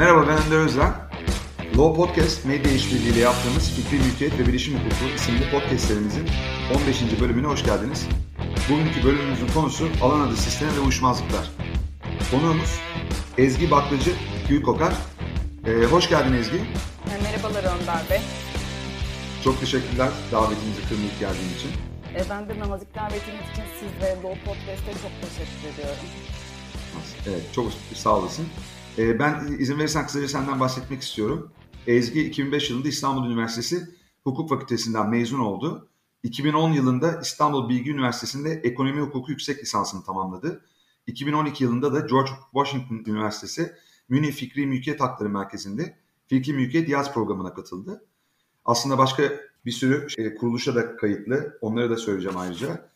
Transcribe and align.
Merhaba 0.00 0.28
ben 0.28 0.46
Önder 0.46 0.64
Özden. 0.64 0.92
Law 1.78 1.96
Podcast 1.96 2.44
medya 2.44 2.72
işbirliğiyle 2.72 3.20
yaptığımız 3.20 3.70
Fikri 3.70 4.04
Mülkiyet 4.04 4.38
ve 4.38 4.46
Bilişim 4.46 4.74
Hukuku 4.74 5.14
isimli 5.16 5.50
podcastlerimizin 5.50 6.28
15. 6.74 7.20
bölümüne 7.20 7.46
hoş 7.46 7.64
geldiniz. 7.64 8.08
Bugünkü 8.70 9.04
bölümümüzün 9.04 9.48
konusu 9.48 9.88
alan 10.02 10.20
adı 10.20 10.36
sistemi 10.36 10.76
ve 10.76 10.80
uyuşmazlıklar. 10.80 11.50
Konuğumuz 12.30 12.80
Ezgi 13.38 13.70
Baklacı 13.70 14.10
Gülkokar. 14.48 14.92
Ee, 15.66 15.84
hoş 15.84 16.08
geldin 16.08 16.32
Ezgi. 16.32 16.60
Merhabalar 17.22 17.64
Önder 17.64 18.02
Bey. 18.10 18.20
Çok 19.44 19.60
teşekkürler 19.60 20.08
davetimizi 20.32 20.88
kırmayıp 20.88 21.20
geldiğin 21.20 21.54
için. 21.58 21.70
E, 22.14 22.30
ben 22.30 22.48
de 22.48 22.58
nazik 22.58 22.94
davetiniz 22.94 23.50
için 23.52 23.64
siz 23.80 24.02
ve 24.02 24.08
Law 24.08 24.44
Podcast'e 24.44 24.92
çok 24.92 25.12
teşekkür 25.20 25.74
ediyorum. 25.74 26.04
Evet, 27.26 27.42
çok 27.54 27.72
sağ 27.94 28.16
olasın. 28.16 28.46
Ee, 28.98 29.18
ben 29.18 29.56
izin 29.58 29.78
verirsen 29.78 30.06
kısaca 30.06 30.28
senden 30.28 30.60
bahsetmek 30.60 31.02
istiyorum. 31.02 31.52
Ezgi 31.86 32.26
2005 32.26 32.70
yılında 32.70 32.88
İstanbul 32.88 33.26
Üniversitesi 33.30 33.88
Hukuk 34.24 34.48
Fakültesinden 34.48 35.08
mezun 35.08 35.40
oldu. 35.40 35.88
2010 36.22 36.72
yılında 36.72 37.20
İstanbul 37.20 37.68
Bilgi 37.68 37.90
Üniversitesi'nde 37.90 38.50
Ekonomi 38.50 39.00
Hukuku 39.00 39.30
yüksek 39.30 39.62
lisansını 39.62 40.04
tamamladı. 40.04 40.64
2012 41.06 41.64
yılında 41.64 41.94
da 41.94 42.00
George 42.00 42.30
Washington 42.52 43.12
Üniversitesi 43.12 43.72
Münih 44.08 44.32
Fikri 44.32 44.66
Mülkiyet 44.66 45.00
Hakları 45.00 45.28
Merkezi'nde 45.28 45.96
Fikri 46.28 46.52
Mülkiyet 46.52 46.88
Yaz 46.88 47.14
programına 47.14 47.54
katıldı. 47.54 48.04
Aslında 48.64 48.98
başka 48.98 49.22
bir 49.66 49.70
sürü 49.70 50.10
şey, 50.10 50.34
kuruluşa 50.34 50.74
da 50.74 50.96
kayıtlı. 50.96 51.58
Onları 51.60 51.90
da 51.90 51.96
söyleyeceğim 51.96 52.38
ayrıca. 52.38 52.90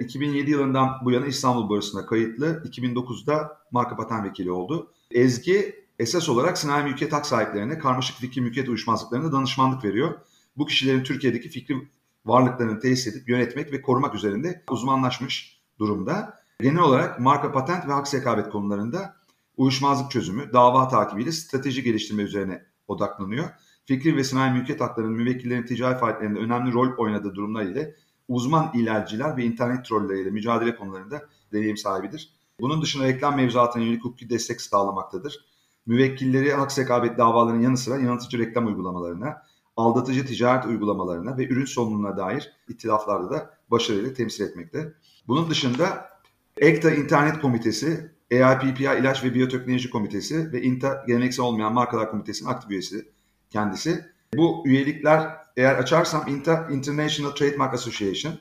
2007 0.00 0.50
yılından 0.50 0.98
bu 1.04 1.10
yana 1.10 1.26
İstanbul 1.26 1.68
Borsası'na 1.68 2.06
kayıtlı. 2.06 2.62
2009'da 2.64 3.58
marka 3.70 3.96
patent 3.96 4.24
vekili 4.24 4.50
oldu. 4.50 4.92
Ezgi 5.10 5.84
esas 5.98 6.28
olarak 6.28 6.58
sanayi 6.58 6.84
mülkiyet 6.84 7.12
hak 7.12 7.26
sahiplerine 7.26 7.78
karmaşık 7.78 8.16
fikri 8.16 8.40
mülkiyet 8.40 8.68
uyuşmazlıklarına 8.68 9.32
danışmanlık 9.32 9.84
veriyor. 9.84 10.14
Bu 10.56 10.66
kişilerin 10.66 11.02
Türkiye'deki 11.02 11.48
fikri 11.48 11.88
varlıklarını 12.26 12.80
tesis 12.80 13.06
edip 13.06 13.28
yönetmek 13.28 13.72
ve 13.72 13.82
korumak 13.82 14.14
üzerinde 14.14 14.64
uzmanlaşmış 14.70 15.60
durumda. 15.78 16.40
Genel 16.60 16.82
olarak 16.82 17.20
marka 17.20 17.52
patent 17.52 17.88
ve 17.88 17.92
hak 17.92 18.08
sekabet 18.08 18.48
konularında 18.48 19.16
uyuşmazlık 19.56 20.10
çözümü, 20.10 20.52
dava 20.52 20.88
takibiyle 20.88 21.32
strateji 21.32 21.82
geliştirme 21.82 22.22
üzerine 22.22 22.64
odaklanıyor. 22.88 23.48
Fikri 23.84 24.16
ve 24.16 24.24
sanayi 24.24 24.52
mülkiyet 24.52 24.80
haklarının 24.80 25.16
müvekkillerin 25.16 25.66
ticari 25.66 25.98
faaliyetlerinde 25.98 26.38
önemli 26.38 26.72
rol 26.72 26.96
oynadığı 26.98 27.34
durumlar 27.34 27.62
ile 27.62 27.94
uzman 28.28 28.72
ilerciler 28.74 29.36
ve 29.36 29.44
internet 29.44 29.84
trolleriyle 29.84 30.30
mücadele 30.30 30.76
konularında 30.76 31.22
deneyim 31.52 31.76
sahibidir. 31.76 32.39
Bunun 32.60 32.82
dışında 32.82 33.04
reklam 33.04 33.36
mevzuatına 33.36 33.82
yönelik 33.82 34.04
hukuki 34.04 34.30
destek 34.30 34.60
sağlamaktadır. 34.60 35.46
Müvekkilleri 35.86 36.52
hak 36.52 36.72
sekabet 36.72 37.18
davalarının 37.18 37.62
yanı 37.62 37.76
sıra 37.76 37.96
yanıltıcı 37.96 38.38
reklam 38.38 38.66
uygulamalarına, 38.66 39.42
aldatıcı 39.76 40.26
ticaret 40.26 40.66
uygulamalarına 40.66 41.38
ve 41.38 41.46
ürün 41.46 41.64
sorununa 41.64 42.16
dair 42.16 42.52
itilaflarda 42.68 43.30
da 43.30 43.50
başarıyla 43.70 44.14
temsil 44.14 44.44
etmekte. 44.44 44.92
Bunun 45.28 45.50
dışında 45.50 46.10
EKTA 46.56 46.90
İnternet 46.90 47.40
Komitesi, 47.40 48.10
EIPPI 48.30 48.84
İlaç 48.84 49.24
ve 49.24 49.34
Biyoteknoloji 49.34 49.90
Komitesi 49.90 50.52
ve 50.52 50.62
INTA 50.62 51.04
Geleneksel 51.06 51.44
Olmayan 51.44 51.74
Markalar 51.74 52.10
Komitesi'nin 52.10 52.50
aktif 52.50 52.70
üyesi 52.70 53.08
kendisi. 53.50 54.06
Bu 54.34 54.62
üyelikler 54.66 55.36
eğer 55.56 55.74
açarsam 55.74 56.28
INTA 56.28 56.68
International 56.70 57.30
Trademark 57.30 57.74
Association, 57.74 58.34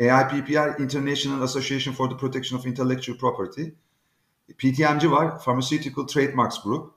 AIPPI 0.00 0.82
International 0.82 1.42
Association 1.42 1.94
for 1.94 2.10
the 2.10 2.16
Protection 2.16 2.58
of 2.58 2.66
Intellectual 2.66 3.18
Property, 3.18 3.74
PTMG 4.58 5.10
var 5.10 5.38
Pharmaceutical 5.44 6.06
Trademarks 6.06 6.62
Group, 6.62 6.94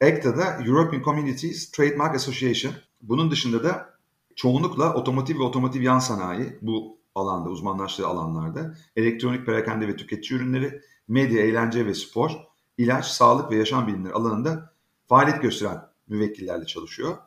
ECTA'da 0.00 0.58
European 0.66 1.02
Communities 1.02 1.70
Trademark 1.70 2.14
Association. 2.14 2.74
Bunun 3.02 3.30
dışında 3.30 3.64
da 3.64 3.94
çoğunlukla 4.36 4.94
otomotiv 4.94 5.38
ve 5.38 5.42
otomotiv 5.42 5.82
yan 5.82 5.98
sanayi 5.98 6.58
bu 6.62 6.98
alanda, 7.14 7.48
uzmanlaştığı 7.48 8.06
alanlarda, 8.06 8.74
elektronik 8.96 9.46
perakende 9.46 9.88
ve 9.88 9.96
tüketici 9.96 10.40
ürünleri, 10.40 10.80
medya, 11.08 11.42
eğlence 11.42 11.86
ve 11.86 11.94
spor, 11.94 12.30
ilaç, 12.78 13.06
sağlık 13.06 13.50
ve 13.50 13.56
yaşam 13.56 13.86
bilimleri 13.86 14.12
alanında 14.12 14.72
faaliyet 15.06 15.42
gösteren 15.42 15.80
müvekkillerle 16.08 16.66
çalışıyor. 16.66 17.18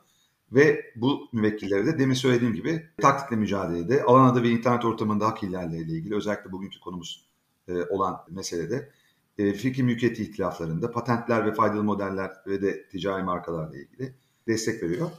Ve 0.52 0.92
bu 0.96 1.28
müvekkillere 1.32 1.86
de 1.86 1.98
demin 1.98 2.14
söylediğim 2.14 2.54
gibi 2.54 2.86
taktikle 3.00 3.36
mücadelede, 3.36 4.02
alan 4.02 4.24
adı 4.24 4.42
ve 4.42 4.48
internet 4.48 4.84
ortamında 4.84 5.26
hak 5.26 5.42
ihlalleri 5.42 5.82
ilgili 5.82 6.14
özellikle 6.14 6.52
bugünkü 6.52 6.80
konumuz 6.80 7.24
e, 7.68 7.82
olan 7.82 8.20
meselede 8.30 8.90
e, 9.38 9.52
fikri 9.52 9.82
mülkiyet 9.82 10.20
ihtilaflarında 10.20 10.90
patentler 10.90 11.46
ve 11.46 11.54
faydalı 11.54 11.84
modeller 11.84 12.32
ve 12.46 12.62
de 12.62 12.88
ticari 12.88 13.22
markalarla 13.22 13.76
ilgili 13.76 14.14
destek 14.48 14.82
veriyor. 14.82 15.10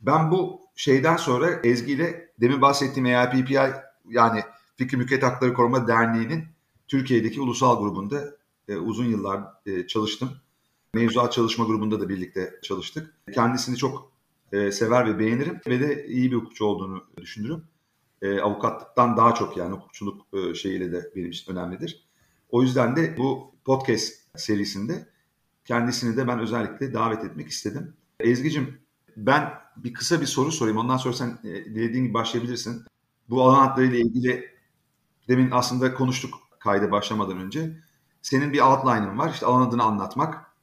Ben 0.00 0.30
bu 0.30 0.60
şeyden 0.76 1.16
sonra 1.16 1.50
Ezgi 1.64 1.92
ile 1.92 2.32
demin 2.40 2.62
bahsettiğim 2.62 3.06
EIPPI 3.06 3.58
yani 4.08 4.42
Fikri 4.76 4.96
Mülkiyet 4.96 5.22
Hakları 5.22 5.54
Koruma 5.54 5.88
Derneği'nin 5.88 6.44
Türkiye'deki 6.88 7.40
ulusal 7.40 7.80
grubunda 7.80 8.36
e, 8.68 8.76
uzun 8.76 9.04
yıllar 9.04 9.42
e, 9.66 9.86
çalıştım. 9.86 10.30
Mevzuat 10.94 11.32
çalışma 11.32 11.64
grubunda 11.64 12.00
da 12.00 12.08
birlikte 12.08 12.54
çalıştık. 12.62 13.14
Kendisini 13.34 13.76
çok 13.76 14.13
e, 14.52 14.72
sever 14.72 15.06
ve 15.06 15.18
beğenirim 15.18 15.60
ve 15.66 15.80
de 15.80 16.06
iyi 16.06 16.30
bir 16.30 16.36
hukukçu 16.36 16.64
olduğunu 16.64 17.04
düşünürüm. 17.20 17.64
E, 18.22 18.40
avukatlıktan 18.40 19.16
daha 19.16 19.34
çok 19.34 19.56
yani 19.56 19.74
hukukçuluk 19.74 20.26
e, 20.34 20.54
şeyiyle 20.54 20.92
de 20.92 21.10
benim 21.16 21.30
için 21.30 21.52
önemlidir. 21.52 22.04
O 22.50 22.62
yüzden 22.62 22.96
de 22.96 23.16
bu 23.18 23.54
podcast 23.64 24.12
serisinde 24.36 25.08
kendisini 25.64 26.16
de 26.16 26.28
ben 26.28 26.38
özellikle 26.38 26.94
davet 26.94 27.24
etmek 27.24 27.48
istedim. 27.48 27.96
Ezgi'cim 28.20 28.78
ben 29.16 29.50
bir 29.76 29.94
kısa 29.94 30.20
bir 30.20 30.26
soru 30.26 30.52
sorayım. 30.52 30.78
Ondan 30.78 30.96
sonra 30.96 31.14
sen 31.14 31.38
e, 31.44 31.64
dilediğin 31.64 32.04
gibi 32.04 32.14
başlayabilirsin. 32.14 32.84
Bu 33.28 33.42
alan 33.42 33.68
adlarıyla 33.68 33.98
ilgili 33.98 34.50
demin 35.28 35.50
aslında 35.50 35.94
konuştuk 35.94 36.34
kayda 36.60 36.90
başlamadan 36.90 37.38
önce. 37.38 37.70
Senin 38.22 38.52
bir 38.52 38.60
outline'ın 38.60 39.18
var. 39.18 39.30
İşte 39.30 39.46
alan 39.46 39.68
adını 39.68 39.82
anlatmak. 39.82 40.54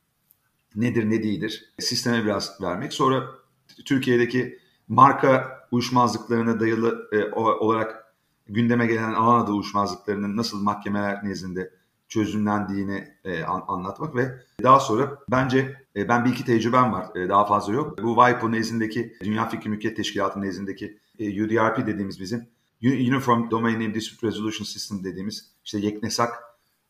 Nedir 0.75 1.09
ne 1.09 1.23
değildir. 1.23 1.73
Sisteme 1.79 2.23
biraz 2.23 2.61
vermek. 2.61 2.93
Sonra 2.93 3.40
Türkiye'deki 3.85 4.59
marka 4.87 5.59
uyuşmazlıklarına 5.71 6.59
dayalı 6.59 7.09
e, 7.11 7.31
olarak 7.33 8.13
gündeme 8.47 8.87
gelen 8.87 9.13
alan 9.13 9.43
adı 9.43 9.51
uyuşmazlıklarının 9.51 10.37
nasıl 10.37 10.61
mahkemeler 10.61 11.25
nezdinde 11.25 11.71
çözümlendiğini 12.07 13.07
e, 13.25 13.43
an, 13.43 13.63
anlatmak 13.67 14.15
ve 14.15 14.41
daha 14.63 14.79
sonra 14.79 15.19
bence 15.31 15.75
e, 15.95 16.09
ben 16.09 16.25
bir 16.25 16.29
iki 16.29 16.45
tecrübem 16.45 16.93
var 16.93 17.15
e, 17.15 17.29
daha 17.29 17.45
fazla 17.45 17.73
yok. 17.73 18.03
Bu 18.03 18.15
WIPO 18.15 18.51
nezdindeki 18.51 19.17
Dünya 19.23 19.49
Fikri 19.49 19.69
Mülkiyet 19.69 19.97
Teşkilatı 19.97 20.41
nezdindeki 20.41 20.99
e, 21.19 21.43
UDRP 21.43 21.87
dediğimiz 21.87 22.19
bizim 22.19 22.47
Uniform 22.83 23.51
Domain 23.51 23.75
Name 23.75 23.93
Dispute 23.93 24.27
Resolution 24.27 24.65
System 24.65 25.03
dediğimiz 25.03 25.51
işte 25.65 25.79
yeknesak 25.79 26.43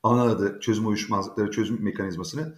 alan 0.03 0.27
adı 0.27 0.59
çözüm 0.59 0.87
uyuşmazlıkları 0.87 1.51
çözüm 1.51 1.83
mekanizmasını 1.83 2.53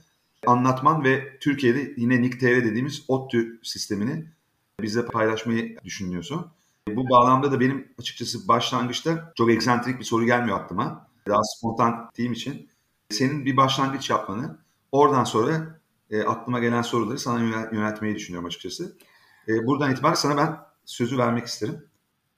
anlatman 0.47 1.03
ve 1.03 1.39
Türkiye'de 1.39 1.93
yine 1.97 2.21
NICTR 2.21 2.65
dediğimiz 2.65 3.05
ODTÜ 3.07 3.59
sistemini 3.63 4.25
bize 4.81 5.05
paylaşmayı 5.05 5.77
düşünüyorsun. 5.83 6.51
Bu 6.89 7.09
bağlamda 7.09 7.51
da 7.51 7.59
benim 7.59 7.87
açıkçası 7.99 8.47
başlangıçta 8.47 9.33
çok 9.35 9.51
eksantrik 9.51 9.99
bir 9.99 10.05
soru 10.05 10.25
gelmiyor 10.25 10.59
aklıma. 10.59 11.07
Daha 11.27 11.43
spontan 11.43 12.09
diyeyim 12.15 12.33
için. 12.33 12.69
Senin 13.09 13.45
bir 13.45 13.57
başlangıç 13.57 14.09
yapmanı, 14.09 14.57
oradan 14.91 15.23
sonra 15.23 15.79
e, 16.09 16.23
aklıma 16.23 16.59
gelen 16.59 16.81
soruları 16.81 17.19
sana 17.19 17.39
yöneltmeyi 17.71 18.15
düşünüyorum 18.15 18.47
açıkçası. 18.47 18.97
E, 19.47 19.67
buradan 19.67 19.91
itibaren 19.91 20.13
sana 20.13 20.37
ben 20.37 20.57
sözü 20.85 21.17
vermek 21.17 21.45
isterim. 21.45 21.85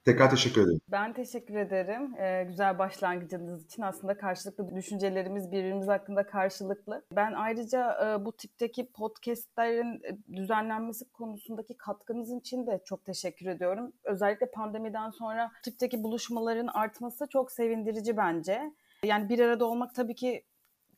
Tekrar 0.06 0.30
teşekkür 0.30 0.62
ederim. 0.62 0.80
Ben 0.90 1.12
teşekkür 1.12 1.54
ederim. 1.54 2.14
Ee, 2.18 2.44
güzel 2.48 2.78
başlangıcınız 2.78 3.64
için 3.64 3.82
aslında 3.82 4.16
karşılıklı 4.18 4.76
düşüncelerimiz 4.76 5.52
birbirimiz 5.52 5.88
hakkında 5.88 6.26
karşılıklı. 6.26 7.04
Ben 7.12 7.32
ayrıca 7.32 7.98
e, 8.04 8.24
bu 8.24 8.36
tipteki 8.36 8.92
podcastlerin 8.92 10.02
düzenlenmesi 10.32 11.12
konusundaki 11.12 11.76
katkınızın 11.76 12.40
için 12.40 12.66
de 12.66 12.82
çok 12.84 13.04
teşekkür 13.04 13.46
ediyorum. 13.46 13.92
Özellikle 14.04 14.50
pandemiden 14.50 15.10
sonra 15.10 15.50
tipteki 15.64 16.02
buluşmaların 16.02 16.66
artması 16.66 17.26
çok 17.32 17.52
sevindirici 17.52 18.16
bence. 18.16 18.72
Yani 19.04 19.28
bir 19.28 19.38
arada 19.38 19.64
olmak 19.64 19.94
tabii 19.94 20.14
ki 20.14 20.44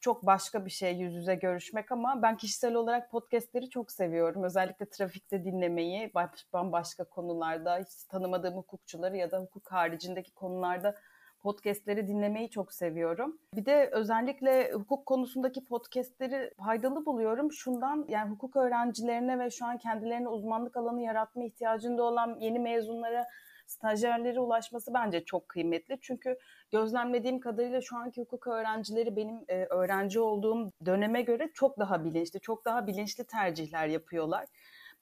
çok 0.01 0.27
başka 0.27 0.65
bir 0.65 0.71
şey 0.71 0.97
yüz 0.97 1.15
yüze 1.15 1.35
görüşmek 1.35 1.93
ama 1.93 2.23
ben 2.23 2.37
kişisel 2.37 2.75
olarak 2.75 3.11
podcastleri 3.11 3.71
çok 3.71 3.93
seviyorum. 3.93 4.43
Özellikle 4.43 4.91
trafikte 4.91 5.45
dinlemeyi, 5.45 6.13
bambaşka 6.53 7.05
konularda 7.05 7.79
hiç 7.79 8.05
tanımadığım 8.09 8.55
hukukçuları 8.55 9.17
ya 9.17 9.31
da 9.31 9.39
hukuk 9.41 9.73
haricindeki 9.73 10.35
konularda 10.35 10.95
podcastleri 11.41 12.09
dinlemeyi 12.09 12.51
çok 12.51 12.73
seviyorum. 12.73 13.39
Bir 13.55 13.67
de 13.67 13.91
özellikle 13.93 14.73
hukuk 14.73 15.07
konusundaki 15.07 15.65
podcastleri 15.65 16.55
faydalı 16.65 17.07
buluyorum. 17.07 17.53
Şundan 17.53 18.05
yani 18.09 18.31
hukuk 18.31 18.57
öğrencilerine 18.57 19.39
ve 19.39 19.51
şu 19.51 19.67
an 19.67 19.79
kendilerine 19.79 20.29
uzmanlık 20.29 20.77
alanı 20.77 21.03
yaratma 21.03 21.45
ihtiyacında 21.45 22.03
olan 22.03 22.37
yeni 22.41 22.59
mezunlara 22.59 23.27
stajyerlere 23.69 24.41
ulaşması 24.41 24.95
bence 24.95 25.25
çok 25.25 25.49
kıymetli. 25.49 25.99
Çünkü 26.01 26.39
gözlemlediğim 26.71 27.41
kadarıyla 27.41 27.81
şu 27.81 27.97
anki 27.97 28.21
hukuk 28.21 28.47
öğrencileri 28.47 29.17
benim 29.17 29.39
e, 29.49 29.65
öğrenci 29.65 30.21
olduğum 30.21 30.73
döneme 30.87 31.23
göre 31.23 31.51
çok 31.55 31.79
daha 31.79 32.05
bilinçli, 32.05 32.41
çok 32.41 32.65
daha 32.65 32.87
bilinçli 32.87 33.25
tercihler 33.25 33.87
yapıyorlar. 33.87 34.47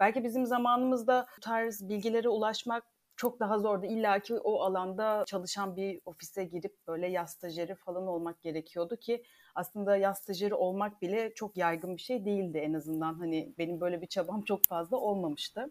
Belki 0.00 0.24
bizim 0.24 0.46
zamanımızda 0.46 1.26
bu 1.36 1.40
tarz 1.40 1.88
bilgilere 1.88 2.28
ulaşmak 2.28 2.84
çok 3.16 3.40
daha 3.40 3.58
zordu. 3.58 3.86
İlla 3.86 4.18
ki 4.18 4.34
o 4.34 4.60
alanda 4.60 5.24
çalışan 5.26 5.76
bir 5.76 6.00
ofise 6.04 6.44
girip 6.44 6.74
böyle 6.88 7.06
yaz 7.06 7.30
stajyeri 7.30 7.74
falan 7.74 8.06
olmak 8.06 8.42
gerekiyordu 8.42 8.96
ki 8.96 9.22
aslında 9.54 9.96
yaz 9.96 10.18
stajyeri 10.18 10.54
olmak 10.54 11.02
bile 11.02 11.34
çok 11.34 11.56
yaygın 11.56 11.96
bir 11.96 12.02
şey 12.02 12.24
değildi 12.24 12.58
en 12.58 12.72
azından. 12.72 13.14
Hani 13.14 13.52
benim 13.58 13.80
böyle 13.80 14.00
bir 14.02 14.06
çabam 14.06 14.42
çok 14.42 14.64
fazla 14.64 14.96
olmamıştı. 14.96 15.70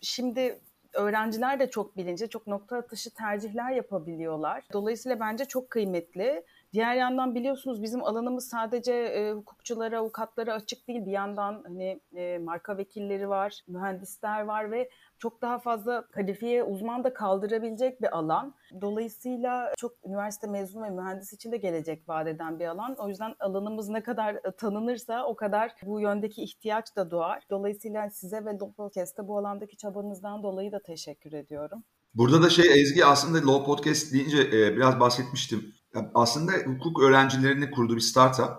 Şimdi 0.00 0.60
öğrenciler 0.94 1.60
de 1.60 1.70
çok 1.70 1.96
bilince, 1.96 2.26
çok 2.26 2.46
nokta 2.46 2.76
atışı 2.76 3.14
tercihler 3.14 3.70
yapabiliyorlar. 3.70 4.64
Dolayısıyla 4.72 5.20
bence 5.20 5.44
çok 5.44 5.70
kıymetli. 5.70 6.44
Diğer 6.72 6.94
yandan 6.94 7.34
biliyorsunuz 7.34 7.82
bizim 7.82 8.04
alanımız 8.04 8.48
sadece 8.48 8.92
e, 8.92 9.32
hukukçulara, 9.32 9.98
avukatlara 9.98 10.54
açık 10.54 10.88
değil. 10.88 11.06
Bir 11.06 11.10
yandan 11.10 11.62
hani 11.66 12.00
e, 12.14 12.38
marka 12.38 12.76
vekilleri 12.76 13.28
var, 13.28 13.60
mühendisler 13.68 14.40
var 14.40 14.70
ve 14.70 14.90
çok 15.18 15.42
daha 15.42 15.58
fazla 15.58 16.06
kalifiye 16.06 16.64
uzman 16.64 17.04
da 17.04 17.14
kaldırabilecek 17.14 18.02
bir 18.02 18.16
alan. 18.18 18.54
Dolayısıyla 18.80 19.72
çok 19.78 19.92
üniversite 20.06 20.46
mezunu 20.46 20.84
ve 20.84 20.90
mühendis 20.90 21.32
için 21.32 21.52
de 21.52 21.56
gelecek 21.56 22.08
vaat 22.08 22.26
bir 22.60 22.66
alan. 22.66 22.94
O 22.98 23.08
yüzden 23.08 23.34
alanımız 23.40 23.88
ne 23.88 24.02
kadar 24.02 24.34
e, 24.34 24.52
tanınırsa 24.56 25.26
o 25.26 25.36
kadar 25.36 25.72
bu 25.82 26.00
yöndeki 26.00 26.42
ihtiyaç 26.42 26.96
da 26.96 27.10
doğar. 27.10 27.42
Dolayısıyla 27.50 28.10
size 28.10 28.44
ve 28.44 28.58
Podcast'te 28.76 29.28
bu 29.28 29.38
alandaki 29.38 29.76
çabanızdan 29.76 30.42
dolayı 30.42 30.72
da 30.72 30.82
teşekkür 30.82 31.32
ediyorum. 31.32 31.84
Burada 32.14 32.42
da 32.42 32.50
şey 32.50 32.80
Ezgi 32.80 33.04
aslında 33.04 33.52
Law 33.52 33.64
Podcast 33.64 34.12
deyince 34.12 34.38
e, 34.42 34.76
biraz 34.76 35.00
bahsetmiştim. 35.00 35.74
Aslında 36.14 36.52
hukuk 36.52 37.02
öğrencilerini 37.02 37.70
kurduğu 37.70 37.96
bir 37.96 38.00
startup 38.00 38.50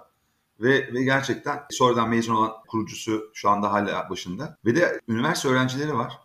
ve, 0.60 0.94
ve 0.94 1.04
gerçekten 1.04 1.60
sonradan 1.70 2.10
mezun 2.10 2.36
olan 2.36 2.52
kurucusu 2.68 3.32
şu 3.34 3.50
anda 3.50 3.72
hala 3.72 4.10
başında. 4.10 4.58
Ve 4.66 4.76
de 4.76 5.00
üniversite 5.08 5.50
öğrencileri 5.50 5.94
var. 5.94 6.20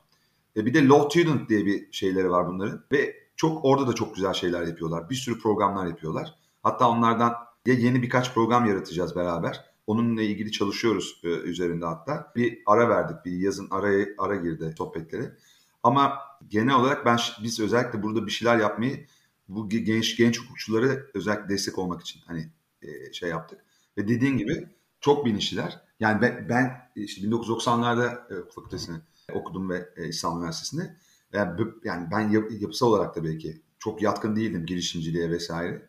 E, 0.56 0.66
bir 0.66 0.74
de 0.74 0.88
Law 0.88 1.20
Student 1.20 1.48
diye 1.48 1.66
bir 1.66 1.92
şeyleri 1.92 2.30
var 2.30 2.48
bunların. 2.48 2.84
Ve 2.92 3.16
çok 3.36 3.64
orada 3.64 3.88
da 3.88 3.92
çok 3.92 4.14
güzel 4.14 4.32
şeyler 4.32 4.66
yapıyorlar. 4.66 5.10
Bir 5.10 5.14
sürü 5.14 5.38
programlar 5.38 5.86
yapıyorlar. 5.86 6.34
Hatta 6.62 6.88
onlardan 6.90 7.34
ya 7.66 7.74
yeni 7.74 8.02
birkaç 8.02 8.34
program 8.34 8.66
yaratacağız 8.66 9.16
beraber. 9.16 9.64
Onunla 9.86 10.22
ilgili 10.22 10.52
çalışıyoruz 10.52 11.20
e, 11.24 11.28
üzerinde 11.28 11.86
hatta. 11.86 12.32
Bir 12.36 12.62
ara 12.66 12.88
verdik. 12.88 13.24
Bir 13.24 13.32
yazın 13.32 13.68
araya 13.70 14.06
ara 14.18 14.36
girdi 14.36 14.74
sohbetleri. 14.78 15.30
Ama 15.82 16.18
genel 16.48 16.74
olarak 16.74 17.06
ben 17.06 17.18
biz 17.42 17.60
özellikle 17.60 18.02
burada 18.02 18.26
bir 18.26 18.30
şeyler 18.30 18.58
yapmayı 18.58 19.06
bu 19.48 19.68
genç 19.68 20.16
genç 20.16 20.40
hukukçuları 20.40 21.10
özellikle 21.14 21.48
destek 21.48 21.78
olmak 21.78 22.00
için 22.00 22.20
hani 22.26 22.50
e, 22.82 23.12
şey 23.12 23.30
yaptık. 23.30 23.64
Ve 23.98 24.08
dediğin 24.08 24.36
gibi 24.36 24.68
çok 25.00 25.26
bilinçliler. 25.26 25.80
Yani 26.00 26.22
ben, 26.22 26.48
ben 26.48 26.90
işte 26.96 27.26
1990'larda 27.26 28.34
e, 28.34 28.50
fakültesini 28.50 28.96
okudum 29.32 29.70
ve 29.70 29.88
e, 29.96 30.08
İstanbul 30.08 30.38
Üniversitesi'nde. 30.38 30.96
Yani, 31.32 31.60
yani 31.84 32.08
ben 32.10 32.28
yap, 32.28 32.44
yapısal 32.60 32.86
olarak 32.86 33.16
da 33.16 33.24
belki 33.24 33.62
çok 33.78 34.02
yatkın 34.02 34.36
değildim 34.36 34.66
girişimciliğe 34.66 35.30
vesaire. 35.30 35.88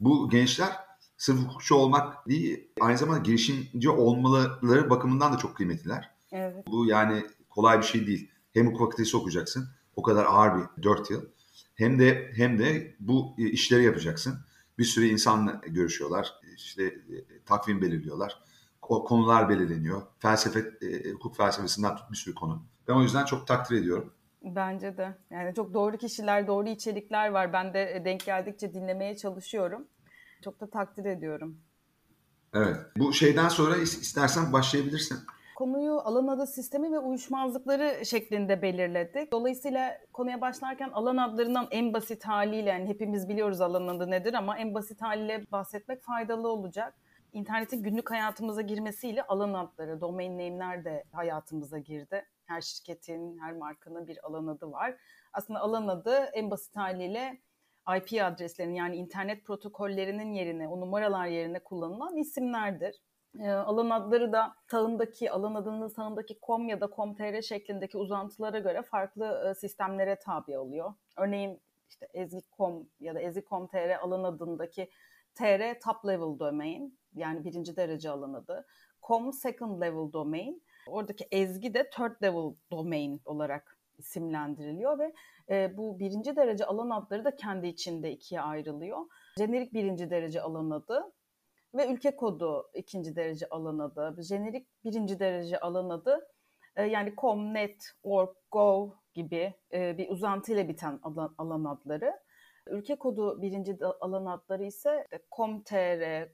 Bu 0.00 0.30
gençler 0.30 0.76
sırf 1.16 1.38
hukukçu 1.38 1.74
olmak 1.74 2.28
değil, 2.28 2.68
aynı 2.80 2.98
zamanda 2.98 3.22
girişimci 3.22 3.90
olmaları 3.90 4.90
bakımından 4.90 5.32
da 5.32 5.38
çok 5.38 5.56
kıymetliler. 5.56 6.10
Evet. 6.32 6.66
Bu 6.66 6.86
yani 6.86 7.26
kolay 7.48 7.78
bir 7.78 7.86
şey 7.86 8.06
değil. 8.06 8.30
Hem 8.52 8.66
hukuk 8.66 8.80
fakültesi 8.80 9.16
okuyacaksın. 9.16 9.68
O 9.96 10.02
kadar 10.02 10.24
ağır 10.24 10.58
bir 10.58 10.82
4 10.82 11.10
yıl. 11.10 11.24
Hem 11.74 11.98
de 11.98 12.30
hem 12.34 12.58
de 12.58 12.94
bu 13.00 13.34
işleri 13.38 13.84
yapacaksın. 13.84 14.38
Bir 14.78 14.84
sürü 14.84 15.06
insanla 15.06 15.60
görüşüyorlar. 15.66 16.34
İşte 16.56 16.84
e, 16.84 17.44
takvim 17.46 17.82
belirliyorlar. 17.82 18.42
O 18.82 19.04
konular 19.04 19.48
belirleniyor. 19.48 20.02
Felsefe, 20.18 20.60
e, 20.82 21.10
hukuk 21.10 21.36
felsefesinden 21.36 21.96
tut 21.96 22.10
bir 22.10 22.16
sürü 22.16 22.34
konu. 22.34 22.62
Ben 22.88 22.94
o 22.94 23.02
yüzden 23.02 23.24
çok 23.24 23.46
takdir 23.46 23.76
ediyorum. 23.76 24.12
Bence 24.42 24.96
de. 24.96 25.18
Yani 25.30 25.54
çok 25.54 25.74
doğru 25.74 25.96
kişiler, 25.96 26.46
doğru 26.46 26.68
içerikler 26.68 27.30
var. 27.30 27.52
Ben 27.52 27.74
de 27.74 27.96
e, 27.96 28.04
denk 28.04 28.24
geldikçe 28.24 28.74
dinlemeye 28.74 29.16
çalışıyorum. 29.16 29.86
Çok 30.44 30.60
da 30.60 30.70
takdir 30.70 31.04
ediyorum. 31.04 31.56
Evet. 32.54 32.76
Bu 32.96 33.12
şeyden 33.12 33.48
sonra 33.48 33.76
istersen 33.76 34.52
başlayabilirsin 34.52 35.18
konuyu 35.60 36.00
alan 36.00 36.26
adı 36.26 36.46
sistemi 36.46 36.92
ve 36.92 36.98
uyuşmazlıkları 36.98 38.06
şeklinde 38.06 38.62
belirledik. 38.62 39.32
Dolayısıyla 39.32 39.98
konuya 40.12 40.40
başlarken 40.40 40.90
alan 40.90 41.16
adlarından 41.16 41.68
en 41.70 41.92
basit 41.92 42.24
haliyle 42.24 42.70
yani 42.70 42.88
hepimiz 42.88 43.28
biliyoruz 43.28 43.60
alan 43.60 43.88
adı 43.88 44.10
nedir 44.10 44.34
ama 44.34 44.58
en 44.58 44.74
basit 44.74 45.02
haliyle 45.02 45.44
bahsetmek 45.52 46.02
faydalı 46.02 46.48
olacak. 46.48 46.94
İnternetin 47.32 47.82
günlük 47.82 48.10
hayatımıza 48.10 48.62
girmesiyle 48.62 49.22
alan 49.22 49.54
adları, 49.54 50.00
domain 50.00 50.32
name'ler 50.32 50.84
de 50.84 51.04
hayatımıza 51.12 51.78
girdi. 51.78 52.24
Her 52.46 52.60
şirketin, 52.60 53.38
her 53.38 53.52
markanın 53.52 54.06
bir 54.06 54.26
alan 54.26 54.46
adı 54.46 54.72
var. 54.72 54.96
Aslında 55.32 55.60
alan 55.60 55.88
adı 55.88 56.14
en 56.14 56.50
basit 56.50 56.76
haliyle 56.76 57.40
IP 57.96 58.22
adreslerinin 58.22 58.74
yani 58.74 58.96
internet 58.96 59.44
protokollerinin 59.44 60.32
yerine, 60.32 60.68
o 60.68 60.80
numaralar 60.80 61.26
yerine 61.26 61.58
kullanılan 61.58 62.16
isimlerdir. 62.16 63.00
E, 63.38 63.50
alan 63.50 63.90
adları 63.90 64.32
da 64.32 64.54
sağındaki, 64.70 65.30
alan 65.30 65.54
adının 65.54 65.88
sağındaki 65.88 66.38
com 66.46 66.68
ya 66.68 66.80
da 66.80 66.90
com.tr 66.96 67.42
şeklindeki 67.42 67.98
uzantılara 67.98 68.58
göre 68.58 68.82
farklı 68.82 69.50
e, 69.50 69.54
sistemlere 69.54 70.16
tabi 70.16 70.58
oluyor. 70.58 70.94
Örneğin 71.16 71.60
işte 71.88 72.08
ezgi.com 72.14 72.88
ya 73.00 73.14
da 73.14 73.20
ezgi.com.tr 73.20 73.90
alan 73.90 74.24
adındaki 74.24 74.90
tr 75.34 75.80
top 75.84 76.06
level 76.06 76.38
domain 76.38 76.98
yani 77.14 77.44
birinci 77.44 77.76
derece 77.76 78.10
alan 78.10 78.34
adı. 78.34 78.66
com 79.02 79.32
second 79.32 79.80
level 79.80 80.12
domain. 80.12 80.62
Oradaki 80.88 81.24
ezgi 81.30 81.74
de 81.74 81.90
third 81.90 82.22
level 82.22 82.54
domain 82.70 83.20
olarak 83.24 83.78
isimlendiriliyor 83.98 84.98
ve 84.98 85.12
e, 85.50 85.76
bu 85.76 85.98
birinci 85.98 86.36
derece 86.36 86.64
alan 86.64 86.90
adları 86.90 87.24
da 87.24 87.36
kendi 87.36 87.66
içinde 87.66 88.10
ikiye 88.12 88.40
ayrılıyor. 88.40 88.98
Jenerik 89.38 89.74
birinci 89.74 90.10
derece 90.10 90.42
alan 90.42 90.70
adı 90.70 91.12
ve 91.74 91.86
ülke 91.86 92.16
kodu 92.16 92.70
ikinci 92.74 93.16
derece 93.16 93.48
alan 93.48 93.78
adı, 93.78 94.22
jenerik 94.22 94.84
birinci 94.84 95.18
derece 95.18 95.60
alan 95.60 95.90
adı 95.90 96.28
e, 96.76 96.82
yani 96.82 97.14
com, 97.20 97.54
net, 97.54 97.92
org, 98.02 98.30
go 98.50 98.94
gibi 99.14 99.54
e, 99.72 99.98
bir 99.98 100.08
uzantıyla 100.08 100.68
biten 100.68 101.00
alan, 101.02 101.34
alan 101.38 101.64
adları. 101.64 102.20
Ülke 102.66 102.96
kodu 102.96 103.42
birinci 103.42 103.78
alan 104.00 104.26
adları 104.26 104.64
ise 104.64 105.06
com.tr, 105.36 106.28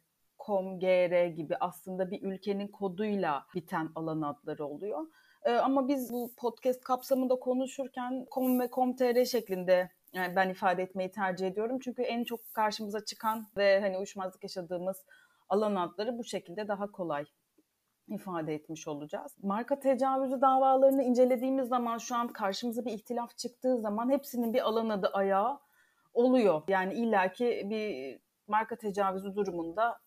com.gr 0.46 1.26
gibi 1.26 1.56
aslında 1.56 2.10
bir 2.10 2.22
ülkenin 2.22 2.68
koduyla 2.68 3.46
biten 3.54 3.90
alan 3.94 4.22
adları 4.22 4.66
oluyor. 4.66 5.06
E, 5.44 5.52
ama 5.52 5.88
biz 5.88 6.12
bu 6.12 6.30
podcast 6.36 6.84
kapsamında 6.84 7.34
konuşurken 7.34 8.26
com 8.34 8.60
ve 8.60 8.68
com.tr 8.72 9.24
şeklinde 9.24 9.90
yani 10.12 10.36
ben 10.36 10.48
ifade 10.48 10.82
etmeyi 10.82 11.10
tercih 11.10 11.46
ediyorum. 11.46 11.78
Çünkü 11.80 12.02
en 12.02 12.24
çok 12.24 12.54
karşımıza 12.54 13.04
çıkan 13.04 13.46
ve 13.56 13.80
hani 13.80 13.98
uyuşmazlık 13.98 14.42
yaşadığımız 14.42 15.04
alan 15.48 15.74
adları 15.74 16.18
bu 16.18 16.24
şekilde 16.24 16.68
daha 16.68 16.90
kolay 16.90 17.24
ifade 18.08 18.54
etmiş 18.54 18.88
olacağız. 18.88 19.36
Marka 19.42 19.80
tecavüzü 19.80 20.40
davalarını 20.40 21.02
incelediğimiz 21.02 21.68
zaman 21.68 21.98
şu 21.98 22.16
an 22.16 22.28
karşımıza 22.28 22.84
bir 22.84 22.92
ihtilaf 22.92 23.36
çıktığı 23.36 23.78
zaman 23.78 24.10
hepsinin 24.10 24.54
bir 24.54 24.60
alan 24.60 24.88
adı 24.88 25.08
ayağı 25.08 25.58
oluyor. 26.14 26.62
Yani 26.68 26.94
illaki 26.94 27.66
bir 27.70 28.18
marka 28.48 28.76
tecavüzü 28.76 29.36
durumunda 29.36 29.98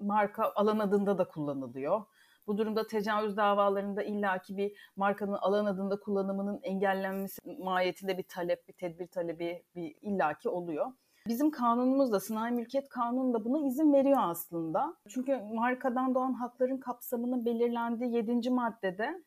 marka 0.00 0.52
alan 0.54 0.78
adında 0.78 1.18
da 1.18 1.28
kullanılıyor. 1.28 2.02
Bu 2.46 2.58
durumda 2.58 2.86
tecavüz 2.86 3.36
davalarında 3.36 4.02
illaki 4.02 4.56
bir 4.56 4.72
markanın 4.96 5.32
alan 5.32 5.66
adında 5.66 6.00
kullanımının 6.00 6.60
engellenmesi 6.62 7.40
mahiyetinde 7.58 8.18
bir 8.18 8.22
talep, 8.22 8.68
bir 8.68 8.72
tedbir 8.72 9.06
talebi 9.06 9.64
bir 9.74 9.94
illaki 10.02 10.48
oluyor. 10.48 10.86
Bizim 11.28 11.50
kanunumuz 11.50 12.12
da 12.12 12.20
sınai 12.20 12.52
mülkiyet 12.52 12.88
kanunu 12.88 13.34
da 13.34 13.44
buna 13.44 13.66
izin 13.66 13.92
veriyor 13.92 14.18
aslında. 14.20 14.96
Çünkü 15.08 15.40
markadan 15.54 16.14
doğan 16.14 16.32
hakların 16.32 16.78
kapsamının 16.78 17.44
belirlendiği 17.44 18.14
7. 18.14 18.50
maddede 18.50 19.24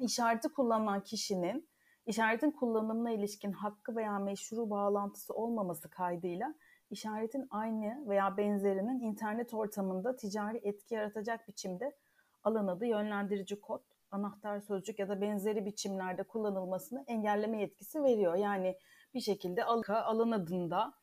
işareti 0.00 0.48
kullanan 0.48 1.02
kişinin 1.02 1.68
işaretin 2.06 2.50
kullanımına 2.50 3.10
ilişkin 3.10 3.52
hakkı 3.52 3.96
veya 3.96 4.18
meşru 4.18 4.70
bağlantısı 4.70 5.34
olmaması 5.34 5.90
kaydıyla 5.90 6.54
işaretin 6.90 7.46
aynı 7.50 8.08
veya 8.08 8.36
benzerinin 8.36 9.00
internet 9.00 9.54
ortamında 9.54 10.16
ticari 10.16 10.60
etki 10.62 10.94
yaratacak 10.94 11.48
biçimde 11.48 11.96
alan 12.44 12.66
adı 12.66 12.86
yönlendirici 12.86 13.60
kod, 13.60 13.82
anahtar 14.10 14.60
sözcük 14.60 14.98
ya 14.98 15.08
da 15.08 15.20
benzeri 15.20 15.66
biçimlerde 15.66 16.22
kullanılmasını 16.22 17.04
engelleme 17.06 17.60
yetkisi 17.60 18.02
veriyor. 18.02 18.34
Yani 18.34 18.76
bir 19.14 19.20
şekilde 19.20 19.64
alan 19.64 20.30
adında 20.30 20.99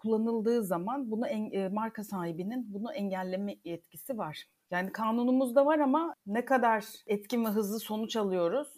kullanıldığı 0.00 0.64
zaman 0.64 1.10
bunu 1.10 1.26
en, 1.26 1.50
e, 1.50 1.68
marka 1.68 2.04
sahibinin 2.04 2.74
bunu 2.74 2.92
engelleme 2.92 3.56
yetkisi 3.64 4.18
var. 4.18 4.44
Yani 4.70 4.92
kanunumuzda 4.92 5.66
var 5.66 5.78
ama 5.78 6.14
ne 6.26 6.44
kadar 6.44 6.84
etkin 7.06 7.44
ve 7.44 7.48
hızlı 7.48 7.80
sonuç 7.80 8.16
alıyoruz? 8.16 8.68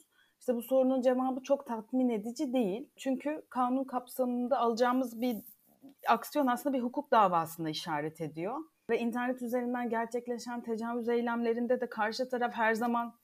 İşte 0.41 0.55
bu 0.55 0.63
sorunun 0.63 1.03
cevabı 1.03 1.43
çok 1.43 1.67
tatmin 1.67 2.09
edici 2.09 2.53
değil. 2.53 2.89
Çünkü 2.97 3.43
kanun 3.51 3.85
kapsamında 3.85 4.59
alacağımız 4.59 5.21
bir 5.21 5.37
aksiyon 6.09 6.47
aslında 6.47 6.77
bir 6.77 6.83
hukuk 6.83 7.11
davasına 7.11 7.71
işaret 7.71 8.21
ediyor. 8.21 8.59
Ve 8.91 8.99
internet 8.99 9.43
üzerinden 9.43 9.91
gerçekleşen 9.91 10.63
tecavüz 10.63 11.09
eylemlerinde 11.09 11.81
de 11.81 11.89
karşı 11.89 12.29
taraf 12.29 12.53
her 12.55 12.75
zaman 12.75 13.15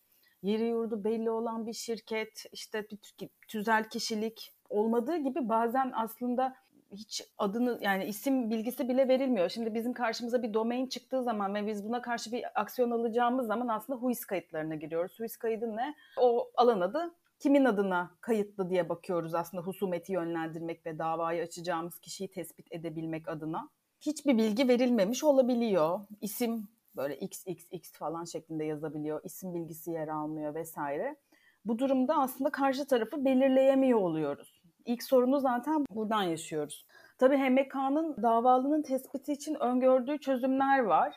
yeri 0.42 0.66
yurdu 0.66 1.04
belli 1.04 1.30
olan 1.30 1.66
bir 1.66 1.72
şirket, 1.72 2.44
işte 2.52 2.86
bir 2.90 3.28
tüzel 3.48 3.84
kişilik 3.84 4.54
olmadığı 4.68 5.16
gibi 5.16 5.48
bazen 5.48 5.92
aslında 5.94 6.54
hiç 6.92 7.22
adını 7.38 7.78
yani 7.80 8.04
isim 8.04 8.50
bilgisi 8.50 8.88
bile 8.88 9.08
verilmiyor. 9.08 9.48
Şimdi 9.48 9.74
bizim 9.74 9.92
karşımıza 9.92 10.42
bir 10.42 10.54
domain 10.54 10.86
çıktığı 10.86 11.22
zaman 11.22 11.54
ve 11.54 11.66
biz 11.66 11.84
buna 11.84 12.02
karşı 12.02 12.32
bir 12.32 12.60
aksiyon 12.60 12.90
alacağımız 12.90 13.46
zaman 13.46 13.68
aslında 13.68 13.98
HUIS 13.98 14.24
kayıtlarına 14.24 14.74
giriyoruz. 14.74 15.20
HUIS 15.20 15.36
kaydı 15.36 15.76
ne? 15.76 15.94
O 16.16 16.50
alan 16.56 16.80
adı 16.80 17.14
kimin 17.38 17.64
adına 17.64 18.10
kayıtlı 18.20 18.70
diye 18.70 18.88
bakıyoruz 18.88 19.34
aslında 19.34 19.62
husumeti 19.62 20.12
yönlendirmek 20.12 20.86
ve 20.86 20.98
davayı 20.98 21.42
açacağımız 21.42 21.98
kişiyi 21.98 22.30
tespit 22.30 22.72
edebilmek 22.72 23.28
adına. 23.28 23.68
Hiçbir 24.00 24.38
bilgi 24.38 24.68
verilmemiş 24.68 25.24
olabiliyor. 25.24 26.00
İsim 26.20 26.68
böyle 26.96 27.16
XXX 27.16 27.92
falan 27.92 28.24
şeklinde 28.24 28.64
yazabiliyor. 28.64 29.20
İsim 29.24 29.54
bilgisi 29.54 29.90
yer 29.90 30.08
almıyor 30.08 30.54
vesaire. 30.54 31.16
Bu 31.64 31.78
durumda 31.78 32.14
aslında 32.18 32.50
karşı 32.50 32.86
tarafı 32.86 33.24
belirleyemiyor 33.24 33.98
oluyoruz. 33.98 34.57
İlk 34.88 35.02
sorunu 35.02 35.40
zaten 35.40 35.84
buradan 35.90 36.22
yaşıyoruz. 36.22 36.86
Tabii 37.18 37.36
HMK'nın 37.36 38.22
davalının 38.22 38.82
tespiti 38.82 39.32
için 39.32 39.54
öngördüğü 39.54 40.18
çözümler 40.18 40.78
var. 40.78 41.14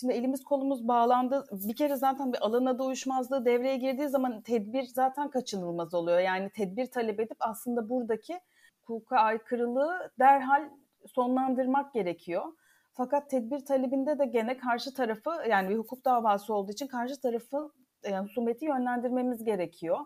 Şimdi 0.00 0.12
elimiz 0.12 0.44
kolumuz 0.44 0.88
bağlandı. 0.88 1.44
Bir 1.52 1.76
kere 1.76 1.96
zaten 1.96 2.32
bir 2.32 2.46
alan 2.46 2.66
adı 2.66 2.82
uyuşmazlığı 2.82 3.44
devreye 3.44 3.76
girdiği 3.76 4.08
zaman 4.08 4.42
tedbir 4.42 4.82
zaten 4.82 5.30
kaçınılmaz 5.30 5.94
oluyor. 5.94 6.18
Yani 6.18 6.50
tedbir 6.50 6.86
talep 6.86 7.20
edip 7.20 7.36
aslında 7.40 7.88
buradaki 7.88 8.40
hukuka 8.82 9.16
aykırılığı 9.16 10.12
derhal 10.18 10.70
sonlandırmak 11.06 11.92
gerekiyor. 11.92 12.44
Fakat 12.92 13.30
tedbir 13.30 13.64
talebinde 13.64 14.18
de 14.18 14.26
gene 14.26 14.56
karşı 14.56 14.94
tarafı 14.94 15.30
yani 15.48 15.68
bir 15.68 15.78
hukuk 15.78 16.04
davası 16.04 16.54
olduğu 16.54 16.72
için 16.72 16.86
karşı 16.86 17.20
tarafı 17.20 17.72
yani 18.10 18.24
husumeti 18.24 18.64
yönlendirmemiz 18.64 19.44
gerekiyor. 19.44 19.98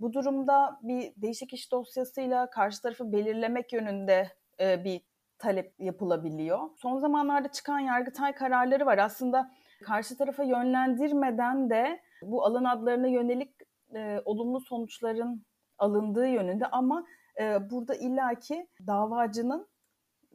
Bu 0.00 0.12
durumda 0.12 0.78
bir 0.82 1.12
değişik 1.16 1.52
iş 1.52 1.72
dosyasıyla 1.72 2.50
karşı 2.50 2.82
tarafı 2.82 3.12
belirlemek 3.12 3.72
yönünde 3.72 4.32
e, 4.60 4.84
bir 4.84 5.02
talep 5.38 5.74
yapılabiliyor. 5.78 6.58
Son 6.76 6.98
zamanlarda 6.98 7.52
çıkan 7.52 7.78
Yargıtay 7.78 8.34
kararları 8.34 8.86
var. 8.86 8.98
Aslında 8.98 9.50
karşı 9.84 10.16
tarafa 10.16 10.44
yönlendirmeden 10.44 11.70
de 11.70 12.00
bu 12.22 12.44
alan 12.44 12.64
adlarına 12.64 13.06
yönelik 13.06 13.54
e, 13.94 14.22
olumlu 14.24 14.60
sonuçların 14.60 15.44
alındığı 15.78 16.26
yönünde 16.26 16.66
ama 16.66 17.06
e, 17.40 17.70
burada 17.70 17.94
illaki 17.94 18.68
davacının 18.86 19.68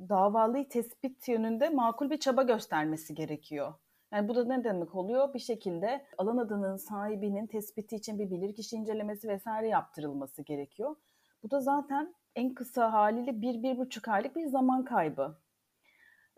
davalıyı 0.10 0.70
tespit 0.70 1.28
yönünde 1.28 1.70
makul 1.70 2.10
bir 2.10 2.18
çaba 2.18 2.44
göstermesi 2.44 3.16
gerekiyor. 3.16 3.74
Yani 4.14 4.28
bu 4.28 4.36
da 4.36 4.46
ne 4.46 4.64
demek 4.64 4.96
oluyor? 4.96 5.34
Bir 5.34 5.40
şekilde 5.40 6.06
alan 6.18 6.38
adının 6.38 6.78
sahibinin 6.78 7.48
tespiti 7.48 7.96
için 7.96 8.20
bir 8.20 8.32
bilirkişi 8.32 8.76
incelemesi 8.76 9.28
vesaire 9.28 9.68
yaptırılması 9.68 10.42
gerekiyor. 10.42 10.96
Bu 11.44 11.52
da 11.52 11.60
zaten 11.60 12.14
en 12.36 12.54
kısa 12.54 12.94
haliyle 12.94 13.42
bir, 13.42 13.64
bir 13.64 13.78
buçuk 13.78 14.08
aylık 14.08 14.36
bir 14.36 14.46
zaman 14.46 14.86
kaybı. 14.86 15.36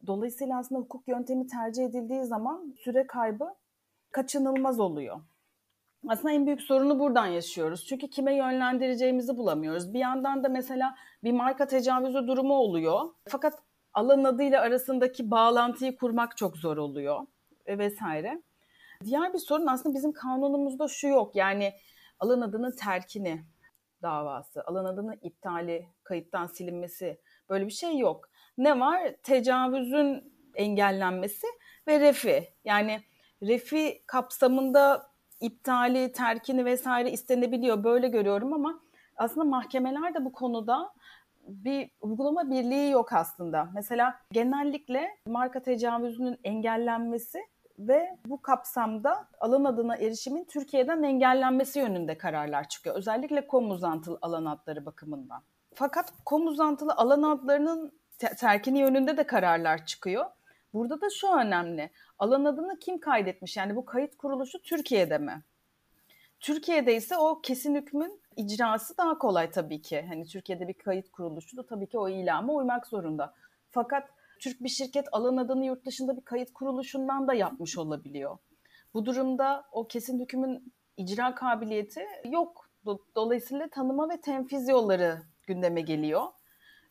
Dolayısıyla 0.07 0.57
aslında 0.57 0.81
hukuk 0.81 1.07
yöntemi 1.07 1.47
tercih 1.47 1.85
edildiği 1.85 2.23
zaman 2.23 2.75
süre 2.77 3.07
kaybı 3.07 3.55
kaçınılmaz 4.11 4.79
oluyor. 4.79 5.21
Aslında 6.07 6.33
en 6.33 6.45
büyük 6.45 6.61
sorunu 6.61 6.99
buradan 6.99 7.27
yaşıyoruz. 7.27 7.85
Çünkü 7.85 8.09
kime 8.09 8.35
yönlendireceğimizi 8.35 9.37
bulamıyoruz. 9.37 9.93
Bir 9.93 9.99
yandan 9.99 10.43
da 10.43 10.49
mesela 10.49 10.95
bir 11.23 11.31
marka 11.31 11.67
tecavüzü 11.67 12.27
durumu 12.27 12.53
oluyor. 12.53 13.01
Fakat 13.27 13.59
alan 13.93 14.23
adıyla 14.23 14.61
arasındaki 14.61 15.31
bağlantıyı 15.31 15.97
kurmak 15.97 16.37
çok 16.37 16.57
zor 16.57 16.77
oluyor 16.77 17.25
vesaire. 17.67 18.41
Diğer 19.03 19.33
bir 19.33 19.39
sorun 19.39 19.67
aslında 19.67 19.95
bizim 19.95 20.11
kanunumuzda 20.11 20.87
şu 20.87 21.07
yok. 21.07 21.35
Yani 21.35 21.73
alan 22.19 22.41
adının 22.41 22.75
terkini 22.75 23.43
davası, 24.01 24.63
alan 24.63 24.85
adının 24.85 25.19
iptali, 25.21 25.87
kayıttan 26.03 26.47
silinmesi 26.47 27.19
böyle 27.49 27.65
bir 27.65 27.71
şey 27.71 27.97
yok. 27.97 28.29
Ne 28.57 28.79
var? 28.79 29.15
Tecavüzün 29.23 30.33
engellenmesi 30.55 31.47
ve 31.87 31.99
refi. 31.99 32.53
Yani 32.65 33.01
refi 33.43 34.03
kapsamında 34.05 35.11
iptali, 35.41 36.11
terkini 36.11 36.65
vesaire 36.65 37.11
istenebiliyor. 37.11 37.83
Böyle 37.83 38.07
görüyorum 38.07 38.53
ama 38.53 38.79
aslında 39.17 39.45
mahkemeler 39.45 40.13
de 40.13 40.25
bu 40.25 40.31
konuda 40.31 40.93
bir 41.47 41.91
uygulama 42.01 42.51
birliği 42.51 42.91
yok 42.91 43.13
aslında. 43.13 43.69
Mesela 43.73 44.19
genellikle 44.31 45.17
marka 45.27 45.61
tecavüzünün 45.61 46.39
engellenmesi 46.43 47.39
ve 47.87 48.17
bu 48.25 48.41
kapsamda 48.41 49.27
alan 49.39 49.63
adına 49.63 49.95
erişimin 49.95 50.43
Türkiye'den 50.43 51.03
engellenmesi 51.03 51.79
yönünde 51.79 52.17
kararlar 52.17 52.69
çıkıyor. 52.69 52.95
Özellikle 52.95 53.47
kom 53.47 53.71
uzantılı 53.71 54.17
alan 54.21 54.45
adları 54.45 54.85
bakımından. 54.85 55.43
Fakat 55.73 56.13
kom 56.25 56.47
uzantılı 56.47 56.93
alan 56.93 57.23
adlarının 57.23 57.91
terkini 58.37 58.79
yönünde 58.79 59.17
de 59.17 59.23
kararlar 59.23 59.85
çıkıyor. 59.85 60.25
Burada 60.73 61.01
da 61.01 61.09
şu 61.09 61.27
önemli. 61.27 61.89
Alan 62.19 62.45
adını 62.45 62.79
kim 62.79 62.99
kaydetmiş? 62.99 63.57
Yani 63.57 63.75
bu 63.75 63.85
kayıt 63.85 64.17
kuruluşu 64.17 64.61
Türkiye'de 64.61 65.17
mi? 65.17 65.43
Türkiye'de 66.39 66.95
ise 66.95 67.17
o 67.17 67.41
kesin 67.41 67.75
hükmün 67.75 68.21
icrası 68.35 68.97
daha 68.97 69.17
kolay 69.17 69.51
tabii 69.51 69.81
ki. 69.81 70.05
Hani 70.07 70.25
Türkiye'de 70.25 70.67
bir 70.67 70.73
kayıt 70.73 71.11
kuruluşu 71.11 71.57
da 71.57 71.65
tabii 71.65 71.87
ki 71.87 71.97
o 71.97 72.09
ilama 72.09 72.53
uymak 72.53 72.87
zorunda. 72.87 73.33
Fakat 73.71 74.09
Türk 74.43 74.63
bir 74.63 74.69
şirket 74.69 75.05
alan 75.11 75.37
adını 75.37 75.65
yurt 75.65 75.85
dışında 75.85 76.17
bir 76.17 76.21
kayıt 76.21 76.53
kuruluşundan 76.53 77.27
da 77.27 77.33
yapmış 77.33 77.77
olabiliyor. 77.77 78.37
Bu 78.93 79.05
durumda 79.05 79.65
o 79.71 79.87
kesin 79.87 80.19
hükmün 80.19 80.73
icra 80.97 81.35
kabiliyeti 81.35 82.01
yok. 82.31 82.69
Dolayısıyla 83.15 83.67
tanıma 83.69 84.09
ve 84.09 84.21
tenfiz 84.21 84.69
yolları 84.69 85.21
gündeme 85.47 85.81
geliyor. 85.81 86.21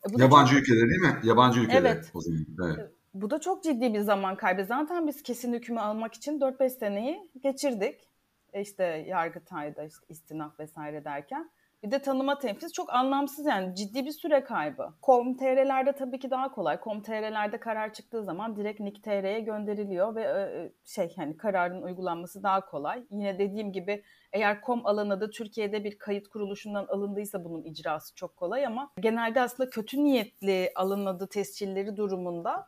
E, 0.09 0.13
bu 0.13 0.21
Yabancı 0.21 0.53
çok... 0.53 0.61
ülkeler 0.61 0.89
değil 0.89 1.01
mi? 1.01 1.19
Yabancı 1.23 1.59
ülkeler 1.59 1.95
evet. 1.95 2.11
o 2.13 2.21
zaman. 2.21 2.45
Evet. 2.65 2.91
Bu 3.13 3.29
da 3.29 3.39
çok 3.39 3.63
ciddi 3.63 3.93
bir 3.93 3.99
zaman 3.99 4.37
kaybı. 4.37 4.65
Zaten 4.65 5.07
biz 5.07 5.23
kesin 5.23 5.53
hükmü 5.53 5.79
almak 5.79 6.13
için 6.13 6.39
4-5 6.39 6.69
seneyi 6.69 7.31
geçirdik. 7.43 8.09
E, 8.53 8.61
işte 8.61 8.83
Yargıtay'da 8.83 9.83
işte 9.83 10.05
istinaf 10.09 10.59
vesaire 10.59 11.03
derken. 11.05 11.49
Bir 11.83 11.91
de 11.91 11.99
tanıma 11.99 12.39
tenfiz 12.39 12.73
çok 12.73 12.93
anlamsız 12.93 13.45
yani 13.45 13.75
ciddi 13.75 14.05
bir 14.05 14.11
süre 14.11 14.43
kaybı. 14.43 14.93
Com.tr'lerde 15.03 15.91
tabii 15.91 16.19
ki 16.19 16.31
daha 16.31 16.51
kolay. 16.51 16.79
Com.tr'lerde 16.83 17.59
karar 17.59 17.93
çıktığı 17.93 18.23
zaman 18.23 18.55
direkt 18.55 18.79
NIK.tr'ye 18.79 19.39
gönderiliyor 19.39 20.15
ve 20.15 20.21
e, 20.21 20.63
e, 20.63 20.71
şey 20.85 21.15
hani 21.15 21.37
kararın 21.37 21.81
uygulanması 21.81 22.43
daha 22.43 22.65
kolay. 22.65 23.03
Yine 23.11 23.39
dediğim 23.39 23.71
gibi 23.71 24.03
eğer 24.33 24.61
kom 24.61 24.85
alanı 24.85 25.21
da 25.21 25.29
Türkiye'de 25.29 25.83
bir 25.83 25.97
kayıt 25.97 26.27
kuruluşundan 26.27 26.85
alındıysa 26.85 27.43
bunun 27.45 27.63
icrası 27.63 28.15
çok 28.15 28.37
kolay 28.37 28.65
ama 28.65 28.91
genelde 28.99 29.41
aslında 29.41 29.69
kötü 29.69 30.03
niyetli 30.03 30.71
alınadı 30.75 31.27
tescilleri 31.27 31.97
durumunda 31.97 32.67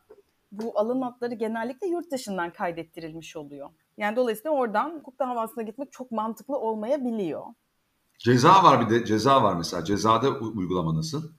bu 0.52 0.78
alın 0.78 1.00
notları 1.00 1.34
genellikle 1.34 1.86
yurt 1.86 2.10
dışından 2.12 2.52
kaydettirilmiş 2.52 3.36
oluyor. 3.36 3.70
Yani 3.96 4.16
dolayısıyla 4.16 4.50
oradan 4.50 4.90
hukuk 4.90 5.18
davasına 5.18 5.62
gitmek 5.62 5.92
çok 5.92 6.10
mantıklı 6.10 6.58
olmayabiliyor. 6.58 7.44
Ceza 8.18 8.64
var 8.64 8.80
bir 8.80 8.94
de 8.94 9.04
ceza 9.04 9.42
var 9.42 9.54
mesela. 9.54 9.84
Cezada 9.84 10.30
uygulama 10.30 10.94
nasıl? 10.94 11.32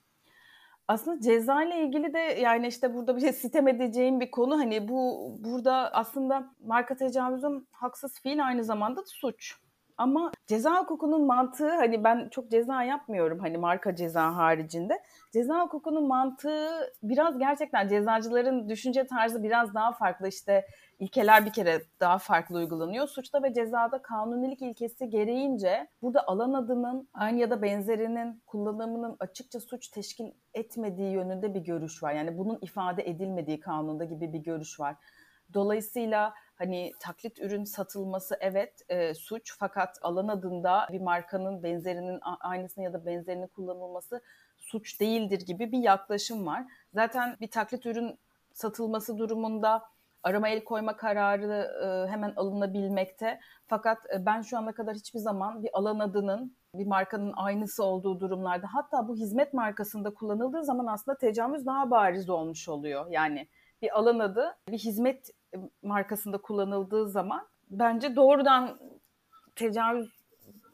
Aslında 0.87 1.21
ceza 1.21 1.63
ile 1.63 1.83
ilgili 1.83 2.13
de 2.13 2.19
yani 2.19 2.67
işte 2.67 2.93
burada 2.93 3.15
bir 3.15 3.21
şey 3.21 3.33
sitem 3.33 3.67
edeceğim 3.67 4.19
bir 4.19 4.31
konu. 4.31 4.57
Hani 4.59 4.87
bu 4.87 5.31
burada 5.39 5.93
aslında 5.93 6.53
marka 6.65 6.95
tecavüzün 6.95 7.67
haksız 7.71 8.21
fiil 8.21 8.47
aynı 8.47 8.63
zamanda 8.63 9.01
da 9.01 9.05
suç. 9.05 9.55
Ama 9.97 10.31
ceza 10.47 10.81
hukukunun 10.81 11.25
mantığı 11.25 11.69
hani 11.69 12.03
ben 12.03 12.29
çok 12.29 12.51
ceza 12.51 12.83
yapmıyorum 12.83 13.39
hani 13.39 13.57
marka 13.57 13.95
ceza 13.95 14.35
haricinde. 14.35 15.03
Ceza 15.33 15.61
hukukunun 15.61 16.07
mantığı 16.07 16.69
biraz 17.03 17.37
gerçekten 17.39 17.87
cezacıların 17.87 18.69
düşünce 18.69 19.07
tarzı 19.07 19.43
biraz 19.43 19.73
daha 19.73 19.91
farklı 19.91 20.27
işte 20.27 20.65
ilkeler 20.99 21.45
bir 21.45 21.53
kere 21.53 21.81
daha 21.99 22.17
farklı 22.17 22.57
uygulanıyor. 22.57 23.07
Suçta 23.07 23.43
ve 23.43 23.53
cezada 23.53 24.01
kanunilik 24.01 24.61
ilkesi 24.61 25.09
gereğince 25.09 25.87
burada 26.01 26.27
alan 26.27 26.53
adının 26.53 27.09
aynı 27.13 27.39
ya 27.39 27.49
da 27.49 27.61
benzerinin 27.61 28.41
kullanımının 28.45 29.15
açıkça 29.19 29.59
suç 29.59 29.87
teşkil 29.87 30.31
etmediği 30.53 31.11
yönünde 31.11 31.53
bir 31.53 31.61
görüş 31.61 32.03
var. 32.03 32.13
Yani 32.13 32.37
bunun 32.37 32.59
ifade 32.61 33.09
edilmediği 33.09 33.59
kanunda 33.59 34.05
gibi 34.05 34.33
bir 34.33 34.39
görüş 34.39 34.79
var. 34.79 34.95
Dolayısıyla 35.53 36.33
Hani 36.57 36.93
taklit 36.99 37.39
ürün 37.39 37.63
satılması 37.63 38.37
evet 38.39 38.81
e, 38.89 39.13
suç 39.13 39.55
fakat 39.59 39.99
alan 40.01 40.27
adında 40.27 40.87
bir 40.91 41.01
markanın 41.01 41.63
benzerinin 41.63 42.19
aynısını 42.39 42.83
ya 42.83 42.93
da 42.93 43.05
benzerini 43.05 43.47
kullanılması 43.47 44.21
suç 44.57 44.99
değildir 44.99 45.45
gibi 45.45 45.71
bir 45.71 45.77
yaklaşım 45.77 46.45
var. 46.45 46.65
Zaten 46.93 47.37
bir 47.41 47.51
taklit 47.51 47.85
ürün 47.85 48.19
satılması 48.53 49.17
durumunda 49.17 49.83
arama 50.27 50.49
el 50.49 50.63
koyma 50.63 50.97
kararı 50.97 51.67
e, 51.83 52.11
hemen 52.11 52.33
alınabilmekte. 52.35 53.39
Fakat 53.67 53.97
e, 54.15 54.25
ben 54.25 54.41
şu 54.41 54.57
ana 54.57 54.71
kadar 54.71 54.95
hiçbir 54.95 55.19
zaman 55.19 55.63
bir 55.63 55.69
alan 55.73 55.99
adının 55.99 56.55
bir 56.73 56.85
markanın 56.85 57.33
aynısı 57.35 57.83
olduğu 57.83 58.19
durumlarda 58.19 58.67
hatta 58.73 59.07
bu 59.07 59.15
hizmet 59.15 59.53
markasında 59.53 60.13
kullanıldığı 60.13 60.63
zaman 60.63 60.85
aslında 60.85 61.17
tecavüz 61.17 61.65
daha 61.65 61.91
bariz 61.91 62.29
olmuş 62.29 62.69
oluyor. 62.69 63.05
Yani 63.09 63.47
bir 63.81 63.99
alan 63.99 64.19
adı 64.19 64.57
bir 64.69 64.77
hizmet 64.77 65.29
markasında 65.83 66.37
kullanıldığı 66.37 67.09
zaman 67.09 67.47
bence 67.69 68.15
doğrudan 68.15 68.77
tecavüz 69.55 70.16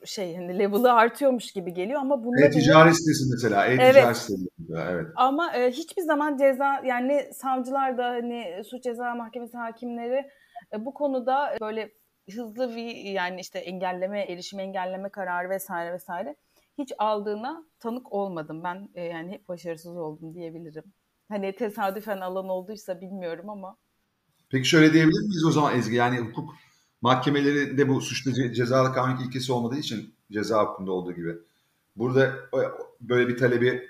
şey 0.06 0.36
hani 0.36 0.60
level'ı 0.60 0.94
artıyormuş 0.94 1.52
gibi 1.52 1.74
geliyor 1.74 2.02
ama 2.02 2.24
bunda 2.24 2.46
e-ticaret 2.46 2.86
bile... 2.86 2.94
sitesi 2.94 3.24
mesela 3.32 3.66
e-ticaret 3.66 3.96
evet. 3.96 4.18
sitesi 4.18 4.50
evet. 4.78 5.08
Ama 5.16 5.54
e, 5.54 5.72
hiçbir 5.72 6.02
zaman 6.02 6.38
ceza 6.38 6.82
yani 6.86 7.30
savcılar 7.34 7.98
da 7.98 8.06
hani 8.06 8.62
suç 8.70 8.84
ceza 8.84 9.16
mahkemesi 9.16 9.58
hakimleri 9.58 10.30
e, 10.74 10.86
bu 10.86 10.94
konuda 10.94 11.58
böyle 11.62 11.92
hızlı 12.32 12.76
bir 12.76 12.96
yani 12.96 13.42
işte 13.42 13.60
engelleme, 13.60 14.22
erişim 14.22 14.60
engelleme 14.60 15.10
kararı 15.10 15.50
vesaire 15.50 15.94
vesaire 15.94 16.36
hiç 16.78 16.94
aldığına 16.98 17.66
tanık 17.80 18.14
olmadım. 18.14 18.64
Ben 18.64 18.90
e, 18.96 19.04
yani 19.04 19.32
hep 19.32 19.48
başarısız 19.48 19.98
oldum 19.98 20.34
diyebilirim. 20.34 20.84
Hani 21.30 21.56
tesadüfen 21.56 22.22
alan 22.22 22.50
olduysa 22.50 23.02
bilmiyorum 23.02 23.50
ama. 23.50 23.78
Peki 24.52 24.68
şöyle 24.68 24.94
diyebilir 24.94 25.20
miyiz 25.20 25.46
o 25.48 25.52
zaman 25.52 25.78
Ezgi? 25.78 25.96
Yani 25.96 26.18
hukuk 26.20 26.56
mahkemelerinde 27.04 27.90
bu 27.90 28.02
suçlu 28.02 28.54
cezalı 28.54 28.94
kanun 28.94 29.24
ilkesi 29.24 29.54
olmadığı 29.54 29.78
için 29.78 30.14
ceza 30.32 30.64
hukukunda 30.64 30.92
olduğu 30.92 31.14
gibi. 31.14 31.36
Burada 31.96 32.34
böyle 33.02 33.28
bir 33.28 33.38
talebi 33.38 33.90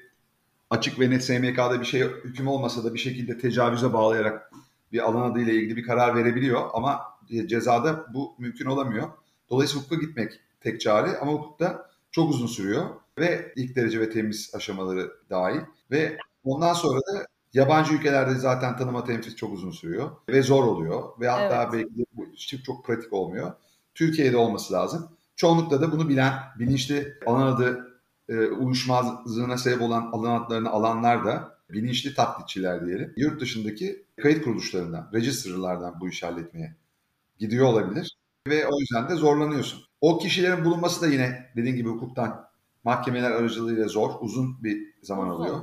açık 0.69 0.99
ve 0.99 1.09
net 1.09 1.23
SMK'da 1.23 1.81
bir 1.81 1.85
şey 1.85 2.01
hüküm 2.01 2.47
olmasa 2.47 2.83
da 2.83 2.93
bir 2.93 2.99
şekilde 2.99 3.37
tecavüze 3.37 3.93
bağlayarak 3.93 4.51
bir 4.91 4.99
alan 4.99 5.31
adıyla 5.31 5.53
ilgili 5.53 5.75
bir 5.75 5.85
karar 5.85 6.15
verebiliyor 6.15 6.61
ama 6.73 7.01
cezada 7.45 8.05
bu 8.13 8.35
mümkün 8.37 8.65
olamıyor. 8.65 9.09
Dolayısıyla 9.49 9.85
hukuka 9.85 10.05
gitmek 10.05 10.39
tek 10.61 10.81
çare 10.81 11.17
ama 11.17 11.31
hukukta 11.31 11.89
çok 12.11 12.29
uzun 12.29 12.47
sürüyor 12.47 12.85
ve 13.17 13.53
ilk 13.55 13.75
derece 13.75 13.99
ve 13.99 14.09
temiz 14.09 14.51
aşamaları 14.55 15.11
dahil 15.29 15.61
ve 15.91 16.17
ondan 16.43 16.73
sonra 16.73 16.99
da 16.99 17.25
yabancı 17.53 17.93
ülkelerde 17.93 18.35
zaten 18.35 18.77
tanıma 18.77 19.03
temsil 19.03 19.35
çok 19.35 19.53
uzun 19.53 19.71
sürüyor 19.71 20.11
ve 20.29 20.41
zor 20.41 20.63
oluyor 20.63 21.03
ve 21.19 21.29
hatta 21.29 21.63
evet. 21.63 21.73
belki 21.73 21.97
de 21.97 22.05
bu 22.13 22.25
çok 22.65 22.85
pratik 22.85 23.13
olmuyor. 23.13 23.53
Türkiye'de 23.95 24.37
olması 24.37 24.73
lazım. 24.73 25.09
Çoğunlukla 25.35 25.81
da 25.81 25.91
bunu 25.91 26.09
bilen, 26.09 26.33
bilinçli 26.59 27.13
alan 27.25 27.47
adı 27.47 27.93
e, 28.29 28.37
uyuşmazlığına 28.47 29.57
sebep 29.57 29.81
olan 29.81 30.09
alan 30.11 30.41
adlarını 30.41 30.69
alanlar 30.69 31.25
da 31.25 31.57
bilinçli 31.69 32.13
taklitçiler 32.13 32.85
diyelim. 32.85 33.13
Yurt 33.17 33.41
dışındaki 33.41 34.05
kayıt 34.21 34.43
kuruluşlarından, 34.43 35.09
registerlardan 35.13 35.99
bu 35.99 36.09
işi 36.09 36.25
halletmeye 36.25 36.75
gidiyor 37.39 37.65
olabilir. 37.65 38.17
Ve 38.47 38.67
o 38.67 38.79
yüzden 38.79 39.09
de 39.09 39.15
zorlanıyorsun. 39.15 39.83
O 40.01 40.17
kişilerin 40.17 40.65
bulunması 40.65 41.01
da 41.01 41.07
yine 41.07 41.51
dediğin 41.55 41.75
gibi 41.75 41.89
hukuktan 41.89 42.45
mahkemeler 42.83 43.31
aracılığıyla 43.31 43.87
zor, 43.87 44.11
uzun 44.21 44.63
bir 44.63 44.93
zaman 45.01 45.29
alıyor. 45.29 45.61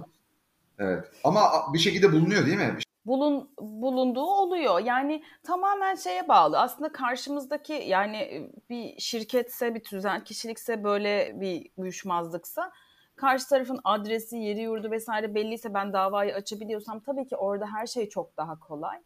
Evet. 0.81 1.05
Ama 1.25 1.51
bir 1.75 1.79
şekilde 1.79 2.13
bulunuyor 2.13 2.47
değil 2.47 2.57
mi? 2.57 2.77
Bulun, 3.07 3.51
bulunduğu 3.61 4.25
oluyor. 4.25 4.81
Yani 4.81 5.23
tamamen 5.43 5.95
şeye 5.95 6.29
bağlı. 6.29 6.59
Aslında 6.59 6.93
karşımızdaki 6.93 7.73
yani 7.73 8.17
e, 8.17 8.53
bir 8.71 8.99
şirketse, 8.99 9.75
bir 9.75 9.83
tüzel 9.83 10.25
kişilikse 10.25 10.85
böyle 10.85 11.41
bir 11.41 11.71
uyuşmazlıksa 11.77 12.73
karşı 13.17 13.49
tarafın 13.49 13.81
adresi, 13.85 14.37
yeri, 14.37 14.61
yurdu 14.61 14.91
vesaire 14.91 15.35
belliyse 15.35 15.75
ben 15.75 15.93
davayı 15.93 16.35
açabiliyorsam 16.35 17.01
tabii 17.01 17.27
ki 17.27 17.37
orada 17.37 17.67
her 17.67 17.87
şey 17.87 18.09
çok 18.09 18.37
daha 18.37 18.61
kolay. 18.61 18.99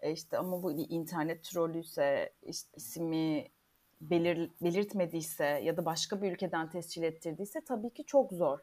E 0.00 0.12
işte 0.12 0.38
ama 0.38 0.62
bu 0.62 0.76
bir 0.76 0.86
internet 0.88 1.44
trollüyse, 1.44 2.32
işte 2.42 2.70
ismi 2.76 3.48
belir, 4.00 4.50
belirtmediyse 4.62 5.44
ya 5.44 5.76
da 5.76 5.84
başka 5.84 6.22
bir 6.22 6.32
ülkeden 6.32 6.70
tescil 6.70 7.02
ettirdiyse 7.02 7.60
tabii 7.60 7.90
ki 7.90 8.04
çok 8.04 8.32
zor. 8.32 8.58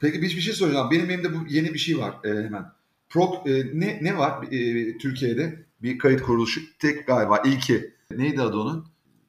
Peki 0.00 0.22
bir, 0.22 0.36
bir 0.36 0.40
şey 0.40 0.54
soracağım. 0.54 0.90
Benim 0.90 1.10
elimde 1.10 1.34
bu 1.34 1.38
yeni 1.48 1.74
bir 1.74 1.78
şey 1.78 1.98
var 1.98 2.14
e, 2.24 2.28
hemen. 2.28 2.64
Pro, 3.08 3.42
e, 3.46 3.52
ne, 3.74 3.98
ne 4.02 4.18
var 4.18 4.42
e, 4.52 4.98
Türkiye'de? 4.98 5.64
Bir 5.82 5.98
kayıt 5.98 6.22
kuruluşu 6.22 6.60
tek 6.78 7.06
galiba 7.06 7.42
ilki. 7.44 7.94
Neydi 8.10 8.42
adı 8.42 8.56
onun? 8.56 8.86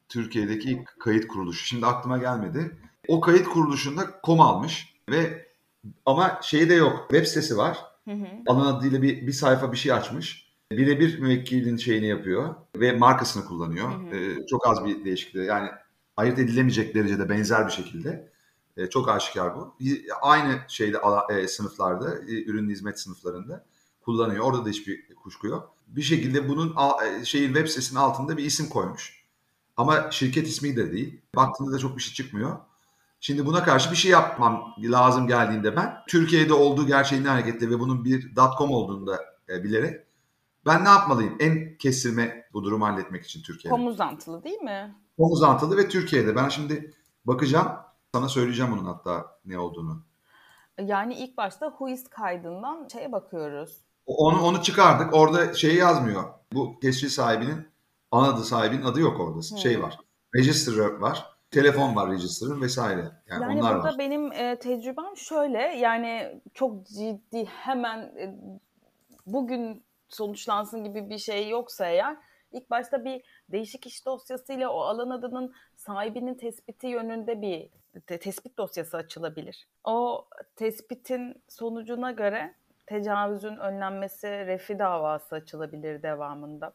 Türkiye'deki 0.08 0.70
ilk 0.70 1.00
kayıt 1.00 1.28
kuruluşu. 1.28 1.66
Şimdi 1.66 1.86
aklıma 1.86 2.18
gelmedi. 2.18 2.76
O 3.08 3.20
kayıt 3.20 3.48
kuruluşunda 3.48 4.20
kom 4.20 4.40
almış 4.40 4.94
ve 5.10 5.46
ama 6.06 6.40
şeyi 6.42 6.68
de 6.68 6.74
yok. 6.74 7.06
Web 7.10 7.26
sitesi 7.26 7.56
var. 7.56 7.78
Hı 8.04 8.14
hı. 8.14 8.26
Alan 8.46 8.74
adıyla 8.74 9.02
bir, 9.02 9.26
bir 9.26 9.32
sayfa 9.32 9.72
bir 9.72 9.76
şey 9.76 9.92
açmış. 9.92 10.46
Birebir 10.72 11.18
müvekkilin 11.18 11.76
şeyini 11.76 12.06
yapıyor 12.06 12.54
ve 12.76 12.92
markasını 12.92 13.44
kullanıyor. 13.44 13.90
Hı 13.90 14.16
hı. 14.16 14.16
Ee, 14.16 14.46
çok 14.46 14.66
az 14.66 14.84
bir 14.84 15.04
değişiklik. 15.04 15.48
Yani 15.48 15.68
ayırt 16.16 16.38
edilemeyecek 16.38 16.94
derecede 16.94 17.28
benzer 17.28 17.66
bir 17.66 17.72
şekilde. 17.72 18.32
Ee, 18.76 18.90
çok 18.90 19.08
aşikar 19.08 19.56
bu. 19.56 19.76
Aynı 20.22 20.60
şeyde 20.68 20.98
e, 21.30 21.48
sınıflarda, 21.48 22.18
e, 22.18 22.44
ürün 22.44 22.70
hizmet 22.70 23.00
sınıflarında 23.00 23.64
kullanıyor. 24.00 24.44
Orada 24.44 24.64
da 24.64 24.68
hiçbir 24.68 25.14
kuşku 25.14 25.46
yok. 25.46 25.74
Bir 25.86 26.02
şekilde 26.02 26.48
bunun 26.48 26.74
e, 27.04 27.24
şeyin 27.24 27.46
web 27.46 27.68
sitesinin 27.68 28.00
altında 28.00 28.36
bir 28.36 28.44
isim 28.44 28.68
koymuş. 28.68 29.26
Ama 29.76 30.10
şirket 30.10 30.48
ismi 30.48 30.76
de 30.76 30.92
değil. 30.92 31.20
Baktığında 31.36 31.72
da 31.72 31.78
çok 31.78 31.96
bir 31.96 32.02
şey 32.02 32.14
çıkmıyor. 32.14 32.58
Şimdi 33.20 33.46
buna 33.46 33.64
karşı 33.64 33.90
bir 33.90 33.96
şey 33.96 34.10
yapmam 34.10 34.74
lazım 34.78 35.26
geldiğinde 35.26 35.76
ben 35.76 35.94
Türkiye'de 36.08 36.54
olduğu 36.54 36.86
gerçeğinden 36.86 37.30
hareketle 37.30 37.70
ve 37.70 37.80
bunun 37.80 38.04
bir 38.04 38.34
.com 38.58 38.70
olduğunu 38.70 39.06
da 39.06 39.24
e, 39.48 39.64
bilerek 39.64 40.06
ben 40.66 40.84
ne 40.84 40.88
yapmalıyım? 40.88 41.36
En 41.40 41.78
kestirme 41.78 42.44
bu 42.52 42.64
durumu 42.64 42.86
halletmek 42.86 43.24
için 43.24 43.42
Türkiye'de. 43.42 43.76
Komuzantılı 43.76 44.44
değil 44.44 44.60
mi? 44.60 44.94
Komuzantılı 45.18 45.76
ve 45.76 45.88
Türkiye'de. 45.88 46.36
Ben 46.36 46.48
şimdi 46.48 46.94
bakacağım. 47.24 47.85
Sana 48.16 48.28
söyleyeceğim 48.28 48.72
onun 48.72 48.84
hatta 48.84 49.26
ne 49.44 49.58
olduğunu. 49.58 50.02
Yani 50.78 51.14
ilk 51.14 51.36
başta 51.36 51.70
Whois 51.70 52.08
kaydından 52.08 52.88
şeye 52.92 53.12
bakıyoruz. 53.12 53.84
Onu, 54.06 54.42
onu 54.42 54.62
çıkardık. 54.62 55.14
Orada 55.14 55.54
şey 55.54 55.74
yazmıyor. 55.74 56.24
Bu 56.52 56.80
tescil 56.80 57.08
sahibinin 57.08 57.68
ana 58.10 58.28
adı 58.28 58.44
sahibinin 58.44 58.82
adı 58.82 59.00
yok 59.00 59.20
orada. 59.20 59.34
Hmm. 59.34 59.58
Şey 59.58 59.82
var. 59.82 59.98
Register 60.36 61.00
var 61.00 61.36
telefon 61.50 61.96
var 61.96 62.12
register'ın 62.12 62.60
vesaire. 62.60 63.00
Yani, 63.00 63.42
yani 63.42 63.60
onlar 63.60 63.74
burada 63.74 63.88
var. 63.88 63.98
benim 63.98 64.32
e, 64.32 64.58
tecrübem 64.58 65.16
şöyle 65.16 65.58
yani 65.58 66.40
çok 66.54 66.86
ciddi 66.86 67.44
hemen 67.44 67.98
e, 67.98 68.34
bugün 69.26 69.84
sonuçlansın 70.08 70.84
gibi 70.84 71.10
bir 71.10 71.18
şey 71.18 71.48
yoksa 71.48 71.86
eğer 71.86 72.16
ilk 72.52 72.70
başta 72.70 73.04
bir 73.04 73.22
değişik 73.48 73.86
iş 73.86 74.06
dosyasıyla 74.06 74.70
o 74.70 74.80
alan 74.80 75.10
adının 75.10 75.52
sahibinin 75.76 76.34
tespiti 76.34 76.86
yönünde 76.86 77.42
bir 77.42 77.68
te, 78.00 78.18
tespit 78.18 78.58
dosyası 78.58 78.96
açılabilir. 78.96 79.66
O 79.84 80.28
tespitin 80.56 81.42
sonucuna 81.48 82.10
göre 82.10 82.54
tecavüzün 82.86 83.56
önlenmesi 83.56 84.28
refi 84.28 84.78
davası 84.78 85.34
açılabilir 85.34 86.02
devamında. 86.02 86.72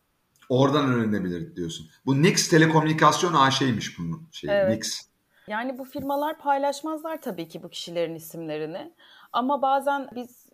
Oradan 0.50 0.94
öğrenebilir 0.94 1.56
diyorsun. 1.56 1.88
Bu 2.06 2.22
Nix 2.22 2.50
Telekomünikasyon 2.50 3.34
AŞ'ymiş 3.34 4.00
bunun 4.00 4.28
şey. 4.32 4.50
Evet. 4.54 4.78
Nix. 4.78 5.12
Yani 5.48 5.80
bu 5.80 5.86
firmalar 5.86 6.38
paylaşmazlar 6.38 7.22
tabii 7.22 7.48
ki 7.48 7.64
bu 7.64 7.70
kişilerin 7.70 8.16
isimlerini. 8.16 8.94
Ama 9.34 9.62
bazen 9.62 10.10
biz 10.16 10.50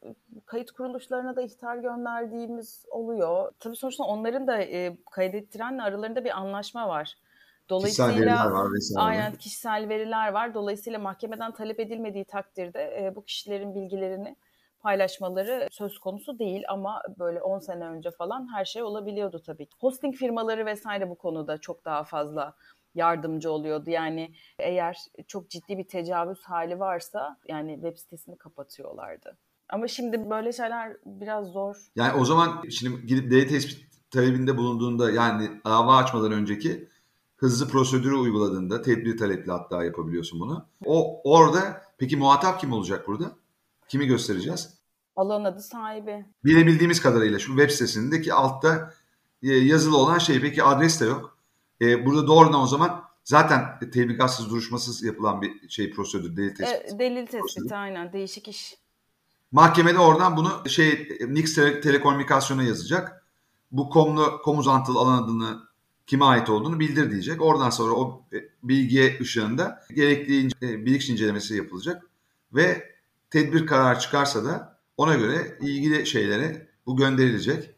kayıt 0.46 0.72
kuruluşlarına 0.72 1.36
da 1.36 1.42
ihtar 1.42 1.78
gönderdiğimiz 1.78 2.86
oluyor. 2.90 3.52
Tabii 3.60 3.76
sonuçta 3.76 4.04
onların 4.04 4.48
da 4.48 4.62
e, 4.62 4.98
kaydettirenle 5.12 5.82
aralarında 5.82 6.26
bir 6.26 6.38
anlaşma 6.38 6.88
var. 6.88 7.16
Dolayısıyla 7.70 8.12
kişisel 8.12 8.28
veriler 8.28 8.50
var 8.50 8.74
vesaire. 8.74 9.10
Aynen 9.10 9.36
kişisel 9.36 9.90
veriler 9.90 10.32
var. 10.32 10.54
Dolayısıyla 10.54 11.00
mahkemeden 11.00 11.52
talep 11.52 11.80
edilmediği 11.80 12.26
takdirde 12.26 12.80
e, 12.80 13.16
bu 13.16 13.26
kişilerin 13.26 13.76
bilgilerini 13.76 14.36
paylaşmaları 14.80 15.68
söz 15.72 16.00
konusu 16.00 16.40
değil 16.40 16.64
ama 16.70 17.02
böyle 17.20 17.42
10 17.42 17.60
sene 17.60 17.86
önce 17.86 18.12
falan 18.12 18.54
her 18.54 18.66
şey 18.66 18.84
olabiliyordu 18.84 19.42
tabii 19.46 19.66
ki. 19.66 19.76
Hosting 19.80 20.16
firmaları 20.16 20.66
vesaire 20.66 21.10
bu 21.10 21.16
konuda 21.16 21.58
çok 21.58 21.86
daha 21.86 22.04
fazla 22.04 22.56
yardımcı 22.96 23.52
oluyordu. 23.52 23.90
Yani 23.90 24.34
eğer 24.60 24.98
çok 25.28 25.50
ciddi 25.50 25.78
bir 25.78 25.88
tecavüz 25.88 26.44
hali 26.44 26.80
varsa 26.80 27.38
yani 27.48 27.74
web 27.74 27.98
sitesini 27.98 28.38
kapatıyorlardı. 28.38 29.38
Ama 29.70 29.88
şimdi 29.88 30.30
böyle 30.30 30.54
şeyler 30.54 30.98
biraz 31.06 31.48
zor. 31.48 31.76
Yani 31.96 32.20
o 32.20 32.26
zaman 32.26 32.64
şimdi 32.70 33.08
gidip 33.08 33.32
değer 33.32 33.48
tespit 33.48 33.88
talebinde 34.12 34.58
bulunduğunda 34.58 35.12
yani 35.12 35.50
dava 35.66 35.98
açmadan 35.98 36.32
önceki 36.32 36.88
hızlı 37.38 37.68
prosedürü 37.68 38.16
uyguladığında 38.16 38.82
tedbir 38.82 39.18
talepli 39.18 39.52
hatta 39.52 39.84
yapabiliyorsun 39.84 40.40
bunu. 40.40 40.66
O 40.86 41.22
orada 41.24 41.82
peki 41.98 42.18
muhatap 42.18 42.60
kim 42.60 42.74
olacak 42.74 43.08
burada? 43.08 43.32
Kimi 43.88 44.06
göstereceğiz? 44.06 44.74
Alan 45.16 45.44
adı 45.44 45.62
sahibi. 45.62 46.26
Bilebildiğimiz 46.46 47.02
kadarıyla 47.02 47.40
şu 47.40 47.48
web 47.48 47.70
sitesindeki 47.70 48.34
altta 48.34 48.94
e, 49.44 49.48
yazılı 49.48 49.98
olan 49.98 50.18
şey. 50.18 50.42
Peki 50.42 50.64
adres 50.64 51.02
de 51.02 51.06
yok. 51.06 51.38
E, 51.82 52.06
burada 52.06 52.28
doğrudan 52.28 52.62
o 52.62 52.68
zaman 52.68 53.04
zaten 53.24 53.80
tebligatsız 53.94 54.50
duruşmasız 54.50 55.04
yapılan 55.04 55.42
bir 55.42 55.70
şey 55.70 55.92
prosedür 55.92 56.38
delil 56.38 56.56
tespiti. 56.56 56.96
E, 56.96 57.00
delil 57.00 57.26
tespiti 57.28 57.76
aynen 57.76 58.14
değişik 58.14 58.48
iş. 58.48 58.78
Mahkemede 59.52 60.00
oradan 60.00 60.38
bunu 60.38 60.70
şey 60.70 61.10
Nix 61.28 61.58
Tele- 61.58 61.82
Telekomünikasyon'a 61.82 62.64
yazacak. 62.64 63.26
Bu 63.72 63.90
komlu 63.90 64.42
kom 64.44 64.60
uzantılı 64.60 65.00
alan 65.00 65.24
adını 65.24 65.60
kime 66.08 66.26
ait 66.26 66.50
olduğunu 66.50 66.80
bildir 66.80 67.12
diyecek. 67.12 67.42
Oradan 67.42 67.70
sonra 67.70 67.94
o 67.94 68.22
e, 68.34 68.38
bilgiye 68.64 69.20
ışığında 69.22 69.84
gerekli 69.96 70.48
e, 70.48 70.86
bilirkişi 70.86 71.14
incelemesi 71.14 71.58
yapılacak 71.58 72.04
ve 72.54 72.84
tedbir 73.30 73.68
kararı 73.68 74.00
çıkarsa 74.00 74.46
da 74.46 74.80
ona 74.98 75.16
göre 75.16 75.58
ilgili 75.62 76.06
şeylere 76.06 76.68
bu 76.86 76.98
gönderilecek. 76.98 77.70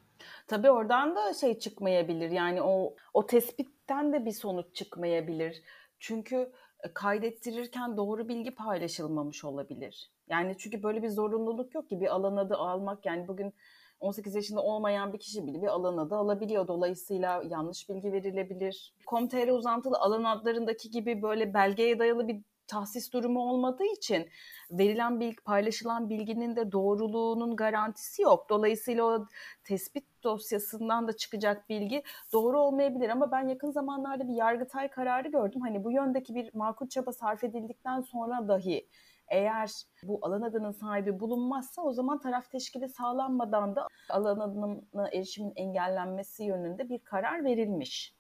Tabii 0.48 0.70
oradan 0.70 1.16
da 1.16 1.34
şey 1.34 1.60
çıkmayabilir. 1.60 2.32
Yani 2.32 2.62
o 2.62 2.96
o 3.14 3.26
tespitten 3.26 4.14
de 4.14 4.26
bir 4.26 4.32
sonuç 4.32 4.76
çıkmayabilir. 4.76 5.62
Çünkü 6.00 6.36
e, 6.84 6.94
kaydettirirken 6.94 7.98
doğru 7.98 8.28
bilgi 8.28 8.56
paylaşılmamış 8.56 9.44
olabilir. 9.46 10.12
Yani 10.30 10.56
çünkü 10.58 10.84
böyle 10.84 11.04
bir 11.04 11.10
zorunluluk 11.10 11.76
yok 11.76 11.90
ki 11.90 12.02
bir 12.02 12.16
alan 12.16 12.38
adı 12.38 12.56
almak. 12.56 13.06
Yani 13.06 13.28
bugün 13.28 13.54
18 14.00 14.36
yaşında 14.36 14.62
olmayan 14.62 15.14
bir 15.14 15.20
kişi 15.20 15.48
bile 15.48 15.62
bir 15.62 15.68
alan 15.68 15.98
adı 15.98 16.16
alabiliyor. 16.16 16.68
Dolayısıyla 16.68 17.44
yanlış 17.50 17.90
bilgi 17.90 18.12
verilebilir. 18.12 18.94
Com.tr 19.08 19.48
uzantılı 19.48 19.98
alan 19.98 20.24
adlarındaki 20.24 20.90
gibi 20.92 21.22
böyle 21.22 21.54
belgeye 21.54 22.00
dayalı 22.00 22.28
bir 22.28 22.42
tahsis 22.70 23.14
durumu 23.14 23.40
olmadığı 23.40 23.86
için 23.86 24.30
verilen 24.72 25.20
bilgi, 25.20 25.36
paylaşılan 25.36 26.10
bilginin 26.10 26.56
de 26.56 26.72
doğruluğunun 26.72 27.56
garantisi 27.56 28.22
yok. 28.22 28.50
Dolayısıyla 28.50 29.04
o 29.04 29.28
tespit 29.64 30.06
dosyasından 30.24 31.08
da 31.08 31.14
çıkacak 31.14 31.70
bilgi 31.70 32.04
doğru 32.34 32.60
olmayabilir 32.60 33.10
ama 33.10 33.32
ben 33.32 33.48
yakın 33.48 33.72
zamanlarda 33.72 34.28
bir 34.28 34.34
Yargıtay 34.34 34.88
kararı 34.88 35.28
gördüm. 35.28 35.62
Hani 35.62 35.84
bu 35.84 35.92
yöndeki 35.92 36.36
bir 36.36 36.50
makul 36.54 36.88
çaba 36.88 37.14
sarf 37.14 37.44
edildikten 37.44 38.02
sonra 38.02 38.48
dahi 38.48 38.88
eğer 39.30 39.72
bu 40.04 40.20
alan 40.22 40.42
adının 40.42 40.72
sahibi 40.72 41.20
bulunmazsa 41.20 41.82
o 41.82 41.94
zaman 41.94 42.20
taraf 42.20 42.52
teşkili 42.52 42.90
sağlanmadan 42.90 43.76
da 43.76 43.88
alan 44.10 44.40
adına 44.40 45.10
erişimin 45.14 45.54
engellenmesi 45.56 46.44
yönünde 46.44 46.90
bir 46.90 47.00
karar 47.00 47.44
verilmiş. 47.44 48.16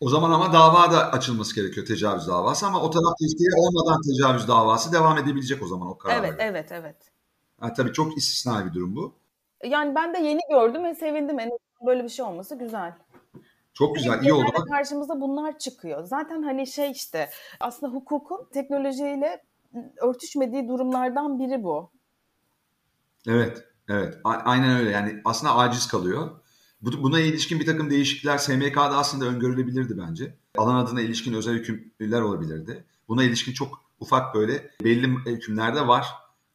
O 0.00 0.08
zaman 0.08 0.30
ama 0.30 0.52
dava 0.52 0.92
da 0.92 1.12
açılması 1.12 1.54
gerekiyor 1.54 1.86
tecavüz 1.86 2.28
davası 2.28 2.66
ama 2.66 2.82
o 2.82 2.90
taraf 2.90 3.12
teşkili 3.20 3.48
olmadan 3.56 4.00
tecavüz 4.02 4.48
davası 4.48 4.92
devam 4.92 5.18
edebilecek 5.18 5.62
o 5.62 5.66
zaman 5.66 5.88
o 5.88 5.98
karar. 5.98 6.18
Evet, 6.18 6.34
evet, 6.38 6.72
evet. 6.72 6.96
Ha, 7.60 7.72
tabii 7.72 7.92
çok 7.92 8.16
istisnai 8.16 8.66
bir 8.66 8.74
durum 8.74 8.96
bu. 8.96 9.14
Yani 9.64 9.94
ben 9.94 10.14
de 10.14 10.18
yeni 10.18 10.40
gördüm 10.50 10.84
ve 10.84 10.94
sevindim. 10.94 11.38
En 11.38 11.50
böyle 11.86 12.04
bir 12.04 12.08
şey 12.08 12.24
olması 12.24 12.54
güzel. 12.54 12.92
Çok 13.74 13.94
güzel, 13.94 14.22
iyi 14.22 14.32
oldu. 14.32 14.64
Karşımıza 14.68 15.20
bunlar 15.20 15.58
çıkıyor. 15.58 16.04
Zaten 16.04 16.42
hani 16.42 16.66
şey 16.66 16.90
işte 16.90 17.30
aslında 17.60 17.92
hukukun 17.92 18.48
teknolojiyle 18.52 19.42
örtüşmediği 20.02 20.68
durumlardan 20.68 21.38
biri 21.38 21.62
bu. 21.62 21.90
Evet, 23.26 23.64
evet. 23.88 24.18
A- 24.24 24.30
aynen 24.32 24.78
öyle. 24.78 24.90
Yani 24.90 25.20
aslında 25.24 25.56
aciz 25.56 25.88
kalıyor. 25.88 26.30
Buna 26.82 27.20
ilişkin 27.20 27.60
bir 27.60 27.66
takım 27.66 27.90
değişiklikler 27.90 28.38
SMK'da 28.38 28.96
aslında 28.96 29.24
öngörülebilirdi 29.24 29.98
bence. 29.98 30.38
Alan 30.58 30.74
adına 30.74 31.00
ilişkin 31.00 31.34
özel 31.34 31.54
hükümler 31.54 32.20
olabilirdi. 32.20 32.84
Buna 33.08 33.24
ilişkin 33.24 33.52
çok 33.52 33.84
ufak 34.00 34.34
böyle 34.34 34.70
belli 34.84 35.08
hükümler 35.26 35.74
de 35.74 35.86
var. 35.86 36.06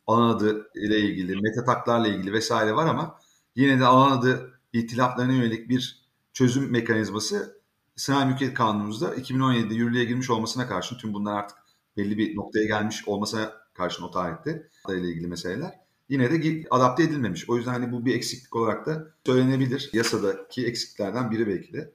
Alan 0.08 0.30
adı 0.30 0.70
ile 0.76 1.00
ilgili, 1.00 1.42
metataklarla 1.42 2.08
ilgili 2.08 2.34
vesaire 2.34 2.76
var 2.76 2.88
ama 2.88 3.20
yine 3.56 3.80
de 3.80 3.86
alan 3.86 4.18
adı 4.18 4.60
ihtilaflarına 4.74 5.34
yönelik 5.34 5.70
bir 5.70 6.10
çözüm 6.34 6.72
mekanizması 6.72 7.64
Sınai 7.96 8.26
Mülkiyet 8.26 8.54
Kanunumuzda 8.54 9.16
2017'de 9.16 9.74
yürürlüğe 9.74 10.06
girmiş 10.06 10.30
olmasına 10.30 10.68
karşın 10.68 10.98
tüm 10.98 11.14
bunlar 11.14 11.34
artık 11.34 11.58
belli 11.98 12.18
bir 12.18 12.36
noktaya 12.36 12.66
gelmiş 12.66 13.08
olmasına 13.08 13.52
karşın 13.74 14.04
o 14.04 14.12
tarihte 14.12 14.68
ile 14.90 15.08
ilgili 15.08 15.28
meseleler 15.28 15.84
yine 16.10 16.32
de 16.32 16.68
adapte 16.70 17.04
edilmemiş. 17.04 17.50
O 17.50 17.58
yüzden 17.58 17.72
hani 17.72 17.92
bu 17.92 18.06
bir 18.06 18.16
eksiklik 18.16 18.56
olarak 18.56 18.86
da 18.86 19.04
söylenebilir. 19.26 19.90
Yasadaki 19.94 20.68
eksiklerden 20.68 21.32
biri 21.32 21.48
belki 21.48 21.74
de 21.74 21.92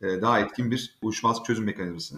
e, 0.00 0.22
daha 0.22 0.40
etkin 0.40 0.70
bir 0.70 0.98
uyuşmaz 1.02 1.42
çözüm 1.42 1.64
mekanizması. 1.64 2.16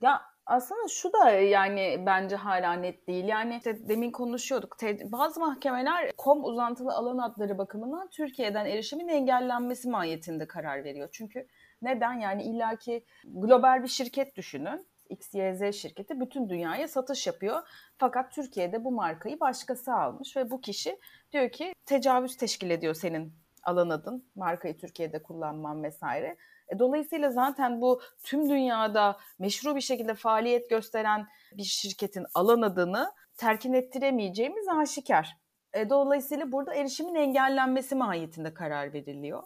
Ya 0.00 0.22
aslında 0.46 0.88
şu 0.88 1.12
da 1.12 1.30
yani 1.30 2.02
bence 2.06 2.36
hala 2.36 2.72
net 2.72 3.06
değil. 3.08 3.24
Yani 3.24 3.56
işte 3.56 3.88
demin 3.88 4.10
konuşuyorduk. 4.10 4.76
Bazı 5.04 5.40
mahkemeler 5.40 6.12
kom 6.16 6.44
uzantılı 6.44 6.92
alan 6.92 7.18
adları 7.18 7.58
bakımından 7.58 8.08
Türkiye'den 8.08 8.66
erişimin 8.66 9.08
engellenmesi 9.08 9.88
mahiyetinde 9.88 10.46
karar 10.46 10.84
veriyor. 10.84 11.08
Çünkü 11.12 11.46
neden? 11.82 12.12
Yani 12.12 12.42
illaki 12.42 13.04
global 13.24 13.82
bir 13.82 13.88
şirket 13.88 14.36
düşünün. 14.36 14.86
XYZ 15.12 15.74
şirketi 15.74 16.20
bütün 16.20 16.48
dünyaya 16.48 16.88
satış 16.88 17.26
yapıyor. 17.26 17.62
Fakat 17.98 18.32
Türkiye'de 18.32 18.84
bu 18.84 18.92
markayı 18.92 19.40
başkası 19.40 19.94
almış 19.94 20.36
ve 20.36 20.50
bu 20.50 20.60
kişi 20.60 20.98
diyor 21.32 21.50
ki 21.50 21.72
tecavüz 21.86 22.36
teşkil 22.36 22.70
ediyor 22.70 22.94
senin 22.94 23.32
alan 23.62 23.90
adın, 23.90 24.30
markayı 24.34 24.78
Türkiye'de 24.78 25.22
kullanman 25.22 25.82
vesaire. 25.82 26.36
E, 26.68 26.78
dolayısıyla 26.78 27.30
zaten 27.30 27.80
bu 27.80 28.00
tüm 28.22 28.50
dünyada 28.50 29.16
meşru 29.38 29.76
bir 29.76 29.80
şekilde 29.80 30.14
faaliyet 30.14 30.70
gösteren 30.70 31.26
bir 31.52 31.62
şirketin 31.62 32.26
alan 32.34 32.62
adını 32.62 33.12
terkin 33.36 33.72
ettiremeyeceğimiz 33.72 34.68
aşikar. 34.68 35.36
E, 35.72 35.90
dolayısıyla 35.90 36.52
burada 36.52 36.74
erişimin 36.74 37.14
engellenmesi 37.14 37.94
mahiyetinde 37.94 38.54
karar 38.54 38.92
veriliyor. 38.92 39.42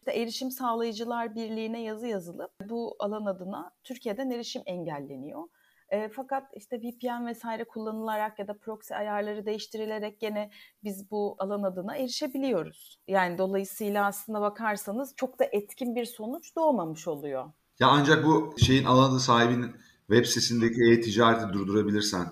İşte 0.00 0.12
Erişim 0.12 0.50
Sağlayıcılar 0.50 1.34
Birliği'ne 1.34 1.82
yazı 1.82 2.06
yazılıp 2.06 2.50
bu 2.68 2.96
alan 2.98 3.24
adına 3.26 3.70
Türkiye'den 3.84 4.30
erişim 4.30 4.62
engelleniyor. 4.66 5.42
E, 5.88 6.08
fakat 6.08 6.42
işte 6.56 6.78
VPN 6.78 7.26
vesaire 7.26 7.64
kullanılarak 7.64 8.38
ya 8.38 8.48
da 8.48 8.58
proxy 8.58 8.94
ayarları 8.94 9.46
değiştirilerek 9.46 10.20
gene 10.20 10.50
biz 10.84 11.10
bu 11.10 11.36
alan 11.38 11.62
adına 11.62 11.96
erişebiliyoruz. 11.96 12.98
Yani 13.08 13.38
dolayısıyla 13.38 14.06
aslında 14.06 14.40
bakarsanız 14.40 15.14
çok 15.16 15.38
da 15.38 15.44
etkin 15.44 15.94
bir 15.94 16.04
sonuç 16.04 16.56
doğmamış 16.56 17.08
oluyor. 17.08 17.44
Ya 17.80 17.88
ancak 17.88 18.24
bu 18.24 18.54
şeyin 18.58 18.84
alan 18.84 19.10
adı 19.10 19.20
sahibinin 19.20 19.76
web 20.06 20.24
sitesindeki 20.24 20.92
e-ticareti 20.92 21.52
durdurabilirsen 21.52 22.26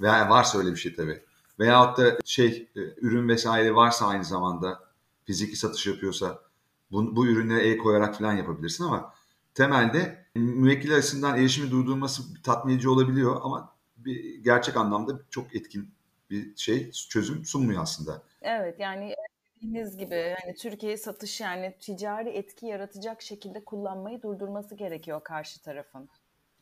veya 0.00 0.30
varsa 0.30 0.58
öyle 0.58 0.70
bir 0.70 0.76
şey 0.76 0.94
tabii. 0.94 1.22
Veyahut 1.58 1.98
da 1.98 2.18
şey 2.24 2.68
e, 2.76 2.80
ürün 2.80 3.28
vesaire 3.28 3.74
varsa 3.74 4.06
aynı 4.06 4.24
zamanda 4.24 4.80
fiziki 5.24 5.56
satış 5.56 5.86
yapıyorsa 5.86 6.49
bu, 6.92 7.16
bu 7.16 7.26
ürünlere 7.26 7.68
el 7.68 7.78
koyarak 7.78 8.18
falan 8.18 8.32
yapabilirsin 8.32 8.84
ama 8.84 9.14
temelde 9.54 10.26
müvekkil 10.34 10.96
açısından 10.96 11.38
erişimi 11.38 11.70
durdurması 11.70 12.42
tatmin 12.42 12.74
edici 12.74 12.88
olabiliyor 12.88 13.40
ama 13.42 13.72
bir 13.96 14.44
gerçek 14.44 14.76
anlamda 14.76 15.20
çok 15.30 15.54
etkin 15.56 15.90
bir 16.30 16.56
şey 16.56 16.90
çözüm 16.90 17.44
sunmuyor 17.44 17.82
aslında. 17.82 18.22
Evet 18.42 18.80
yani 18.80 19.14
dediğiniz 19.56 19.96
gibi 19.96 20.14
yani 20.14 20.54
Türkiye 20.58 20.96
satış 20.96 21.40
yani 21.40 21.74
ticari 21.80 22.28
etki 22.28 22.66
yaratacak 22.66 23.22
şekilde 23.22 23.64
kullanmayı 23.64 24.22
durdurması 24.22 24.74
gerekiyor 24.74 25.24
karşı 25.24 25.62
tarafın. 25.62 26.08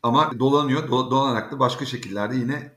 Ama 0.03 0.39
dolanıyor. 0.39 0.91
dolanarak 0.91 1.53
da 1.53 1.59
başka 1.59 1.85
şekillerde 1.85 2.37
yine 2.37 2.73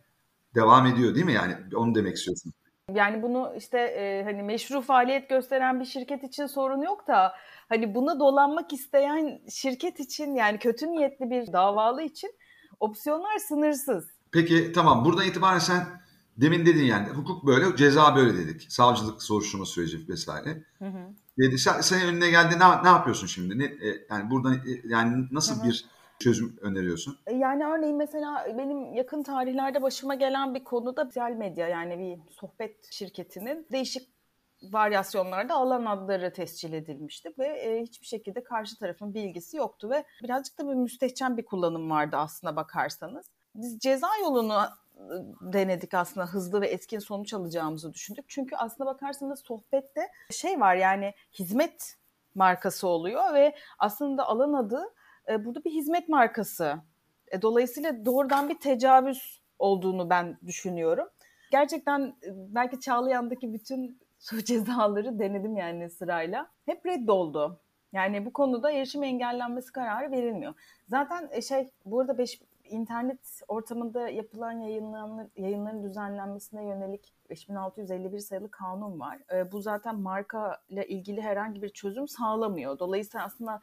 devam 0.56 0.86
ediyor 0.86 1.16
değil 1.16 1.26
mi? 1.26 1.34
Yani 1.34 1.56
onu 1.76 1.96
demek 1.96 2.18
istiyorsun. 2.18 2.54
Yani 2.96 3.22
bunu 3.22 3.54
işte 3.58 3.80
e, 3.80 4.24
hani 4.24 4.44
meşru 4.44 4.82
faaliyet 4.82 5.30
gösteren 5.30 5.80
bir 5.80 5.86
şirket 5.86 6.24
için 6.24 6.46
sorun 6.46 6.82
yok 6.82 7.08
da 7.08 7.34
hani 7.70 7.96
buna 7.96 8.20
dolanmak 8.20 8.74
isteyen 8.74 9.42
şirket 9.50 10.00
için 10.00 10.36
yani 10.36 10.60
kötü 10.60 10.88
niyetli 10.88 11.30
bir 11.30 11.54
davalı 11.54 12.02
için 12.02 12.32
opsiyonlar 12.80 13.38
sınırsız. 13.38 14.10
Peki 14.32 14.72
tamam 14.72 15.06
buradan 15.06 15.26
itibaren 15.26 15.60
sen 15.60 15.84
demin 16.38 16.66
dedin 16.66 16.86
yani 16.86 17.08
hukuk 17.08 17.48
böyle 17.48 17.76
ceza 17.76 18.16
böyle 18.16 18.38
dedik. 18.38 18.72
Savcılık 18.72 19.24
soruşturma 19.24 19.66
süreci 19.66 20.10
vesaire. 20.10 20.64
Hı 20.80 20.86
hı. 20.86 21.14
Dedi 21.38 21.58
sen, 21.58 21.82
senin 21.82 22.06
önüne 22.06 22.30
geldi 22.30 22.60
ne, 22.60 22.84
ne 22.84 22.88
yapıyorsun 22.88 23.28
şimdi? 23.28 23.60
Ne, 23.60 23.64
e, 23.64 24.06
yani 24.10 24.32
buradan 24.32 24.54
e, 24.54 24.82
yani 24.86 25.28
nasıl 25.32 25.56
hı 25.56 25.60
hı. 25.60 25.68
bir 25.68 25.86
çözüm 26.22 26.58
öneriyorsun? 26.62 27.18
E, 27.28 27.36
yani 27.36 27.66
örneğin 27.66 27.98
mesela 27.98 28.46
benim 28.58 28.94
yakın 28.94 29.24
tarihlerde 29.24 29.82
başıma 29.82 30.16
gelen 30.16 30.56
bir 30.56 30.64
konuda 30.64 31.06
sosyal 31.06 31.32
medya 31.32 31.68
yani 31.68 32.00
bir 32.00 32.34
sohbet 32.34 32.92
şirketinin 32.92 33.68
değişik 33.72 34.10
varyasyonlarda 34.64 35.56
alan 35.56 35.86
adları 35.86 36.34
tescil 36.34 36.74
edilmişti 36.74 37.34
ve 37.40 37.48
e, 37.48 37.82
hiçbir 37.82 38.06
şekilde 38.06 38.44
karşı 38.44 38.80
tarafın 38.80 39.14
bilgisi 39.14 39.58
yoktu 39.58 39.90
ve 39.90 40.04
birazcık 40.24 40.60
da 40.60 40.70
bir 40.70 40.74
müstehcen 40.74 41.38
bir 41.38 41.46
kullanım 41.46 41.90
vardı 41.90 42.18
aslına 42.18 42.56
bakarsanız. 42.56 43.26
Biz 43.56 43.80
ceza 43.80 44.08
yolunu 44.22 44.60
e, 44.96 45.04
denedik 45.42 45.94
aslında 45.94 46.26
hızlı 46.26 46.62
ve 46.62 46.68
etkin 46.68 47.00
sonuç 47.00 47.34
alacağımızı 47.34 47.94
düşündük. 47.94 48.26
Çünkü 48.28 48.56
aslına 48.56 48.90
bakarsanız 48.90 49.40
sohbette 49.40 50.12
şey 50.30 50.60
var 50.60 50.76
yani 50.76 51.14
hizmet 51.34 51.96
markası 52.36 52.88
oluyor 52.88 53.34
ve 53.34 53.56
aslında 53.80 54.28
alan 54.28 54.54
adı 54.54 54.84
e, 55.32 55.46
burada 55.46 55.64
bir 55.64 55.72
hizmet 55.72 56.10
markası. 56.10 56.76
E, 57.32 57.42
dolayısıyla 57.42 58.06
doğrudan 58.06 58.50
bir 58.50 58.60
tecavüz 58.60 59.42
olduğunu 59.60 60.10
ben 60.10 60.38
düşünüyorum. 60.48 61.08
Gerçekten 61.52 62.02
e, 62.02 62.30
belki 62.34 62.80
Çağlayan'daki 62.80 63.54
bütün 63.54 64.00
su 64.20 64.44
cezaları 64.44 65.20
denedim 65.20 65.58
yani 65.58 65.90
sırayla. 65.90 66.48
Hep 66.66 66.86
reddoldu. 66.86 67.60
Yani 67.94 68.26
bu 68.26 68.34
konuda 68.34 68.72
erişim 68.72 69.04
engellenmesi 69.04 69.72
kararı 69.72 70.12
verilmiyor. 70.12 70.54
Zaten 70.88 71.30
e, 71.32 71.42
şey 71.42 71.70
burada 71.86 72.18
beş, 72.18 72.42
internet 72.64 73.42
ortamında 73.48 74.10
yapılan 74.10 74.52
yayınların, 74.52 75.32
yayınların 75.36 75.84
düzenlenmesine 75.84 76.66
yönelik 76.66 77.14
5651 77.30 78.20
sayılı 78.20 78.52
kanun 78.52 79.00
var. 79.00 79.18
E, 79.34 79.52
bu 79.52 79.62
zaten 79.62 79.96
marka 79.96 80.62
ile 80.70 80.88
ilgili 80.88 81.22
herhangi 81.22 81.62
bir 81.62 81.70
çözüm 81.70 82.08
sağlamıyor. 82.08 82.80
Dolayısıyla 82.80 83.26
aslında 83.26 83.62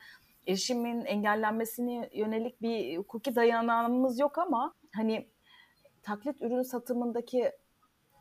erişimin 0.49 1.05
engellenmesine 1.05 2.09
yönelik 2.13 2.63
bir 2.63 2.99
hukuki 2.99 3.37
dayanağımız 3.37 4.19
yok 4.19 4.39
ama 4.39 4.75
hani 4.95 5.29
taklit 6.03 6.43
ürün 6.43 6.63
satımındaki 6.63 7.53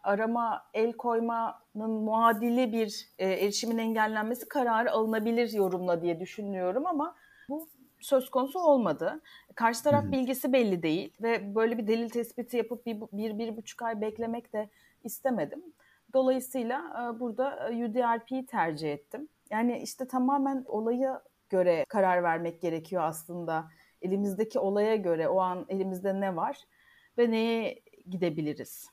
arama, 0.04 0.63
el 0.74 0.94
koymanın 0.94 1.92
muadili 1.92 2.74
bir 2.74 3.10
e, 3.20 3.30
erişimin 3.30 3.78
engellenmesi 3.78 4.48
kararı 4.50 4.92
alınabilir 4.92 5.54
yorumla 5.54 6.02
diye 6.02 6.20
düşünüyorum 6.20 6.88
ama 6.88 7.16
bu 7.50 7.70
söz 8.00 8.30
konusu 8.30 8.60
olmadı. 8.60 9.22
Karşı 9.56 9.84
taraf 9.84 10.04
hı 10.04 10.12
bilgisi 10.12 10.54
belli 10.54 10.84
değil 10.84 11.13
ve 11.22 11.56
böyle 11.56 11.78
bir 11.78 11.88
delil 11.88 12.10
tespiti 12.10 12.58
yapıp 12.58 12.86
bir, 12.86 13.02
bir, 13.02 13.40
bir 13.40 13.58
buçuk 13.58 13.82
ay 13.82 14.02
beklemek 14.02 14.54
de 14.54 14.70
istemedim. 15.04 15.63
Dolayısıyla 16.13 16.80
e, 16.80 17.20
burada 17.20 17.70
e, 17.70 17.86
UDRP'yi 17.86 18.46
tercih 18.46 18.94
ettim. 18.94 19.30
Yani 19.50 19.80
işte 19.80 20.08
tamamen 20.08 20.63
olaya 20.68 21.22
göre 21.50 21.86
karar 21.90 22.24
vermek 22.24 22.62
gerekiyor 22.62 23.04
aslında. 23.04 23.70
Elimizdeki 24.02 24.60
olaya 24.60 24.96
göre 24.96 25.28
o 25.28 25.40
an 25.40 25.66
elimizde 25.70 26.22
ne 26.22 26.36
var 26.36 26.58
ve 27.18 27.32
neye 27.32 27.84
gidebiliriz. 28.10 28.88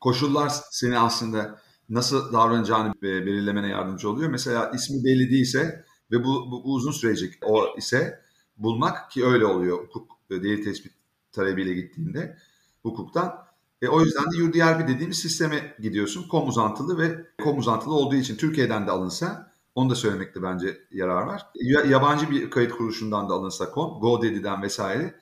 Koşullar 0.00 0.52
seni 0.70 0.98
aslında 0.98 1.58
nasıl 1.88 2.32
davranacağını 2.32 2.94
belirlemene 3.02 3.68
yardımcı 3.68 4.10
oluyor. 4.10 4.30
Mesela 4.30 4.70
ismi 4.74 5.04
belli 5.04 5.30
değilse 5.30 5.84
ve 6.10 6.24
bu, 6.24 6.50
bu, 6.50 6.64
bu 6.64 6.74
uzun 6.74 6.92
sürecek 6.92 7.34
o 7.42 7.76
ise 7.76 8.20
bulmak 8.56 9.10
ki 9.10 9.26
öyle 9.26 9.46
oluyor 9.46 9.78
hukuk 9.78 10.10
delil 10.30 10.64
tespit 10.64 10.92
talebiyle 11.32 11.74
gittiğinde 11.74 12.36
hukuktan. 12.82 13.44
E, 13.82 13.88
o 13.88 14.00
yüzden 14.00 14.24
de 14.24 14.42
UDRP 14.42 14.88
dediğimiz 14.88 15.18
sisteme 15.18 15.76
gidiyorsun. 15.80 16.28
Kom 16.28 16.48
uzantılı 16.48 16.98
ve 16.98 17.26
kom 17.42 17.58
uzantılı 17.58 17.94
olduğu 17.94 18.14
için 18.14 18.36
Türkiye'den 18.36 18.86
de 18.86 18.90
alınsa 18.90 19.51
onu 19.74 19.90
da 19.90 19.94
söylemekte 19.94 20.42
bence 20.42 20.78
yarar 20.90 21.22
var. 21.22 21.46
Yabancı 21.88 22.30
bir 22.30 22.50
kayıt 22.50 22.72
kuruluşundan 22.72 23.28
da 23.28 23.34
alınsa 23.34 23.70
kom, 23.70 24.00
GoDaddy'den 24.00 24.62
vesaire 24.62 25.14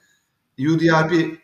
UDRP 0.59 1.39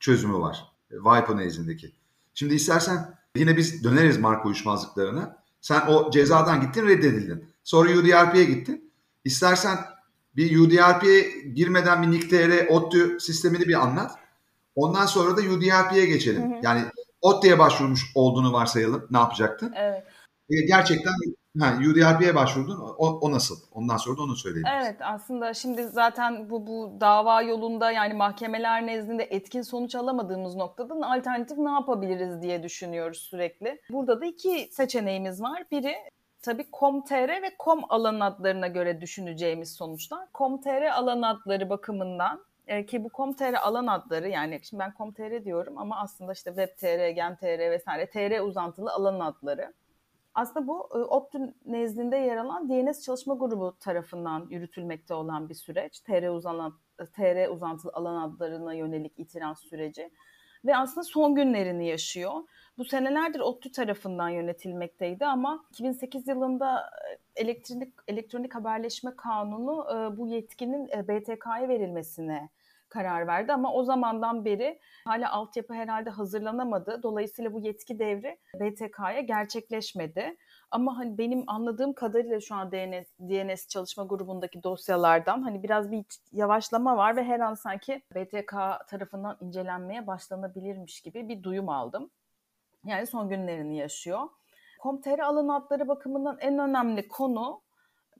çözümü 0.00 0.38
var. 0.38 0.72
Wipo 0.90 1.36
nezdindeki. 1.36 1.92
Şimdi 2.34 2.54
istersen 2.54 3.18
yine 3.36 3.56
biz 3.56 3.84
döneriz 3.84 4.18
marka 4.18 4.48
uyuşmazlıklarına. 4.48 5.36
Sen 5.60 5.86
o 5.88 6.10
cezadan 6.10 6.60
gittin 6.60 6.88
reddedildin. 6.88 7.44
Sonra 7.64 7.92
UDRP'ye 7.92 8.44
gittin. 8.44 8.92
İstersen 9.24 9.78
bir 10.36 10.58
UDRP'ye 10.58 11.30
girmeden 11.54 12.02
bir 12.02 12.10
NICTR, 12.10 12.68
ODTÜ 12.68 13.20
sistemini 13.20 13.68
bir 13.68 13.82
anlat. 13.82 14.18
Ondan 14.74 15.06
sonra 15.06 15.36
da 15.36 15.40
UDRP'ye 15.40 16.06
geçelim. 16.06 16.42
Hı 16.42 16.56
hı. 16.56 16.60
Yani 16.62 16.84
ODTÜ'ye 17.20 17.58
başvurmuş 17.58 18.12
olduğunu 18.14 18.52
varsayalım. 18.52 19.06
Ne 19.10 19.18
yapacaktın? 19.18 19.72
Evet. 19.76 20.04
Gerçekten 20.68 21.12
Ha, 21.60 21.74
UDRP'ye 21.90 22.34
başvurdun. 22.34 22.80
O, 22.80 23.06
o 23.06 23.32
nasıl? 23.32 23.56
Ondan 23.72 23.96
sonra 23.96 24.18
da 24.18 24.22
onu 24.22 24.36
söyleyelim. 24.36 24.70
Evet 24.82 24.96
aslında 25.00 25.54
şimdi 25.54 25.88
zaten 25.88 26.50
bu 26.50 26.66
bu 26.66 26.96
dava 27.00 27.42
yolunda 27.42 27.90
yani 27.90 28.14
mahkemeler 28.14 28.86
nezdinde 28.86 29.24
etkin 29.24 29.62
sonuç 29.62 29.94
alamadığımız 29.94 30.56
noktada 30.56 30.94
alternatif 30.94 31.58
ne 31.58 31.70
yapabiliriz 31.70 32.42
diye 32.42 32.62
düşünüyoruz 32.62 33.18
sürekli. 33.18 33.80
Burada 33.90 34.20
da 34.20 34.26
iki 34.26 34.68
seçeneğimiz 34.72 35.42
var. 35.42 35.64
Biri 35.70 35.94
tabii 36.42 36.66
com.tr 36.80 37.28
ve 37.42 37.50
com 37.64 37.80
alan 37.88 38.20
adlarına 38.20 38.66
göre 38.66 39.00
düşüneceğimiz 39.00 39.72
sonuçlar. 39.72 40.28
com.tr 40.34 40.82
alan 40.82 41.22
adları 41.22 41.70
bakımından 41.70 42.44
e, 42.66 42.86
ki 42.86 43.04
bu 43.04 43.10
com.tr 43.16 43.54
alan 43.54 43.86
adları 43.86 44.28
yani 44.28 44.60
şimdi 44.62 44.80
ben 44.80 44.94
com.tr 44.98 45.44
diyorum 45.44 45.78
ama 45.78 46.00
aslında 46.00 46.32
işte 46.32 46.50
web.tr, 46.50 47.08
gen.tr 47.08 47.70
vesaire 47.70 48.10
tr 48.10 48.40
uzantılı 48.40 48.92
alan 48.92 49.20
adları. 49.20 49.72
Aslında 50.34 50.66
bu 50.66 50.80
ODTÜ 50.84 51.54
nezdinde 51.66 52.16
yer 52.16 52.36
alan 52.36 52.68
DNS 52.68 53.02
çalışma 53.02 53.34
grubu 53.34 53.76
tarafından 53.80 54.46
yürütülmekte 54.50 55.14
olan 55.14 55.48
bir 55.48 55.54
süreç. 55.54 56.00
TR, 56.00 56.28
uzanan, 56.28 56.78
TR 57.12 57.48
uzantılı 57.48 57.92
alan 57.94 58.22
adlarına 58.22 58.74
yönelik 58.74 59.18
itiraz 59.18 59.58
süreci. 59.58 60.10
Ve 60.64 60.76
aslında 60.76 61.04
son 61.04 61.34
günlerini 61.34 61.88
yaşıyor. 61.88 62.32
Bu 62.78 62.84
senelerdir 62.84 63.40
ODTÜ 63.40 63.72
tarafından 63.72 64.28
yönetilmekteydi 64.28 65.26
ama 65.26 65.64
2008 65.70 66.28
yılında 66.28 66.90
elektronik 67.36 67.94
elektronik 68.08 68.54
haberleşme 68.54 69.16
kanunu 69.16 69.86
bu 70.16 70.26
yetkinin 70.26 70.86
BTK'ya 70.88 71.68
verilmesine 71.68 72.48
karar 72.92 73.26
verdi 73.26 73.52
ama 73.52 73.72
o 73.72 73.84
zamandan 73.84 74.44
beri 74.44 74.78
hala 75.04 75.32
altyapı 75.32 75.74
herhalde 75.74 76.10
hazırlanamadı. 76.10 77.02
Dolayısıyla 77.02 77.52
bu 77.52 77.60
yetki 77.60 77.98
devri 77.98 78.38
BTK'ya 78.54 79.20
gerçekleşmedi. 79.20 80.36
Ama 80.70 80.98
hani 80.98 81.18
benim 81.18 81.44
anladığım 81.46 81.92
kadarıyla 81.92 82.40
şu 82.40 82.54
an 82.54 82.72
DNS, 82.72 83.06
DNS 83.20 83.68
çalışma 83.68 84.04
grubundaki 84.04 84.62
dosyalardan 84.62 85.42
hani 85.42 85.62
biraz 85.62 85.90
bir 85.90 86.04
yavaşlama 86.32 86.96
var 86.96 87.16
ve 87.16 87.24
her 87.24 87.40
an 87.40 87.54
sanki 87.54 88.02
BTK 88.14 88.52
tarafından 88.88 89.36
incelenmeye 89.40 90.06
başlanabilirmiş 90.06 91.00
gibi 91.00 91.28
bir 91.28 91.42
duyum 91.42 91.68
aldım. 91.68 92.10
Yani 92.84 93.06
son 93.06 93.28
günlerini 93.28 93.76
yaşıyor. 93.76 94.28
Komter 94.80 95.18
alan 95.18 95.48
adları 95.48 95.88
bakımından 95.88 96.36
en 96.40 96.58
önemli 96.58 97.08
konu 97.08 97.60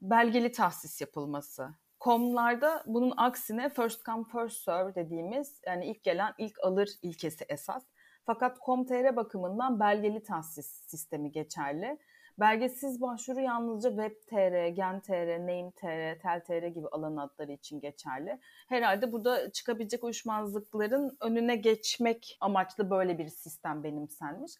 belgeli 0.01 0.51
tahsis 0.51 1.01
yapılması. 1.01 1.69
Komlarda 2.03 2.83
bunun 2.85 3.13
aksine 3.17 3.69
first 3.69 4.05
come 4.05 4.23
first 4.31 4.63
serve 4.63 4.95
dediğimiz 4.95 5.61
yani 5.67 5.85
ilk 5.85 6.03
gelen 6.03 6.33
ilk 6.37 6.59
alır 6.63 6.89
ilkesi 7.01 7.45
esas. 7.49 7.83
Fakat 8.25 8.57
com.tr 8.65 9.15
bakımından 9.15 9.79
belgeli 9.79 10.23
tahsis 10.23 10.65
sistemi 10.65 11.31
geçerli. 11.31 11.97
Belgesiz 12.39 13.01
başvuru 13.01 13.39
yalnızca 13.39 13.89
web.tr, 13.89 14.67
gen.tr, 14.67 15.39
name.tr, 15.39 16.19
tel.tr 16.19 16.67
gibi 16.67 16.87
alan 16.87 17.17
adları 17.17 17.51
için 17.51 17.79
geçerli. 17.79 18.39
Herhalde 18.69 19.11
burada 19.11 19.51
çıkabilecek 19.51 20.03
uyuşmazlıkların 20.03 21.17
önüne 21.21 21.55
geçmek 21.55 22.37
amaçlı 22.41 22.89
böyle 22.89 23.17
bir 23.17 23.27
sistem 23.27 23.83
benimsenmiş. 23.83 24.51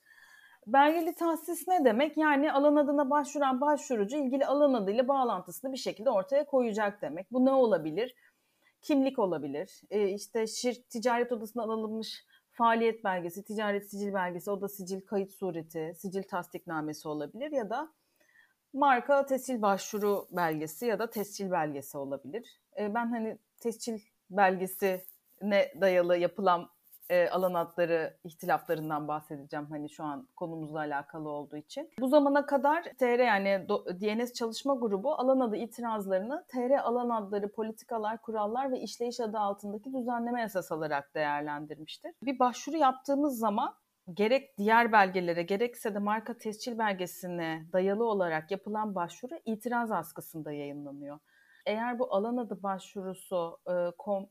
Belgeli 0.68 1.14
tahsis 1.16 1.68
ne 1.68 1.86
demek? 1.86 2.18
Yani 2.18 2.52
alan 2.52 2.76
adına 2.76 3.10
başvuran 3.10 3.62
başvurucu 3.62 4.18
ilgili 4.18 4.46
alan 4.46 4.74
adıyla 4.74 5.08
bağlantısını 5.08 5.72
bir 5.72 5.78
şekilde 5.78 6.10
ortaya 6.10 6.46
koyacak 6.46 7.02
demek. 7.02 7.32
Bu 7.32 7.46
ne 7.46 7.52
olabilir? 7.52 8.16
Kimlik 8.82 9.20
olabilir. 9.20 9.82
E, 9.90 10.10
işte 10.10 10.48
şir, 10.48 10.84
ticaret 10.90 11.32
odasından 11.32 11.70
alınmış 11.70 12.26
faaliyet 12.52 13.04
belgesi, 13.04 13.44
ticaret 13.44 13.90
sicil 13.92 14.14
belgesi, 14.14 14.52
oda 14.52 14.68
sicil 14.68 15.02
kayıt 15.02 15.32
sureti, 15.32 15.94
sicil 15.98 16.24
tasdiknamesi 16.24 17.08
olabilir 17.08 17.52
ya 17.52 17.70
da 17.70 17.94
marka 18.74 19.26
tescil 19.26 19.62
başvuru 19.62 20.28
belgesi 20.32 20.86
ya 20.86 21.00
da 21.00 21.10
tescil 21.10 21.52
belgesi 21.52 21.98
olabilir. 21.98 22.60
E, 22.80 22.94
ben 22.94 23.06
hani 23.08 23.38
tescil 23.60 24.00
belgesi 24.30 25.06
ne 25.42 25.74
dayalı 25.82 26.18
yapılan 26.18 26.70
e, 27.10 27.30
alan 27.30 27.54
adları 27.54 28.18
ihtilaflarından 28.24 29.08
bahsedeceğim 29.08 29.66
hani 29.70 29.90
şu 29.90 30.04
an 30.04 30.28
konumuzla 30.36 30.80
alakalı 30.80 31.30
olduğu 31.30 31.58
için. 31.58 31.90
Bu 32.00 32.08
zamana 32.08 32.46
kadar 32.46 32.84
TR 32.84 33.20
yani 33.20 33.68
DNS 34.02 34.34
çalışma 34.34 34.76
grubu 34.76 35.14
alan 35.14 35.40
adı 35.40 35.56
itirazlarını 35.56 36.46
TR 36.48 36.80
alan 36.80 37.10
adları 37.10 37.52
politikalar, 37.52 38.22
kurallar 38.22 38.72
ve 38.72 38.80
işleyiş 38.80 39.20
adı 39.20 39.38
altındaki 39.38 39.94
düzenleme 39.94 40.42
yasas 40.42 40.72
olarak 40.72 41.16
değerlendirmiştir. 41.16 42.12
Bir 42.24 42.40
başvuru 42.40 42.78
yaptığımız 42.78 43.40
zaman 43.40 43.74
gerek 44.14 44.58
diğer 44.58 44.92
belgelere 44.92 45.44
gerekse 45.44 45.96
de 45.96 46.00
marka 46.00 46.38
tescil 46.38 46.78
belgesine 46.78 47.66
dayalı 47.74 48.06
olarak 48.06 48.52
yapılan 48.52 48.96
başvuru 48.96 49.34
itiraz 49.46 49.92
askısında 49.92 50.52
yayınlanıyor 50.52 51.20
eğer 51.66 52.00
bu 52.00 52.16
alan 52.16 52.38
adı 52.38 52.64
başvurusu 52.64 53.60
e, 53.68 53.92
kom, 53.98 54.30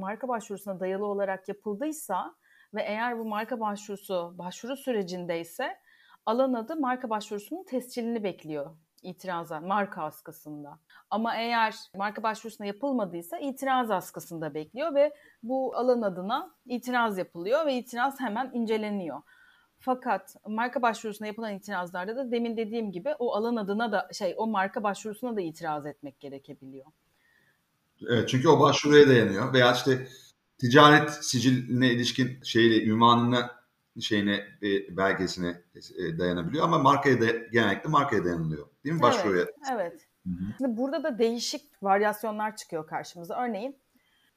marka 0.00 0.28
başvurusuna 0.28 0.80
dayalı 0.80 1.06
olarak 1.06 1.48
yapıldıysa 1.48 2.34
ve 2.74 2.82
eğer 2.82 3.18
bu 3.18 3.24
marka 3.24 3.60
başvurusu 3.60 4.34
başvuru 4.38 4.76
sürecindeyse 4.76 5.76
alan 6.26 6.52
adı 6.52 6.76
marka 6.76 7.10
başvurusunun 7.10 7.64
tescilini 7.64 8.24
bekliyor 8.24 8.76
itiraza, 9.04 9.60
marka 9.60 10.02
askısında. 10.02 10.78
Ama 11.10 11.36
eğer 11.36 11.74
marka 11.96 12.22
başvurusuna 12.22 12.66
yapılmadıysa 12.66 13.38
itiraz 13.38 13.90
askısında 13.90 14.54
bekliyor 14.54 14.94
ve 14.94 15.14
bu 15.42 15.76
alan 15.76 16.02
adına 16.02 16.54
itiraz 16.66 17.18
yapılıyor 17.18 17.66
ve 17.66 17.74
itiraz 17.74 18.20
hemen 18.20 18.50
inceleniyor. 18.52 19.22
Fakat 19.84 20.36
marka 20.46 20.82
başvurusuna 20.82 21.26
yapılan 21.26 21.54
itirazlarda 21.54 22.16
da 22.16 22.30
demin 22.30 22.56
dediğim 22.56 22.92
gibi 22.92 23.14
o 23.18 23.34
alan 23.34 23.56
adına 23.56 23.92
da 23.92 24.08
şey 24.12 24.34
o 24.36 24.46
marka 24.46 24.82
başvurusuna 24.82 25.36
da 25.36 25.40
itiraz 25.40 25.86
etmek 25.86 26.20
gerekebiliyor. 26.20 26.86
Evet 28.08 28.28
çünkü 28.28 28.48
o 28.48 28.60
başvuruya 28.60 29.08
dayanıyor 29.08 29.52
veya 29.52 29.72
işte 29.72 30.08
ticaret 30.58 31.10
siciline 31.10 31.88
ilişkin 31.88 32.42
şeyle 32.42 32.84
ünvanına 32.84 33.50
şeyine 34.00 34.34
e, 34.62 34.96
belgesine 34.96 35.62
e, 35.98 36.18
dayanabiliyor 36.18 36.64
ama 36.64 36.78
markaya 36.78 37.20
da 37.20 37.26
genellikle 37.52 37.88
markaya 37.88 38.24
dayanılıyor. 38.24 38.66
Değil 38.84 38.94
mi 38.96 39.02
başvuruya? 39.02 39.42
Evet. 39.42 39.56
evet. 39.72 40.08
Hı 40.26 40.30
hı. 40.30 40.54
Şimdi 40.58 40.76
burada 40.76 41.02
da 41.02 41.18
değişik 41.18 41.82
varyasyonlar 41.82 42.56
çıkıyor 42.56 42.86
karşımıza. 42.86 43.44
Örneğin 43.44 43.76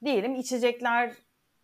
diyelim 0.04 0.36
içecekler 0.36 1.14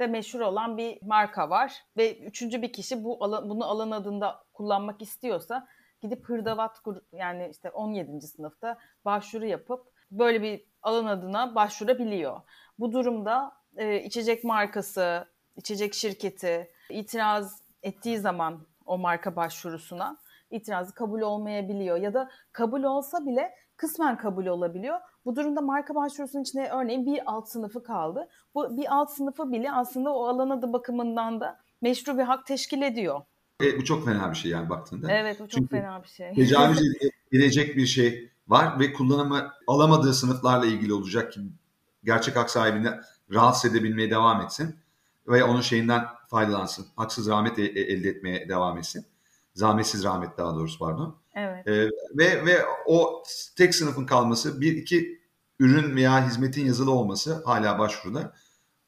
de 0.02 0.08
meşhur 0.08 0.40
olan 0.40 0.78
bir 0.78 0.98
marka 1.02 1.50
var 1.50 1.84
ve 1.98 2.20
üçüncü 2.20 2.62
bir 2.62 2.74
kişi 2.74 3.04
bu 3.04 3.24
alan, 3.24 3.50
bunu 3.50 3.66
alan 3.66 3.92
adında 3.92 4.44
kullanmak 4.54 5.02
istiyorsa 5.02 5.68
gidip 6.02 6.30
hırdavat 6.30 6.82
yani 7.12 7.50
işte 7.52 7.70
17. 7.70 8.22
sınıfta 8.22 8.78
başvuru 9.06 9.46
yapıp 9.46 9.88
böyle 10.12 10.42
bir 10.42 10.66
alan 10.82 11.06
adına 11.06 11.56
başvurabiliyor. 11.56 12.42
Bu 12.80 12.92
durumda 12.92 13.52
e, 13.78 14.04
içecek 14.04 14.44
markası, 14.44 15.28
içecek 15.56 15.94
şirketi 15.94 16.72
itiraz 16.90 17.62
ettiği 17.84 18.18
zaman 18.18 18.68
o 18.86 18.98
marka 18.98 19.36
başvurusuna 19.36 20.18
itirazı 20.52 20.94
kabul 20.94 21.22
olmayabiliyor 21.22 21.98
ya 21.98 22.14
da 22.14 22.30
kabul 22.52 22.84
olsa 22.84 23.26
bile 23.26 23.56
kısmen 23.78 24.18
kabul 24.18 24.46
olabiliyor. 24.46 25.00
Bu 25.26 25.36
durumda 25.36 25.62
marka 25.62 25.96
başvurusunun 25.96 26.44
içinde 26.44 26.70
örneğin 26.70 27.06
bir 27.06 27.22
alt 27.26 27.50
sınıfı 27.50 27.84
kaldı. 27.84 28.30
Bu 28.56 28.78
bir 28.78 28.96
alt 28.96 29.12
sınıfı 29.12 29.52
bile 29.52 29.72
aslında 29.72 30.14
o 30.14 30.28
alan 30.28 30.50
adı 30.50 30.74
bakımından 30.74 31.42
da 31.42 31.60
meşru 31.82 32.18
bir 32.18 32.24
hak 32.24 32.46
teşkil 32.46 32.82
ediyor. 32.82 33.22
E, 33.64 33.78
bu 33.78 33.84
çok 33.84 34.06
fena 34.06 34.32
bir 34.32 34.36
şey 34.36 34.52
yani 34.52 34.70
baktığında. 34.70 35.12
Evet 35.12 35.40
bu 35.40 35.44
çok 35.44 35.50
Çünkü 35.50 35.76
fena 35.76 36.04
bir 36.04 36.08
şey. 36.08 36.34
Tecavüz 36.34 36.82
edilecek 37.32 37.78
bir 37.78 37.86
şey 37.86 38.32
var 38.48 38.80
ve 38.80 38.94
kullanımı 38.94 39.52
alamadığı 39.68 40.14
sınıflarla 40.14 40.66
ilgili 40.66 40.94
olacak 40.94 41.32
ki 41.32 41.42
gerçek 42.04 42.36
hak 42.36 42.50
sahibini 42.50 42.90
rahatsız 43.34 43.72
edebilmeye 43.72 44.12
devam 44.12 44.42
etsin 44.42 44.76
ve 45.28 45.44
onun 45.44 45.62
şeyinden 45.62 46.06
faydalansın. 46.28 46.86
Haksız 46.96 47.30
rahmet 47.30 47.60
e, 47.60 47.64
e, 47.64 47.82
elde 47.82 48.10
etmeye 48.10 48.50
devam 48.50 48.78
etsin. 48.78 49.06
Zahmetsiz 49.54 50.04
rahmet 50.04 50.38
daha 50.38 50.56
doğrusu 50.56 50.80
pardon. 50.80 51.16
Evet. 51.36 51.68
Ee, 51.68 51.90
ve 52.18 52.46
ve 52.46 52.66
o 52.86 53.24
tek 53.58 53.76
sınıfın 53.76 54.06
kalması 54.06 54.62
bir 54.62 54.78
iki 54.78 55.22
ürün 55.60 55.96
veya 55.96 56.28
hizmetin 56.28 56.66
yazılı 56.66 56.92
olması 56.92 57.44
hala 57.46 57.80
başvuruda 57.80 58.34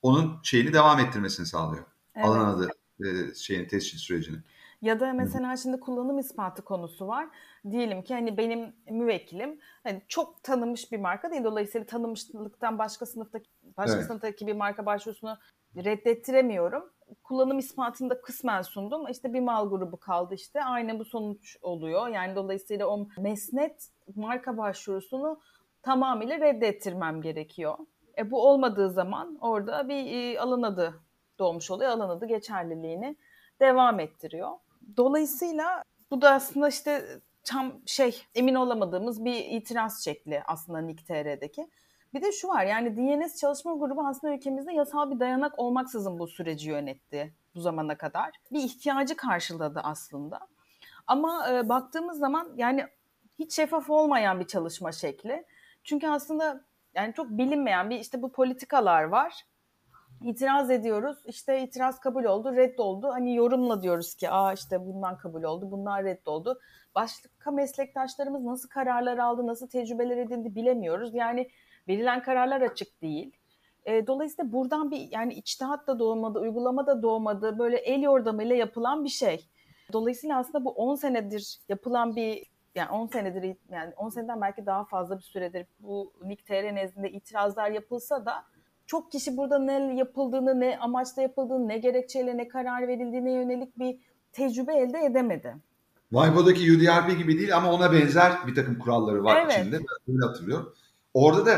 onun 0.01 0.39
şeyini 0.43 0.73
devam 0.73 0.99
ettirmesini 0.99 1.45
sağlıyor. 1.45 1.83
Evet. 2.15 2.27
Alan 2.27 2.45
adı 2.45 2.69
e, 2.99 3.35
şeyin 3.35 3.67
tescil 3.67 3.97
sürecini. 3.97 4.37
Ya 4.81 4.99
da 4.99 5.13
mesela 5.13 5.57
şimdi 5.57 5.79
kullanım 5.79 6.19
ispatı 6.19 6.61
konusu 6.61 7.07
var. 7.07 7.27
Diyelim 7.71 8.03
ki 8.03 8.13
hani 8.13 8.37
benim 8.37 8.73
müvekkilim 8.89 9.59
hani 9.83 10.01
çok 10.07 10.43
tanınmış 10.43 10.91
bir 10.91 10.99
marka 10.99 11.31
değil. 11.31 11.43
Dolayısıyla 11.43 11.87
tanınmışlıktan 11.87 12.79
başka 12.79 13.05
sınıftaki 13.05 13.49
başka 13.77 13.95
evet. 13.95 14.07
sınıftaki 14.07 14.47
bir 14.47 14.53
marka 14.53 14.85
başvurusunu 14.85 15.37
reddettiremiyorum. 15.75 16.89
Kullanım 17.23 17.59
ispatında 17.59 18.21
kısmen 18.21 18.61
sundum. 18.61 19.07
İşte 19.07 19.33
bir 19.33 19.39
mal 19.39 19.69
grubu 19.69 19.97
kaldı 19.97 20.35
işte. 20.35 20.63
Aynı 20.63 20.99
bu 20.99 21.05
sonuç 21.05 21.57
oluyor. 21.61 22.07
Yani 22.07 22.35
dolayısıyla 22.35 22.87
o 22.87 23.07
mesnet 23.17 23.89
marka 24.15 24.57
başvurusunu 24.57 25.39
tamamıyla 25.81 26.39
reddettirmem 26.39 27.21
gerekiyor. 27.21 27.77
E 28.17 28.31
bu 28.31 28.47
olmadığı 28.47 28.89
zaman 28.89 29.37
orada 29.41 29.89
bir 29.89 30.11
e, 30.11 30.39
alan 30.39 30.61
adı 30.61 30.93
doğmuş 31.39 31.71
oluyor. 31.71 31.91
Alan 31.91 32.09
adı 32.09 32.25
geçerliliğini 32.25 33.15
devam 33.59 33.99
ettiriyor. 33.99 34.51
Dolayısıyla 34.97 35.83
bu 36.11 36.21
da 36.21 36.31
aslında 36.31 36.67
işte 36.67 37.19
tam 37.43 37.73
şey 37.85 38.21
emin 38.35 38.55
olamadığımız 38.55 39.25
bir 39.25 39.45
itiraz 39.45 40.03
şekli 40.03 40.43
aslında 40.47 40.81
NİK.TR'deki. 40.81 41.67
Bir 42.15 42.21
de 42.21 42.31
şu 42.31 42.47
var 42.47 42.65
yani 42.65 42.97
DNS 42.97 43.39
çalışma 43.39 43.73
grubu 43.73 44.07
aslında 44.07 44.33
ülkemizde 44.33 44.73
yasal 44.73 45.11
bir 45.11 45.19
dayanak 45.19 45.59
olmaksızın 45.59 46.19
bu 46.19 46.27
süreci 46.27 46.69
yönetti 46.69 47.33
bu 47.55 47.61
zamana 47.61 47.97
kadar. 47.97 48.31
Bir 48.51 48.63
ihtiyacı 48.63 49.15
karşıladı 49.15 49.79
aslında. 49.83 50.39
Ama 51.07 51.49
e, 51.51 51.69
baktığımız 51.69 52.19
zaman 52.19 52.53
yani 52.57 52.85
hiç 53.39 53.53
şeffaf 53.53 53.89
olmayan 53.89 54.39
bir 54.39 54.47
çalışma 54.47 54.91
şekli. 54.91 55.45
Çünkü 55.83 56.07
aslında 56.07 56.63
yani 56.93 57.13
çok 57.13 57.29
bilinmeyen 57.29 57.89
bir 57.89 57.99
işte 57.99 58.21
bu 58.21 58.31
politikalar 58.31 59.03
var. 59.03 59.45
İtiraz 60.23 60.71
ediyoruz. 60.71 61.17
İşte 61.25 61.61
itiraz 61.61 61.99
kabul 61.99 62.23
oldu, 62.23 62.55
reddoldu. 62.55 63.07
Hani 63.07 63.35
yorumla 63.35 63.81
diyoruz 63.81 64.15
ki 64.15 64.29
aa 64.29 64.53
işte 64.53 64.85
bundan 64.85 65.17
kabul 65.17 65.43
oldu, 65.43 65.71
bundan 65.71 66.03
reddoldu. 66.03 66.59
Başka 66.95 67.51
meslektaşlarımız 67.51 68.43
nasıl 68.43 68.69
kararlar 68.69 69.17
aldı, 69.17 69.47
nasıl 69.47 69.67
tecrübeler 69.67 70.17
edindi 70.17 70.55
bilemiyoruz. 70.55 71.13
Yani 71.13 71.49
verilen 71.87 72.23
kararlar 72.23 72.61
açık 72.61 73.01
değil. 73.01 73.31
E, 73.85 74.07
dolayısıyla 74.07 74.51
buradan 74.51 74.91
bir 74.91 75.11
yani 75.11 75.33
içtihat 75.33 75.87
da 75.87 75.99
doğmadı, 75.99 76.39
uygulama 76.39 76.87
da 76.87 77.01
doğmadı. 77.01 77.59
Böyle 77.59 77.77
el 77.77 78.01
yordamıyla 78.01 78.55
yapılan 78.55 79.03
bir 79.03 79.09
şey. 79.09 79.49
Dolayısıyla 79.93 80.37
aslında 80.37 80.65
bu 80.65 80.69
10 80.69 80.95
senedir 80.95 81.57
yapılan 81.69 82.15
bir 82.15 82.43
yani 82.75 82.89
10 82.91 83.07
senedir 83.07 83.55
yani 83.71 83.93
10 83.97 84.09
seneden 84.09 84.41
belki 84.41 84.65
daha 84.65 84.85
fazla 84.85 85.17
bir 85.17 85.23
süredir 85.23 85.65
bu 85.79 86.13
NİK.TR 86.23 86.75
nezdinde 86.75 87.11
itirazlar 87.11 87.71
yapılsa 87.71 88.25
da 88.25 88.45
çok 88.85 89.11
kişi 89.11 89.37
burada 89.37 89.59
ne 89.59 89.95
yapıldığını, 89.95 90.59
ne 90.59 90.77
amaçla 90.77 91.21
yapıldığını, 91.21 91.67
ne 91.67 91.77
gerekçeyle 91.77 92.37
ne 92.37 92.47
karar 92.47 92.87
verildiğine 92.87 93.31
yönelik 93.31 93.79
bir 93.79 93.97
tecrübe 94.31 94.75
elde 94.75 94.99
edemedi. 94.99 95.55
Vibo'daki 96.11 96.71
UDRP 96.71 97.17
gibi 97.17 97.39
değil 97.39 97.57
ama 97.57 97.73
ona 97.73 97.91
benzer 97.91 98.33
bir 98.47 98.55
takım 98.55 98.79
kuralları 98.79 99.23
var 99.23 99.41
evet. 99.45 99.59
içinde. 99.59 99.79
Ben 100.07 100.27
hatırlıyorum. 100.27 100.73
Orada 101.15 101.45
da 101.45 101.51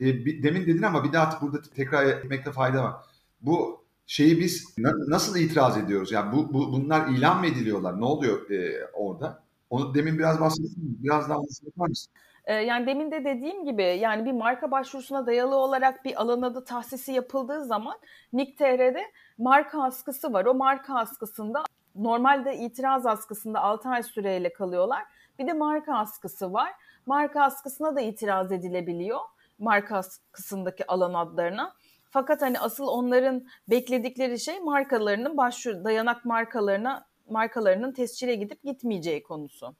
e, 0.00 0.24
bir, 0.24 0.42
demin 0.42 0.66
dedin 0.66 0.82
ama 0.82 1.04
bir 1.04 1.12
daha 1.12 1.40
burada 1.40 1.62
tekrar 1.62 2.06
etmekte 2.06 2.52
fayda 2.52 2.84
var. 2.84 2.94
Bu 3.40 3.84
şeyi 4.06 4.40
biz 4.40 4.78
na, 4.78 4.92
nasıl 5.08 5.38
itiraz 5.38 5.78
ediyoruz? 5.78 6.12
Yani 6.12 6.32
bu, 6.32 6.54
bu 6.54 6.72
bunlar 6.72 7.08
ilan 7.08 7.40
mı 7.40 7.46
ediliyorlar? 7.46 8.00
Ne 8.00 8.04
oluyor 8.04 8.50
e, 8.50 8.86
orada? 8.92 9.42
Onu 9.70 9.94
demin 9.94 10.18
biraz 10.18 10.40
bahsettim. 10.40 10.74
Biraz 10.76 11.28
daha 11.28 11.38
anlatır 11.38 11.88
mısın? 11.88 12.12
Ee, 12.44 12.54
yani 12.54 12.86
demin 12.86 13.10
de 13.10 13.24
dediğim 13.24 13.64
gibi 13.64 13.82
yani 13.82 14.24
bir 14.24 14.32
marka 14.32 14.70
başvurusuna 14.70 15.26
dayalı 15.26 15.56
olarak 15.56 16.04
bir 16.04 16.20
alan 16.22 16.42
adı 16.42 16.64
tahsisi 16.64 17.12
yapıldığı 17.12 17.64
zaman 17.64 17.98
NİK.TR'de 18.32 19.02
marka 19.38 19.82
askısı 19.82 20.32
var. 20.32 20.44
O 20.44 20.54
marka 20.54 20.94
askısında 20.94 21.64
normalde 21.94 22.56
itiraz 22.56 23.06
askısında 23.06 23.60
6 23.60 23.88
ay 23.88 24.02
süreyle 24.02 24.52
kalıyorlar. 24.52 25.02
Bir 25.38 25.46
de 25.46 25.52
marka 25.52 25.94
askısı 25.94 26.52
var. 26.52 26.72
Marka 27.06 27.42
askısına 27.42 27.96
da 27.96 28.00
itiraz 28.00 28.52
edilebiliyor. 28.52 29.20
Marka 29.58 29.96
askısındaki 29.96 30.86
alan 30.86 31.14
adlarına. 31.14 31.74
Fakat 32.10 32.42
hani 32.42 32.58
asıl 32.58 32.86
onların 32.86 33.46
bekledikleri 33.70 34.40
şey 34.40 34.60
markalarının 34.60 35.36
başvuru 35.36 35.84
dayanak 35.84 36.24
markalarına 36.24 37.06
markalarının 37.28 37.92
tescile 37.92 38.34
gidip 38.34 38.62
gitmeyeceği 38.62 39.22
konusu. 39.22 39.74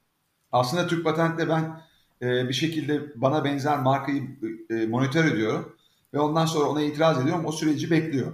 Aslında 0.51 0.87
Türk 0.87 1.03
Patent'te 1.03 1.49
ben 1.49 1.81
e, 2.21 2.49
bir 2.49 2.53
şekilde 2.53 3.21
bana 3.21 3.43
benzer 3.43 3.79
markayı 3.79 4.23
e, 4.69 4.85
monitör 4.85 5.25
ediyorum 5.25 5.77
ve 6.13 6.19
ondan 6.19 6.45
sonra 6.45 6.69
ona 6.69 6.81
itiraz 6.81 7.21
ediyorum. 7.23 7.45
O 7.45 7.51
süreci 7.51 7.91
bekliyor. 7.91 8.33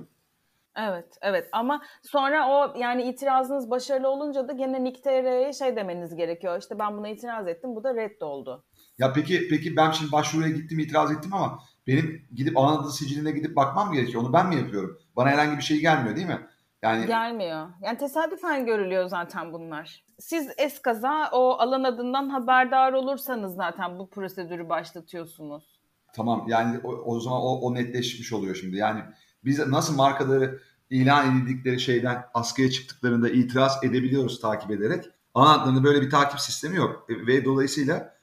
Evet, 0.76 1.17
evet 1.21 1.50
ama 1.52 1.82
sonra 2.02 2.50
o 2.50 2.80
yani 2.80 3.04
itirazınız 3.04 3.69
başarılı 3.69 4.10
olunca 4.10 4.47
da 4.47 4.54
gene 4.54 4.84
NİK.TR'ye 4.84 5.54
şey 5.54 5.76
demeniz 5.76 6.15
gerekiyor. 6.15 6.60
İşte 6.60 6.80
ben 6.80 6.97
buna 6.97 7.08
itiraz 7.08 7.47
ettim, 7.47 7.76
bu 7.76 7.84
da 7.84 7.95
reddoldu. 7.95 8.63
Ya 8.97 9.13
peki 9.13 9.47
peki 9.49 9.75
ben 9.75 9.91
şimdi 9.91 10.12
başvuruya 10.12 10.49
gittim, 10.49 10.79
itiraz 10.79 11.12
ettim 11.12 11.33
ama 11.33 11.60
benim 11.88 12.21
gidip 12.36 12.57
Anadolu 12.57 12.91
siciline 12.91 13.31
gidip 13.31 13.55
bakmam 13.55 13.93
gerekiyor. 13.93 14.23
Onu 14.23 14.33
ben 14.33 14.49
mi 14.49 14.55
yapıyorum? 14.55 14.99
Bana 15.15 15.29
herhangi 15.29 15.57
bir 15.57 15.63
şey 15.63 15.79
gelmiyor 15.79 16.15
değil 16.15 16.27
mi? 16.27 16.47
Yani 16.81 17.07
gelmiyor. 17.07 17.67
Yani 17.81 17.97
tesadüfen 17.97 18.65
görülüyor 18.65 19.07
zaten 19.07 19.53
bunlar. 19.53 20.03
Siz 20.19 20.49
eskaza 20.57 21.29
o 21.31 21.51
alan 21.51 21.83
adından 21.83 22.29
haberdar 22.29 22.93
olursanız 22.93 23.55
zaten 23.55 23.99
bu 23.99 24.10
prosedürü 24.10 24.69
başlatıyorsunuz. 24.69 25.79
Tamam 26.13 26.45
yani 26.47 26.79
o, 26.83 26.89
o 26.89 27.19
zaman 27.19 27.41
o, 27.41 27.60
o 27.60 27.73
netleşmiş 27.73 28.33
oluyor 28.33 28.55
şimdi. 28.55 28.75
Yani 28.75 29.01
biz 29.45 29.67
nasıl 29.67 29.95
markaları 29.95 30.60
ilan 30.89 31.31
edildikleri 31.31 31.79
şeyden 31.79 32.25
askıya 32.33 32.71
çıktıklarında 32.71 33.29
itiraz 33.29 33.83
edebiliyoruz 33.83 34.41
takip 34.41 34.71
ederek. 34.71 35.05
Ana 35.33 35.53
adlarında 35.53 35.83
böyle 35.83 36.01
bir 36.01 36.10
takip 36.10 36.39
sistemi 36.39 36.77
yok. 36.77 37.07
E, 37.10 37.27
ve 37.27 37.45
dolayısıyla 37.45 38.16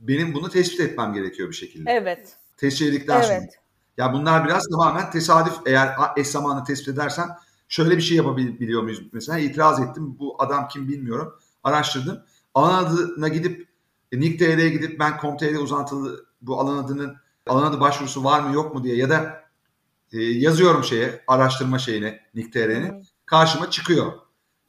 benim 0.00 0.34
bunu 0.34 0.48
tespit 0.48 0.80
etmem 0.80 1.12
gerekiyor 1.12 1.48
bir 1.48 1.54
şekilde. 1.54 1.90
Evet. 1.90 2.36
Tespit 2.56 2.88
edildikten 2.88 3.16
evet. 3.16 3.26
sonra. 3.26 3.60
Ya 3.96 4.12
bunlar 4.12 4.44
biraz 4.44 4.68
tamamen 4.68 5.10
tesadüf 5.10 5.54
eğer 5.66 5.94
eş 6.16 6.26
zamanlı 6.26 6.64
tespit 6.64 6.88
edersen 6.88 7.28
şöyle 7.68 7.96
bir 7.96 8.02
şey 8.02 8.16
yapabiliyor 8.16 8.82
muyuz? 8.82 9.02
Mesela 9.12 9.38
itiraz 9.38 9.80
ettim 9.80 10.16
bu 10.18 10.42
adam 10.42 10.68
kim 10.68 10.88
bilmiyorum. 10.88 11.34
Araştırdım. 11.64 12.22
Alan 12.54 12.84
adına 12.84 13.28
gidip 13.28 13.68
e, 14.12 14.20
NİK.TR'ye 14.20 14.68
gidip 14.68 15.00
ben 15.00 15.18
com.tr 15.20 15.54
uzantılı 15.54 16.24
bu 16.42 16.60
alan 16.60 16.84
adının 16.84 17.16
alan 17.46 17.70
adı 17.70 17.80
başvurusu 17.80 18.24
var 18.24 18.40
mı 18.40 18.54
yok 18.54 18.74
mu 18.74 18.84
diye 18.84 18.96
ya 18.96 19.10
da 19.10 19.44
e, 20.12 20.22
yazıyorum 20.22 20.84
şeye 20.84 21.24
araştırma 21.26 21.78
şeyine 21.78 22.20
NİK.TR'nin 22.34 23.06
karşıma 23.26 23.70
çıkıyor. 23.70 24.12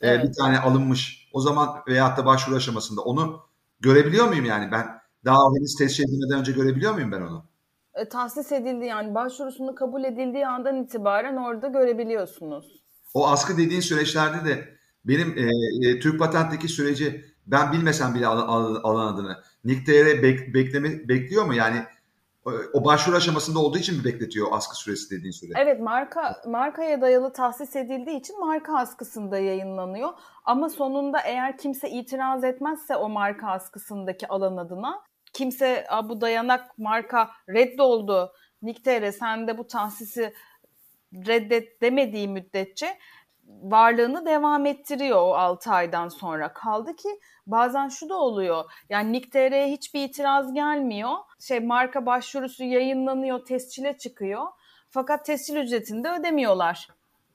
E, 0.01 0.09
evet. 0.09 0.25
bir 0.25 0.33
tane 0.33 0.59
alınmış. 0.59 1.29
O 1.33 1.41
zaman 1.41 1.83
veyahut 1.87 2.17
da 2.17 2.25
başvuru 2.25 2.55
aşamasında 2.55 3.01
onu 3.01 3.41
görebiliyor 3.79 4.27
muyum 4.27 4.45
yani 4.45 4.71
ben 4.71 5.00
daha 5.25 5.37
henüz 5.57 5.75
test 5.75 5.99
edilmeden 5.99 6.39
önce 6.39 6.51
görebiliyor 6.51 6.93
muyum 6.93 7.11
ben 7.11 7.21
onu? 7.21 7.45
E, 7.93 8.09
tahsis 8.09 8.51
edildi 8.51 8.85
yani 8.85 9.15
başvurusunu 9.15 9.75
kabul 9.75 10.03
edildiği 10.03 10.47
andan 10.47 10.83
itibaren 10.83 11.35
orada 11.35 11.67
görebiliyorsunuz. 11.67 12.83
O 13.13 13.27
askı 13.27 13.57
dediğin 13.57 13.81
süreçlerde 13.81 14.49
de 14.49 14.67
benim 15.05 15.37
e, 15.37 15.49
e, 15.89 15.99
Türk 15.99 16.19
Patent'teki 16.19 16.67
süreci 16.67 17.25
ben 17.47 17.71
bilmesem 17.71 18.15
bile 18.15 18.27
alan, 18.27 18.75
alan 18.83 19.13
adını 19.13 19.37
Nick.tr 19.63 20.23
bek, 20.23 20.53
bekleme, 20.53 21.07
bekliyor 21.09 21.45
mu? 21.45 21.53
Yani 21.53 21.77
o 22.73 22.85
başvuru 22.85 23.15
aşamasında 23.15 23.59
olduğu 23.59 23.77
için 23.77 23.97
mi 23.97 24.03
bekletiyor 24.03 24.47
askı 24.51 24.75
süresi 24.75 25.17
dediğin 25.17 25.31
süre? 25.31 25.53
Evet 25.55 25.79
marka 25.79 26.41
markaya 26.47 27.01
dayalı 27.01 27.33
tahsis 27.33 27.75
edildiği 27.75 28.19
için 28.19 28.39
marka 28.39 28.77
askısında 28.77 29.37
yayınlanıyor. 29.37 30.09
Ama 30.45 30.69
sonunda 30.69 31.19
eğer 31.19 31.57
kimse 31.57 31.89
itiraz 31.89 32.43
etmezse 32.43 32.95
o 32.95 33.09
marka 33.09 33.47
askısındaki 33.47 34.27
alan 34.27 34.57
adına 34.57 35.01
kimse 35.33 35.87
bu 36.03 36.21
dayanak 36.21 36.77
marka 36.77 37.31
reddoldu. 37.49 38.33
Nick.tr 38.61 39.11
sen 39.11 39.47
de 39.47 39.57
bu 39.57 39.67
tahsisi 39.67 40.33
reddet 41.13 41.81
demediği 41.81 42.27
müddetçe 42.27 42.97
varlığını 43.47 44.25
devam 44.25 44.65
ettiriyor 44.65 45.17
o 45.17 45.33
6 45.35 45.71
aydan 45.71 46.07
sonra. 46.07 46.53
Kaldı 46.53 46.95
ki 46.95 47.09
bazen 47.47 47.87
şu 47.87 48.09
da 48.09 48.15
oluyor. 48.15 48.71
Yani 48.89 49.11
Nick.tr'ye 49.11 49.67
hiçbir 49.67 50.03
itiraz 50.03 50.53
gelmiyor. 50.53 51.11
Şey 51.39 51.59
marka 51.59 52.05
başvurusu 52.05 52.63
yayınlanıyor, 52.63 53.45
tescile 53.45 53.97
çıkıyor. 53.97 54.47
Fakat 54.89 55.25
tescil 55.25 55.55
ücretini 55.55 56.03
de 56.03 56.09
ödemiyorlar. 56.09 56.87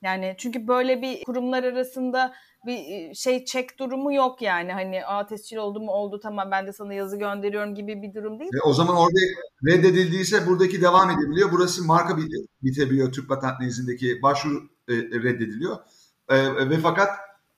Yani 0.03 0.35
çünkü 0.39 0.69
böyle 0.69 1.03
bir 1.03 1.25
kurumlar 1.25 1.65
arasında 1.65 2.35
bir 2.67 2.79
e, 2.79 3.15
şey 3.15 3.45
çek 3.45 3.79
durumu 3.79 4.15
yok 4.15 4.43
yani. 4.43 4.73
Hani 4.73 5.07
a 5.07 5.27
tescil 5.27 5.57
oldu 5.57 5.81
mu 5.81 5.93
oldu 5.93 6.21
tamam 6.23 6.51
ben 6.51 6.67
de 6.67 6.73
sana 6.73 6.95
yazı 6.95 7.19
gönderiyorum 7.19 7.75
gibi 7.75 8.03
bir 8.03 8.15
durum 8.15 8.41
değil. 8.41 8.51
Ve 8.55 8.61
o 8.65 8.73
zaman 8.73 8.97
orada 8.97 9.19
reddedildiyse 9.67 10.47
buradaki 10.47 10.83
devam 10.83 11.11
edebiliyor. 11.11 11.53
Burası 11.53 11.85
marka 11.85 12.17
bitebiliyor 12.63 13.13
Türk 13.13 13.29
Patent 13.29 13.63
izindeki 13.63 14.23
başvuru 14.23 14.69
e, 14.89 14.95
reddediliyor. 14.95 15.77
E, 16.29 16.69
ve 16.71 16.79
fakat 16.79 17.09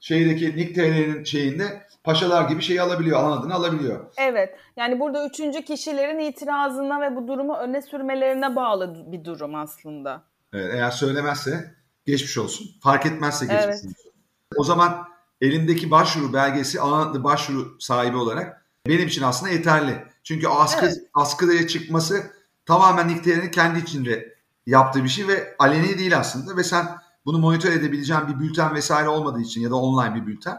şeydeki 0.01 0.57
Nick 0.57 0.73
TL'nin 0.73 1.25
şeyinde 1.25 1.83
paşalar 2.05 2.49
gibi 2.49 2.63
şeyi 2.63 2.83
alabiliyor, 2.83 3.19
alan 3.19 3.39
adını 3.41 3.55
alabiliyor. 3.55 4.13
Evet. 4.19 4.55
Yani 4.77 5.01
burada 5.01 5.27
üçüncü 5.27 5.63
kişilerin 5.63 6.19
itirazına 6.19 7.01
ve 7.01 7.17
bu 7.17 7.29
durumu 7.29 7.57
öne 7.57 7.83
sürmelerine 7.83 8.57
bağlı 8.57 9.13
bir 9.13 9.25
durum 9.25 9.55
aslında. 9.55 10.23
Evet, 10.53 10.75
eğer 10.75 10.91
söylemezse 10.91 11.75
geçmiş 12.07 12.39
olsun. 12.39 12.67
Fark 12.83 13.07
etmezse 13.07 13.47
geçmiş 13.47 13.65
evet. 13.65 13.75
olsun. 13.75 14.08
O 14.57 14.65
zaman 14.65 15.09
elimdeki 15.41 15.91
başvuru 15.91 16.33
belgesi 16.33 16.81
alan 16.81 17.09
adlı 17.09 17.25
başvuru 17.25 17.77
sahibi 17.81 18.17
olarak 18.17 18.65
benim 18.87 19.09
için 19.09 19.23
aslında 19.23 19.53
yeterli. 19.53 20.05
Çünkü 20.23 20.49
askı, 20.49 20.87
evet. 20.87 20.99
askıya 21.15 21.69
çıkması 21.69 22.33
tamamen 22.67 23.09
Nick 23.09 23.51
kendi 23.51 23.79
içinde 23.79 24.37
yaptığı 24.67 25.05
bir 25.05 25.09
şey 25.09 25.29
ve 25.29 25.57
aleni 25.59 25.99
değil 25.99 26.19
aslında 26.19 26.57
ve 26.57 26.65
sen 26.65 26.87
bunu 27.25 27.39
monitör 27.39 27.73
edebileceğin 27.73 28.29
bir 28.29 28.41
bülten 28.41 28.75
vesaire 28.75 29.09
olmadığı 29.09 29.41
için 29.41 29.61
ya 29.61 29.71
da 29.71 29.77
online 29.77 30.15
bir 30.15 30.27
bülten 30.27 30.59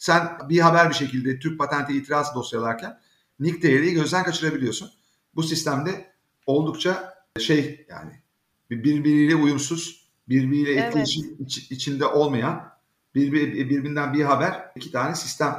sen 0.00 0.38
bir 0.48 0.60
haber 0.60 0.88
bir 0.88 0.94
şekilde 0.94 1.38
Türk 1.38 1.58
patente 1.58 1.94
itiraz 1.94 2.34
dosyalarken 2.34 3.00
nick 3.40 3.62
değeri 3.62 3.92
gözden 3.92 4.24
kaçırabiliyorsun. 4.24 4.90
Bu 5.34 5.42
sistemde 5.42 6.12
oldukça 6.46 7.14
şey 7.38 7.86
yani 7.88 8.12
birbiriyle 8.70 9.34
uyumsuz, 9.34 10.08
birbiriyle 10.28 10.80
etkileşim 10.80 11.26
evet. 11.28 11.40
iç, 11.40 11.70
içinde 11.70 12.06
olmayan 12.06 12.70
bir, 13.14 13.32
birbirinden 13.32 14.14
bir 14.14 14.24
haber 14.24 14.70
iki 14.76 14.92
tane 14.92 15.14
sistem 15.14 15.56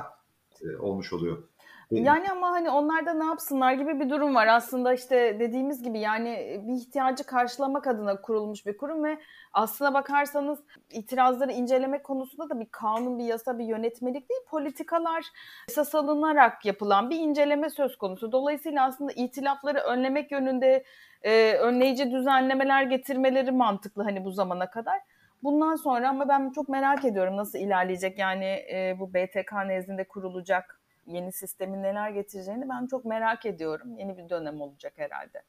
e, 0.62 0.78
olmuş 0.78 1.14
oluyor. 1.14 1.44
Yani 1.92 2.32
ama 2.32 2.52
hani 2.52 2.70
onlar 2.70 3.06
da 3.06 3.14
ne 3.14 3.26
yapsınlar 3.26 3.74
gibi 3.74 4.00
bir 4.00 4.10
durum 4.10 4.36
var. 4.36 4.48
Aslında 4.48 4.94
işte 4.94 5.38
dediğimiz 5.40 5.84
gibi 5.84 6.00
yani 6.00 6.62
bir 6.68 6.74
ihtiyacı 6.74 7.24
karşılamak 7.24 7.88
adına 7.88 8.22
kurulmuş 8.22 8.66
bir 8.66 8.78
kurum 8.78 9.04
ve 9.04 9.18
aslına 9.54 9.94
bakarsanız 9.94 10.60
itirazları 10.92 11.52
inceleme 11.52 12.04
konusunda 12.04 12.50
da 12.50 12.60
bir 12.60 12.68
kanun, 12.72 13.20
bir 13.20 13.24
yasa, 13.24 13.60
bir 13.60 13.66
yönetmelik 13.66 14.30
değil, 14.30 14.42
politikalar 14.50 15.26
esas 15.70 15.96
alınarak 15.96 16.66
yapılan 16.66 17.10
bir 17.10 17.20
inceleme 17.20 17.70
söz 17.70 17.98
konusu. 17.98 18.32
Dolayısıyla 18.32 18.86
aslında 18.86 19.12
itilafları 19.12 19.80
önlemek 19.80 20.32
yönünde 20.32 20.84
e, 21.24 21.54
önleyici 21.54 22.12
düzenlemeler 22.12 22.84
getirmeleri 22.84 23.52
mantıklı 23.52 24.04
hani 24.04 24.26
bu 24.26 24.32
zamana 24.32 24.70
kadar. 24.70 25.02
Bundan 25.44 25.76
sonra 25.76 26.10
ama 26.10 26.30
ben 26.30 26.52
çok 26.52 26.70
merak 26.70 27.06
ediyorum 27.06 27.38
nasıl 27.38 27.60
ilerleyecek 27.60 28.20
yani 28.20 28.46
e, 28.46 28.96
bu 29.00 29.14
BTK 29.14 29.54
nezdinde 29.68 30.08
kurulacak 30.08 30.82
yeni 31.08 31.32
sistemin 31.32 31.84
neler 31.84 32.10
getireceğini 32.10 32.70
ben 32.70 32.88
çok 32.88 33.06
merak 33.06 33.46
ediyorum. 33.46 33.98
Yeni 33.98 34.18
bir 34.18 34.30
dönem 34.30 34.62
olacak 34.62 34.94
herhalde. 34.96 35.44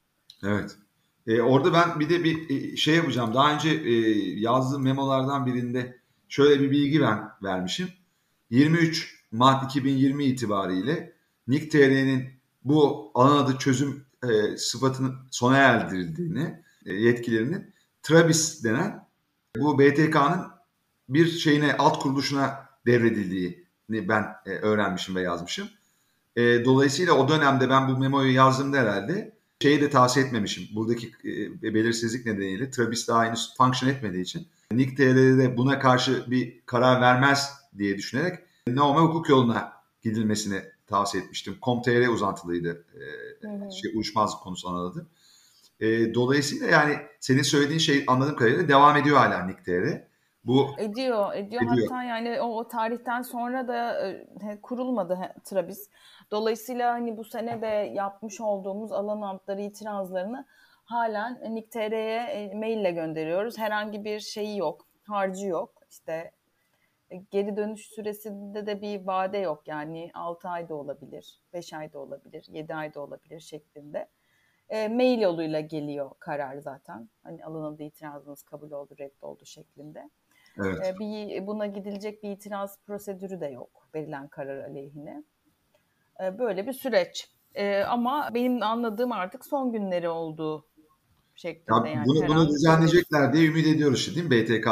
Evet. 0.45 0.77
E, 1.27 1.43
orada 1.43 1.73
ben 1.73 2.01
bir 2.01 2.09
de 2.09 2.25
bir 2.25 2.51
e, 2.51 2.77
şey 2.77 2.97
yapacağım. 2.97 3.35
Daha 3.35 3.55
önce 3.55 3.71
e, 3.71 3.93
yazdığım 4.41 4.83
memolardan 4.83 5.47
birinde 5.47 5.97
şöyle 6.29 6.63
bir 6.63 6.71
bilgi 6.71 7.01
ben 7.01 7.29
vermişim. 7.43 7.89
23 8.51 9.23
Mart 9.33 9.65
2020 9.65 10.25
itibariyle 10.25 11.13
Nick.tr'nin 11.47 12.29
bu 12.65 13.11
alan 13.15 13.45
adı 13.45 13.59
çözüm 13.59 14.07
e, 14.23 14.57
sıfatının 14.57 15.15
sona 15.31 15.57
erdirildiğini, 15.57 16.63
e, 16.87 16.95
yetkilerinin 16.95 17.75
Trabis 18.03 18.65
denen 18.65 19.02
bu 19.57 19.79
BTK'nın 19.79 20.47
bir 21.09 21.27
şeyine 21.27 21.77
alt 21.77 21.99
kuruluşuna 21.99 22.69
devredildiği 22.87 23.67
ben 23.89 24.27
e, 24.47 24.51
öğrenmişim 24.51 25.17
ve 25.17 25.23
yazmışım. 25.23 25.69
E, 26.37 26.65
dolayısıyla 26.65 27.13
o 27.13 27.29
dönemde 27.29 27.71
ben 27.71 27.89
bu 27.89 27.99
memoyu 27.99 28.35
yazdığımda 28.35 28.77
herhalde 28.77 29.37
şeyi 29.63 29.81
de 29.81 29.91
tavsiye 29.91 30.27
etmemişim. 30.27 30.65
Buradaki 30.77 31.07
e, 31.63 31.75
belirsizlik 31.75 32.27
nedeniyle 32.27 32.71
Travis 32.71 33.09
daha 33.09 33.25
henüz 33.25 33.55
function 33.57 33.91
etmediği 33.91 34.23
için 34.23 34.49
Nick 34.73 34.95
TR'de 34.95 35.57
buna 35.57 35.79
karşı 35.79 36.31
bir 36.31 36.61
karar 36.67 37.01
vermez 37.01 37.53
diye 37.79 37.99
düşünerek 37.99 38.39
normal 38.69 39.03
hukuk 39.03 39.29
yoluna 39.29 39.73
gidilmesini 40.03 40.63
tavsiye 40.87 41.23
etmiştim. 41.23 41.57
Com.tr 41.63 42.09
uzantılıydı. 42.09 42.85
E, 42.95 43.71
şey, 43.71 43.93
uyuşmazlık 43.95 44.41
konusu 44.41 44.69
anladı. 44.69 45.07
E, 45.83 46.15
dolayısıyla 46.15 46.67
yani 46.67 46.97
senin 47.21 47.43
söylediğin 47.43 47.79
şey 47.79 48.05
anladığım 48.07 48.37
kadarıyla 48.37 48.69
devam 48.69 48.97
ediyor 48.97 49.17
hala 49.17 49.45
Nick 49.47 49.63
TR. 49.63 50.13
Bu 50.45 50.67
ediyor, 50.79 51.35
ediyor. 51.35 51.63
ediyor. 51.63 51.89
Hatta 51.91 52.03
yani 52.03 52.41
o, 52.41 52.45
o 52.45 52.69
tarihten 52.69 53.23
sonra 53.23 53.69
da 53.69 54.09
e, 54.09 54.61
kurulmadı 54.63 55.15
he, 55.15 55.35
Trabis. 55.45 55.91
Dolayısıyla 56.31 56.93
hani 56.93 57.17
bu 57.17 57.25
sene 57.25 57.63
de 57.63 57.67
yapmış 57.95 58.41
olduğumuz 58.41 58.93
alan 58.93 59.21
altları 59.21 59.61
itirazlarını 59.61 60.47
halen 60.85 61.55
Nick.tr'ye 61.55 62.23
e, 62.23 62.55
maille 62.55 62.91
gönderiyoruz. 62.91 63.59
Herhangi 63.59 64.05
bir 64.05 64.21
şeyi 64.21 64.59
yok, 64.59 64.87
harcı 65.09 65.47
yok. 65.47 65.75
İşte 65.91 66.33
e, 67.11 67.17
geri 67.17 67.57
dönüş 67.57 67.87
süresinde 67.87 68.67
de 68.67 68.83
bir 68.83 69.07
vade 69.07 69.39
yok. 69.39 69.63
Yani 69.67 70.11
6 70.15 70.49
ayda 70.49 70.75
olabilir, 70.75 71.41
5 71.53 71.73
ayda 71.73 71.99
olabilir, 71.99 72.47
7 72.49 72.75
ayda 72.75 73.01
olabilir 73.01 73.41
şeklinde. 73.41 74.09
E, 74.73 74.89
mail 74.89 75.21
yoluyla 75.21 75.61
geliyor 75.61 76.11
karar 76.19 76.59
zaten. 76.59 77.09
Hani 77.23 77.45
alınıldı 77.45 77.83
itirazınız 77.83 78.43
kabul 78.43 78.71
oldu, 78.71 78.95
reddoldu 79.01 79.45
şeklinde. 79.45 80.11
Evet. 80.59 80.87
E, 80.87 80.99
bir 80.99 81.47
buna 81.47 81.67
gidilecek 81.67 82.23
bir 82.23 82.31
itiraz 82.31 82.79
prosedürü 82.87 83.41
de 83.41 83.47
yok 83.47 83.89
verilen 83.95 84.29
karar 84.29 84.65
aleyhine. 84.65 85.25
E, 86.25 86.39
böyle 86.39 86.67
bir 86.67 86.73
süreç. 86.73 87.31
E, 87.55 87.83
ama 87.83 88.31
benim 88.35 88.63
anladığım 88.63 89.13
artık 89.13 89.45
son 89.45 89.73
günleri 89.73 90.09
olduğu 90.09 90.67
şeklinde. 91.35 91.89
Ya, 91.89 91.95
yani 91.95 92.07
bunu, 92.07 92.29
bunu 92.29 92.49
düzenleyecekler 92.49 93.33
diye 93.33 93.47
ümit 93.47 93.67
ediyoruz 93.67 93.99
işte 93.99 94.15
değil 94.15 94.27
mi? 94.27 94.31
BTK 94.31 94.69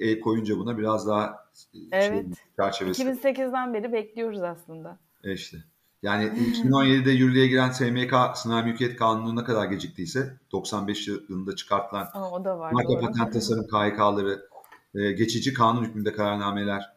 e, 0.00 0.20
koyunca 0.20 0.58
buna 0.58 0.78
biraz 0.78 1.06
daha 1.06 1.46
evet. 1.92 2.26
şey, 2.26 2.44
çerçevesi. 2.56 3.02
2008'den 3.02 3.74
beri 3.74 3.92
bekliyoruz 3.92 4.42
aslında. 4.42 4.98
E 5.24 5.32
işte. 5.32 5.56
Yani 6.02 6.24
2017'de 6.24 7.10
yürürlüğe 7.10 7.46
giren 7.46 7.70
SMK 7.70 8.14
sınav 8.34 8.64
mülkiyet 8.64 8.96
kanunu 8.96 9.40
ne 9.40 9.44
kadar 9.44 9.64
geciktiyse 9.64 10.38
95 10.52 11.08
yılında 11.08 11.56
çıkartılan 11.56 12.08
Aa, 12.12 12.32
var, 12.58 12.72
marka 12.72 13.00
patent 13.00 13.32
tasarım 13.32 13.66
KHK'ları 13.66 14.48
e, 14.94 15.12
geçici 15.12 15.54
kanun 15.54 15.84
hükmünde 15.84 16.12
kararnameler 16.12 16.92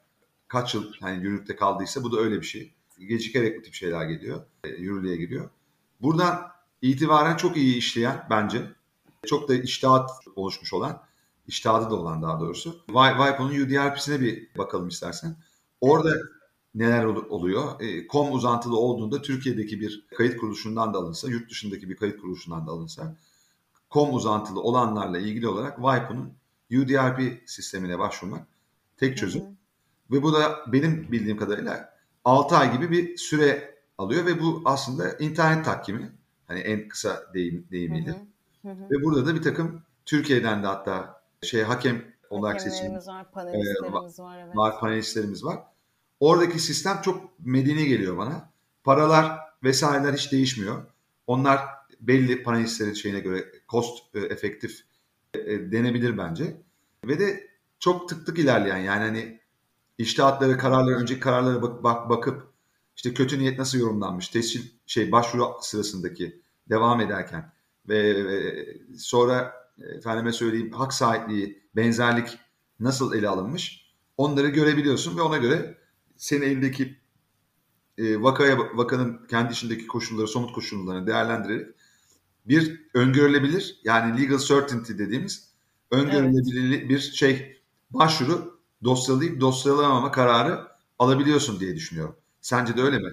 kaç 0.47 0.75
yıl 0.75 0.93
hani 1.01 1.23
yürürlükte 1.23 1.55
kaldıysa 1.55 2.03
bu 2.03 2.11
da 2.11 2.19
öyle 2.19 2.41
bir 2.41 2.45
şey. 2.45 2.73
Gecikerek 2.99 3.59
bu 3.59 3.61
tip 3.61 3.73
şeyler 3.73 4.05
geliyor. 4.05 4.41
E, 4.63 4.69
yürürlüğe 4.69 5.17
giriyor. 5.17 5.49
Buradan 6.01 6.51
itibaren 6.81 7.37
çok 7.37 7.57
iyi 7.57 7.77
işleyen 7.77 8.27
bence. 8.29 8.61
Çok 9.25 9.49
da 9.49 9.55
iştahat 9.55 10.11
oluşmuş 10.35 10.73
olan, 10.73 11.01
iştahatı 11.47 11.89
da 11.89 11.95
olan 11.95 12.21
daha 12.21 12.39
doğrusu. 12.39 12.83
Vipo'nun 12.89 13.65
UDRP'sine 13.65 14.19
bir 14.19 14.49
bakalım 14.57 14.87
istersen. 14.87 15.35
Orada 15.81 16.09
neler 16.75 17.05
oluyor? 17.05 17.81
E, 17.81 18.07
kom 18.07 18.33
uzantılı 18.33 18.77
olduğunda 18.77 19.21
Türkiye'deki 19.21 19.81
bir 19.81 20.07
kayıt 20.17 20.37
kuruluşundan 20.37 20.93
da 20.93 20.97
alınsa, 20.97 21.29
yurt 21.29 21.49
dışındaki 21.49 21.89
bir 21.89 21.95
kayıt 21.95 22.21
kuruluşundan 22.21 22.67
da 22.67 22.71
alınsa, 22.71 23.15
kom 23.89 24.13
uzantılı 24.13 24.61
olanlarla 24.61 25.17
ilgili 25.17 25.47
olarak 25.47 25.79
Vipo'nun 25.79 26.33
UDRP 26.71 27.49
sistemine 27.49 27.99
başvurmak 27.99 28.47
tek 28.97 29.17
çözüm. 29.17 29.41
Hı 29.41 29.45
hı. 29.45 29.53
Ve 30.11 30.23
bu 30.23 30.33
da 30.33 30.59
benim 30.67 31.11
bildiğim 31.11 31.37
kadarıyla 31.37 31.93
6 32.25 32.55
ay 32.55 32.73
gibi 32.73 32.91
bir 32.91 33.17
süre 33.17 33.75
alıyor 33.97 34.25
ve 34.25 34.41
bu 34.41 34.61
aslında 34.65 35.11
internet 35.17 35.65
takvimi. 35.65 36.11
Hani 36.47 36.59
en 36.59 36.87
kısa 36.87 37.23
deyim, 37.33 37.67
deyimiyle. 37.71 38.11
Hı 38.11 38.69
hı. 38.69 38.69
Hı 38.69 38.71
hı. 38.71 38.89
Ve 38.91 39.03
burada 39.03 39.25
da 39.25 39.35
bir 39.35 39.41
takım 39.41 39.81
Türkiye'den 40.05 40.63
de 40.63 40.67
hatta 40.67 41.21
şey 41.41 41.63
hakem 41.63 42.03
olarak 42.29 42.61
seçilmiş 42.61 43.07
var, 43.07 43.31
panelistlerimiz 43.31 44.19
e, 44.19 44.23
var, 44.23 44.37
evet. 44.45 44.55
var, 44.55 44.79
panelistlerimiz 44.79 45.43
var. 45.43 45.59
Oradaki 46.23 46.59
sistem 46.59 47.01
çok 47.01 47.39
medeni 47.39 47.85
geliyor 47.85 48.17
bana. 48.17 48.51
Paralar 48.83 49.39
vesaireler 49.63 50.13
hiç 50.13 50.31
değişmiyor. 50.31 50.85
Onlar 51.27 51.59
belli 52.01 52.43
panelistlerin 52.43 52.93
şeyine 52.93 53.19
göre 53.19 53.45
cost 53.69 54.15
e, 54.15 54.19
efektif 54.19 54.79
e, 55.33 55.39
e, 55.39 55.71
denebilir 55.71 56.17
bence. 56.17 56.61
Ve 57.05 57.19
de 57.19 57.49
çok 57.79 58.09
tık 58.09 58.25
tık 58.25 58.39
ilerleyen 58.39 58.77
yani 58.77 59.03
hani 59.03 59.39
iştihatları, 59.97 60.57
kararları, 60.57 60.95
önceki 60.95 61.19
kararlara 61.19 61.61
bak, 61.61 61.83
bak, 61.83 62.09
bakıp 62.09 62.47
işte 62.95 63.13
kötü 63.13 63.39
niyet 63.39 63.59
nasıl 63.59 63.79
yorumlanmış, 63.79 64.27
tescil 64.27 64.61
şey 64.85 65.11
başvuru 65.11 65.51
sırasındaki 65.61 66.41
devam 66.69 67.01
ederken 67.01 67.53
ve, 67.89 68.25
ve 68.25 68.65
sonra 68.97 69.53
efendime 69.97 70.33
söyleyeyim 70.33 70.71
hak 70.71 70.93
sahipliği, 70.93 71.63
benzerlik 71.75 72.39
nasıl 72.79 73.13
ele 73.13 73.29
alınmış 73.29 73.93
onları 74.17 74.47
görebiliyorsun 74.47 75.17
ve 75.17 75.21
ona 75.21 75.37
göre 75.37 75.82
senin 76.17 76.41
elindeki 76.41 76.97
e, 77.97 78.21
vakaya 78.21 78.57
vakanın 78.59 79.27
kendi 79.29 79.53
içindeki 79.53 79.87
koşulları, 79.87 80.27
somut 80.27 80.53
koşullarını 80.53 81.07
değerlendirerek 81.07 81.67
bir 82.45 82.81
öngörülebilir 82.93 83.79
yani 83.83 84.21
legal 84.21 84.37
certainty 84.37 84.93
dediğimiz 84.93 85.53
öngörülebilir 85.91 86.79
evet. 86.79 86.89
bir 86.89 86.99
şey 86.99 87.61
başvuru 87.91 88.59
dosyalayıp 88.83 89.41
dosyalamama 89.41 90.11
kararı 90.11 90.59
alabiliyorsun 90.99 91.59
diye 91.59 91.75
düşünüyorum. 91.75 92.15
Sence 92.41 92.77
de 92.77 92.81
öyle 92.81 92.99
mi? 92.99 93.09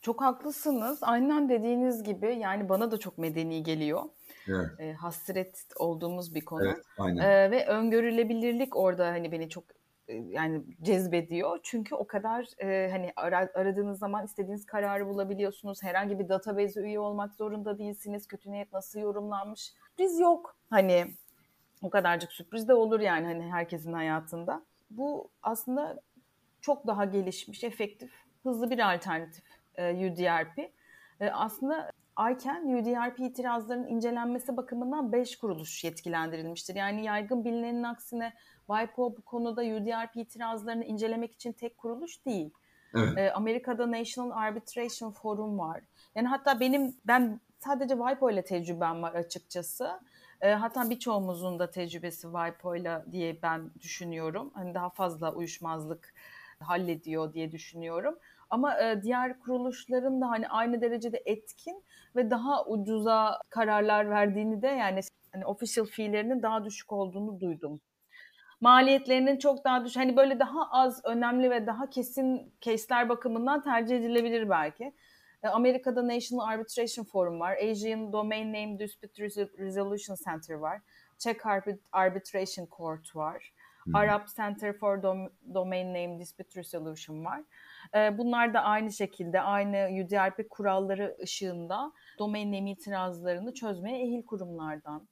Çok 0.00 0.20
haklısınız. 0.20 0.98
Aynen 1.02 1.48
dediğiniz 1.48 2.02
gibi 2.02 2.38
yani 2.40 2.68
bana 2.68 2.90
da 2.90 2.98
çok 2.98 3.18
medeni 3.18 3.62
geliyor. 3.62 4.02
Evet. 4.48 4.80
E, 4.80 4.92
hasret 4.92 5.64
olduğumuz 5.76 6.34
bir 6.34 6.44
konu. 6.44 6.64
Evet, 6.64 6.84
aynen. 6.98 7.22
E, 7.22 7.50
ve 7.50 7.66
öngörülebilirlik 7.66 8.76
orada 8.76 9.06
hani 9.06 9.32
beni 9.32 9.48
çok 9.48 9.64
yani 10.08 10.62
cezbediyor. 10.82 11.60
Çünkü 11.62 11.94
o 11.94 12.06
kadar 12.06 12.46
e, 12.62 12.90
hani 12.90 13.12
ara, 13.16 13.50
aradığınız 13.54 13.98
zaman 13.98 14.24
istediğiniz 14.24 14.66
kararı 14.66 15.08
bulabiliyorsunuz. 15.08 15.82
Herhangi 15.82 16.18
bir 16.18 16.28
database 16.28 16.80
üye 16.80 17.00
olmak 17.00 17.34
zorunda 17.34 17.78
değilsiniz. 17.78 18.26
Kötü 18.26 18.52
niyet 18.52 18.72
nasıl 18.72 19.00
yorumlanmış? 19.00 19.60
Sürpriz 19.60 20.20
yok. 20.20 20.56
Hani 20.70 21.06
o 21.82 21.90
kadarcık 21.90 22.32
sürpriz 22.32 22.68
de 22.68 22.74
olur 22.74 23.00
yani 23.00 23.26
hani 23.26 23.52
herkesin 23.52 23.92
hayatında. 23.92 24.62
Bu 24.90 25.30
aslında 25.42 26.00
çok 26.60 26.86
daha 26.86 27.04
gelişmiş, 27.04 27.64
efektif, 27.64 28.12
hızlı 28.42 28.70
bir 28.70 28.94
alternatif 28.94 29.44
e, 29.74 29.90
UDRP. 29.92 30.58
E, 31.20 31.30
aslında 31.30 31.90
ICANN 32.18 32.74
UDRP 32.74 33.20
itirazlarının 33.20 33.88
incelenmesi 33.88 34.56
bakımından 34.56 35.12
5 35.12 35.38
kuruluş 35.38 35.84
yetkilendirilmiştir. 35.84 36.74
Yani 36.74 37.04
yaygın 37.04 37.44
bilinenin 37.44 37.82
aksine 37.82 38.32
WIPO 38.66 39.16
bu 39.16 39.22
konuda 39.22 39.62
UDRP 39.62 40.16
itirazlarını 40.16 40.84
incelemek 40.84 41.32
için 41.32 41.52
tek 41.52 41.78
kuruluş 41.78 42.26
değil. 42.26 42.50
Evet. 42.94 43.18
E, 43.18 43.32
Amerika'da 43.32 43.90
National 43.92 44.30
Arbitration 44.30 45.10
Forum 45.10 45.58
var. 45.58 45.80
Yani 46.14 46.28
hatta 46.28 46.60
benim 46.60 46.96
ben 47.06 47.40
sadece 47.58 47.94
WIPO 47.94 48.30
ile 48.30 48.44
tecrübem 48.44 49.02
var 49.02 49.14
açıkçası. 49.14 50.00
E, 50.40 50.52
hatta 50.52 50.90
birçoğumuzun 50.90 51.58
da 51.58 51.70
tecrübesi 51.70 52.22
WIPO 52.22 52.76
ile 52.76 53.04
diye 53.12 53.42
ben 53.42 53.70
düşünüyorum. 53.80 54.50
Hani 54.54 54.74
daha 54.74 54.90
fazla 54.90 55.32
uyuşmazlık 55.34 56.14
hallediyor 56.60 57.32
diye 57.32 57.52
düşünüyorum. 57.52 58.18
Ama 58.50 58.80
e, 58.80 59.02
diğer 59.02 59.38
kuruluşların 59.38 60.20
da 60.20 60.30
hani 60.30 60.48
aynı 60.48 60.80
derecede 60.80 61.22
etkin 61.26 61.84
ve 62.16 62.30
daha 62.30 62.66
ucuza 62.66 63.40
kararlar 63.50 64.10
verdiğini 64.10 64.62
de 64.62 64.66
yani 64.66 65.00
hani 65.32 65.46
official 65.46 65.86
fee'lerinin 65.86 66.42
daha 66.42 66.64
düşük 66.64 66.92
olduğunu 66.92 67.40
duydum 67.40 67.80
maliyetlerinin 68.60 69.38
çok 69.38 69.64
daha 69.64 69.84
düş 69.84 69.96
hani 69.96 70.16
böyle 70.16 70.38
daha 70.38 70.70
az 70.70 71.00
önemli 71.04 71.50
ve 71.50 71.66
daha 71.66 71.90
kesin 71.90 72.52
case'ler 72.60 73.08
bakımından 73.08 73.62
tercih 73.62 73.96
edilebilir 73.96 74.50
belki. 74.50 74.92
E, 75.42 75.48
Amerika'da 75.48 76.08
National 76.08 76.48
Arbitration 76.48 77.04
Forum 77.04 77.40
var. 77.40 77.56
Asian 77.70 78.12
Domain 78.12 78.52
Name 78.52 78.78
Dispute 78.78 79.22
Resolution 79.58 80.16
Center 80.24 80.54
var. 80.54 80.80
Czech 81.18 81.36
Arbitration 81.92 82.66
Court 82.76 83.16
var. 83.16 83.52
Hmm. 83.84 83.96
Arab 83.96 84.26
Center 84.36 84.72
for 84.72 85.02
Dom 85.02 85.28
Domain 85.54 85.88
Name 85.88 86.18
Dispute 86.18 86.60
Resolution 86.60 87.24
var. 87.24 87.42
E, 87.94 88.18
bunlar 88.18 88.54
da 88.54 88.60
aynı 88.60 88.92
şekilde 88.92 89.40
aynı 89.40 90.04
UDRP 90.04 90.50
kuralları 90.50 91.16
ışığında 91.22 91.92
domain 92.18 92.52
name 92.52 92.70
itirazlarını 92.70 93.54
çözmeye 93.54 94.02
ehil 94.02 94.26
kurumlardan. 94.26 95.08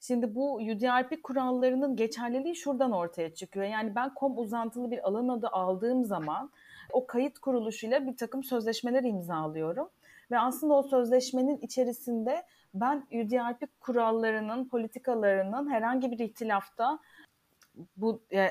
Şimdi 0.00 0.34
bu 0.34 0.54
UDRP 0.54 1.22
kurallarının 1.22 1.96
geçerliliği 1.96 2.56
şuradan 2.56 2.92
ortaya 2.92 3.34
çıkıyor. 3.34 3.66
Yani 3.66 3.94
ben 3.94 4.14
kom 4.14 4.38
uzantılı 4.38 4.90
bir 4.90 5.08
alan 5.08 5.28
adı 5.28 5.48
aldığım 5.48 6.04
zaman 6.04 6.50
o 6.92 7.06
kayıt 7.06 7.38
kuruluşuyla 7.38 8.06
bir 8.06 8.16
takım 8.16 8.44
sözleşmeler 8.44 9.02
imzalıyorum. 9.02 9.88
Ve 10.30 10.38
aslında 10.38 10.74
o 10.74 10.82
sözleşmenin 10.82 11.58
içerisinde 11.58 12.42
ben 12.74 13.06
UDRP 13.12 13.80
kurallarının, 13.80 14.68
politikalarının 14.68 15.70
herhangi 15.70 16.10
bir 16.10 16.18
ihtilafta 16.18 16.98
bu 17.96 18.22
e, 18.32 18.50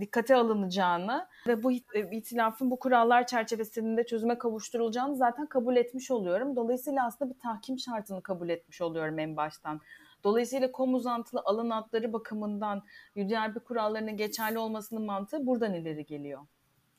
dikkate 0.00 0.36
alınacağını 0.36 1.26
ve 1.46 1.62
bu 1.62 1.72
e, 1.72 1.78
itilafın 2.12 2.70
bu 2.70 2.78
kurallar 2.78 3.26
çerçevesinde 3.26 4.06
çözüme 4.06 4.38
kavuşturulacağını 4.38 5.16
zaten 5.16 5.46
kabul 5.46 5.76
etmiş 5.76 6.10
oluyorum. 6.10 6.56
Dolayısıyla 6.56 7.06
aslında 7.06 7.34
bir 7.34 7.38
tahkim 7.38 7.78
şartını 7.78 8.22
kabul 8.22 8.48
etmiş 8.48 8.80
oluyorum 8.80 9.18
en 9.18 9.36
baştan. 9.36 9.80
Dolayısıyla 10.24 10.72
kom 10.72 10.94
uzantılı 10.94 11.40
alan 11.44 11.70
adları 11.70 12.12
bakımından 12.12 12.82
UDRP 13.16 13.64
kurallarının 13.64 14.16
geçerli 14.16 14.58
olmasının 14.58 15.02
mantığı 15.02 15.46
buradan 15.46 15.74
ileri 15.74 16.06
geliyor. 16.06 16.40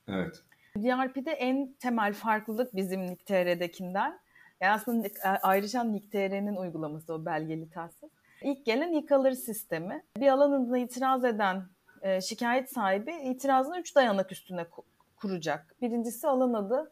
Evet. 0.07 0.43
UDRP'de 0.75 1.31
en 1.31 1.73
temel 1.73 2.13
farklılık 2.13 2.75
bizim 2.75 3.07
NICTR'dekinden. 3.07 4.19
Yani 4.61 4.73
aslında 4.73 5.07
ayrıca 5.41 5.83
NICTR'nin 5.83 6.55
uygulaması 6.55 7.13
o 7.13 7.25
belgeli 7.25 7.69
tahsis. 7.69 8.11
İlk 8.41 8.65
gelen 8.65 8.93
ilk 8.93 9.11
alır 9.11 9.31
sistemi. 9.31 10.03
Bir 10.17 10.27
alan 10.27 10.51
adına 10.51 10.77
itiraz 10.77 11.25
eden 11.25 11.63
e, 12.01 12.21
şikayet 12.21 12.71
sahibi 12.71 13.11
itirazını 13.11 13.79
üç 13.79 13.95
dayanak 13.95 14.31
üstüne 14.31 14.65
kuracak. 15.15 15.75
Birincisi 15.81 16.27
alan 16.27 16.53
adı 16.53 16.91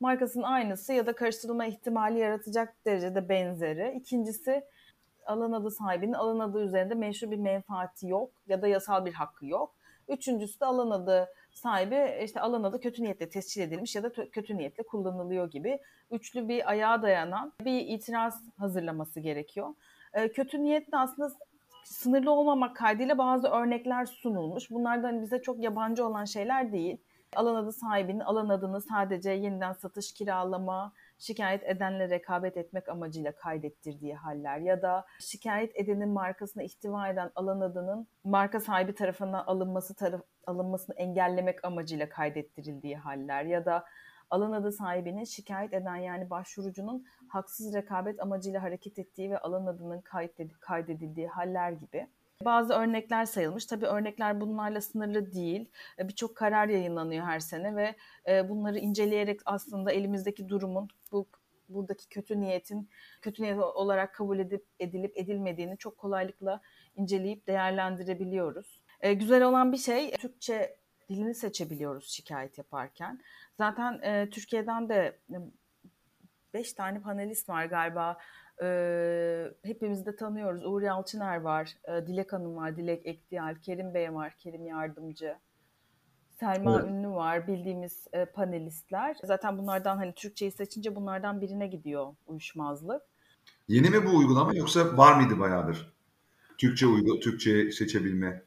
markasının 0.00 0.44
aynısı 0.44 0.92
ya 0.92 1.06
da 1.06 1.12
karıştırılma 1.12 1.66
ihtimali 1.66 2.18
yaratacak 2.18 2.74
derecede 2.84 3.28
benzeri. 3.28 3.96
İkincisi 3.96 4.64
alan 5.26 5.52
adı 5.52 5.70
sahibinin 5.70 6.12
alan 6.12 6.38
adı 6.38 6.64
üzerinde 6.64 6.94
meşru 6.94 7.30
bir 7.30 7.38
menfaati 7.38 8.08
yok 8.08 8.30
ya 8.48 8.62
da 8.62 8.68
yasal 8.68 9.04
bir 9.04 9.12
hakkı 9.12 9.46
yok. 9.46 9.74
Üçüncüsü 10.08 10.60
de 10.60 10.64
alan 10.64 10.90
adı 10.90 11.28
sahibi 11.52 12.20
işte 12.24 12.40
alan 12.40 12.62
adı 12.62 12.80
kötü 12.80 13.02
niyetle 13.02 13.28
tescil 13.28 13.62
edilmiş 13.62 13.96
ya 13.96 14.02
da 14.02 14.12
kötü 14.12 14.56
niyetle 14.56 14.82
kullanılıyor 14.82 15.50
gibi 15.50 15.78
üçlü 16.10 16.48
bir 16.48 16.70
ayağa 16.70 17.02
dayanan 17.02 17.52
bir 17.64 17.80
itiraz 17.80 18.42
hazırlaması 18.58 19.20
gerekiyor. 19.20 19.74
E, 20.16 20.32
kötü 20.32 20.62
niyetle 20.62 20.98
aslında 20.98 21.32
sınırlı 21.84 22.30
olmamak 22.30 22.76
kaydıyla 22.76 23.18
bazı 23.18 23.48
örnekler 23.48 24.04
sunulmuş. 24.04 24.70
Bunlar 24.70 25.02
da 25.02 25.06
hani 25.06 25.22
bize 25.22 25.42
çok 25.42 25.62
yabancı 25.62 26.06
olan 26.06 26.24
şeyler 26.24 26.72
değil. 26.72 26.98
Alan 27.36 27.54
adı 27.54 27.72
sahibinin 27.72 28.20
alan 28.20 28.48
adını 28.48 28.80
sadece 28.80 29.30
yeniden 29.30 29.72
satış, 29.72 30.14
kiralama, 30.14 30.92
şikayet 31.18 31.64
edenle 31.64 32.10
rekabet 32.10 32.56
etmek 32.56 32.88
amacıyla 32.88 33.32
kaydettirdiği 33.32 34.14
haller 34.14 34.58
ya 34.58 34.82
da 34.82 35.06
şikayet 35.20 35.76
edenin 35.76 36.08
markasına 36.08 36.62
ihtiva 36.62 37.08
eden 37.08 37.30
alan 37.34 37.60
adının 37.60 38.06
marka 38.24 38.60
sahibi 38.60 38.94
tarafından 38.94 39.44
alınması 39.46 39.94
taraf, 39.94 40.20
alınmasını 40.46 40.96
engellemek 40.96 41.64
amacıyla 41.64 42.08
kaydettirildiği 42.08 42.96
haller 42.96 43.44
ya 43.44 43.64
da 43.64 43.84
alan 44.30 44.52
adı 44.52 44.72
sahibinin 44.72 45.24
şikayet 45.24 45.74
eden 45.74 45.96
yani 45.96 46.30
başvurucunun 46.30 47.04
haksız 47.28 47.74
rekabet 47.74 48.22
amacıyla 48.22 48.62
hareket 48.62 48.98
ettiği 48.98 49.30
ve 49.30 49.38
alan 49.38 49.66
adının 49.66 50.02
kaydedildiği 50.60 51.28
haller 51.28 51.72
gibi. 51.72 52.06
Bazı 52.44 52.74
örnekler 52.74 53.24
sayılmış. 53.24 53.66
Tabii 53.66 53.86
örnekler 53.86 54.40
bunlarla 54.40 54.80
sınırlı 54.80 55.32
değil. 55.32 55.70
E, 55.98 56.08
birçok 56.08 56.36
karar 56.36 56.68
yayınlanıyor 56.68 57.26
her 57.26 57.40
sene 57.40 57.76
ve 57.76 57.94
e, 58.28 58.48
bunları 58.48 58.78
inceleyerek 58.78 59.40
aslında 59.44 59.92
elimizdeki 59.92 60.48
durumun 60.48 60.88
bu 61.12 61.26
buradaki 61.68 62.08
kötü 62.08 62.40
niyetin 62.40 62.88
kötü 63.22 63.42
niyet 63.42 63.58
olarak 63.58 64.14
kabul 64.14 64.38
edip 64.38 64.66
edilip 64.80 65.18
edilmediğini 65.18 65.78
çok 65.78 65.98
kolaylıkla 65.98 66.60
inceleyip 66.96 67.46
değerlendirebiliyoruz. 67.46 68.82
E, 69.00 69.14
güzel 69.14 69.42
olan 69.42 69.72
bir 69.72 69.76
şey 69.76 70.10
Türkçe 70.10 70.76
dilini 71.08 71.34
seçebiliyoruz 71.34 72.08
şikayet 72.08 72.58
yaparken. 72.58 73.20
Zaten 73.58 74.00
e, 74.02 74.30
Türkiye'den 74.30 74.88
de 74.88 75.18
beş 76.54 76.72
tane 76.72 77.00
panelist 77.00 77.48
var 77.48 77.64
galiba. 77.64 78.18
E, 78.62 78.68
hepimiz 79.62 80.06
de 80.06 80.16
tanıyoruz. 80.16 80.64
Uğur 80.64 80.82
Yalçıner 80.82 81.40
var, 81.40 81.76
e, 81.84 82.06
Dilek 82.06 82.32
Hanım 82.32 82.56
var, 82.56 82.76
Dilek 82.76 83.06
Ekdiyal, 83.06 83.54
Kerim 83.62 83.94
Bey 83.94 84.14
var, 84.14 84.34
Kerim 84.38 84.66
Yardımcı. 84.66 85.36
Selma 86.40 86.80
evet. 86.80 86.90
Ünlü 86.90 87.08
var, 87.08 87.46
bildiğimiz 87.46 88.06
e, 88.12 88.24
panelistler. 88.24 89.16
Zaten 89.24 89.58
bunlardan 89.58 89.96
hani 89.96 90.14
Türkçeyi 90.14 90.52
seçince 90.52 90.96
bunlardan 90.96 91.40
birine 91.40 91.66
gidiyor 91.66 92.14
uyuşmazlık. 92.26 93.02
Yeni 93.68 93.90
mi 93.90 94.06
bu 94.06 94.16
uygulama 94.16 94.54
yoksa 94.54 94.96
var 94.96 95.20
mıydı 95.20 95.38
bayağıdır? 95.40 95.92
Türkçe 96.58 96.86
uygu, 96.86 97.20
Türkçe 97.20 97.72
seçebilme. 97.72 98.45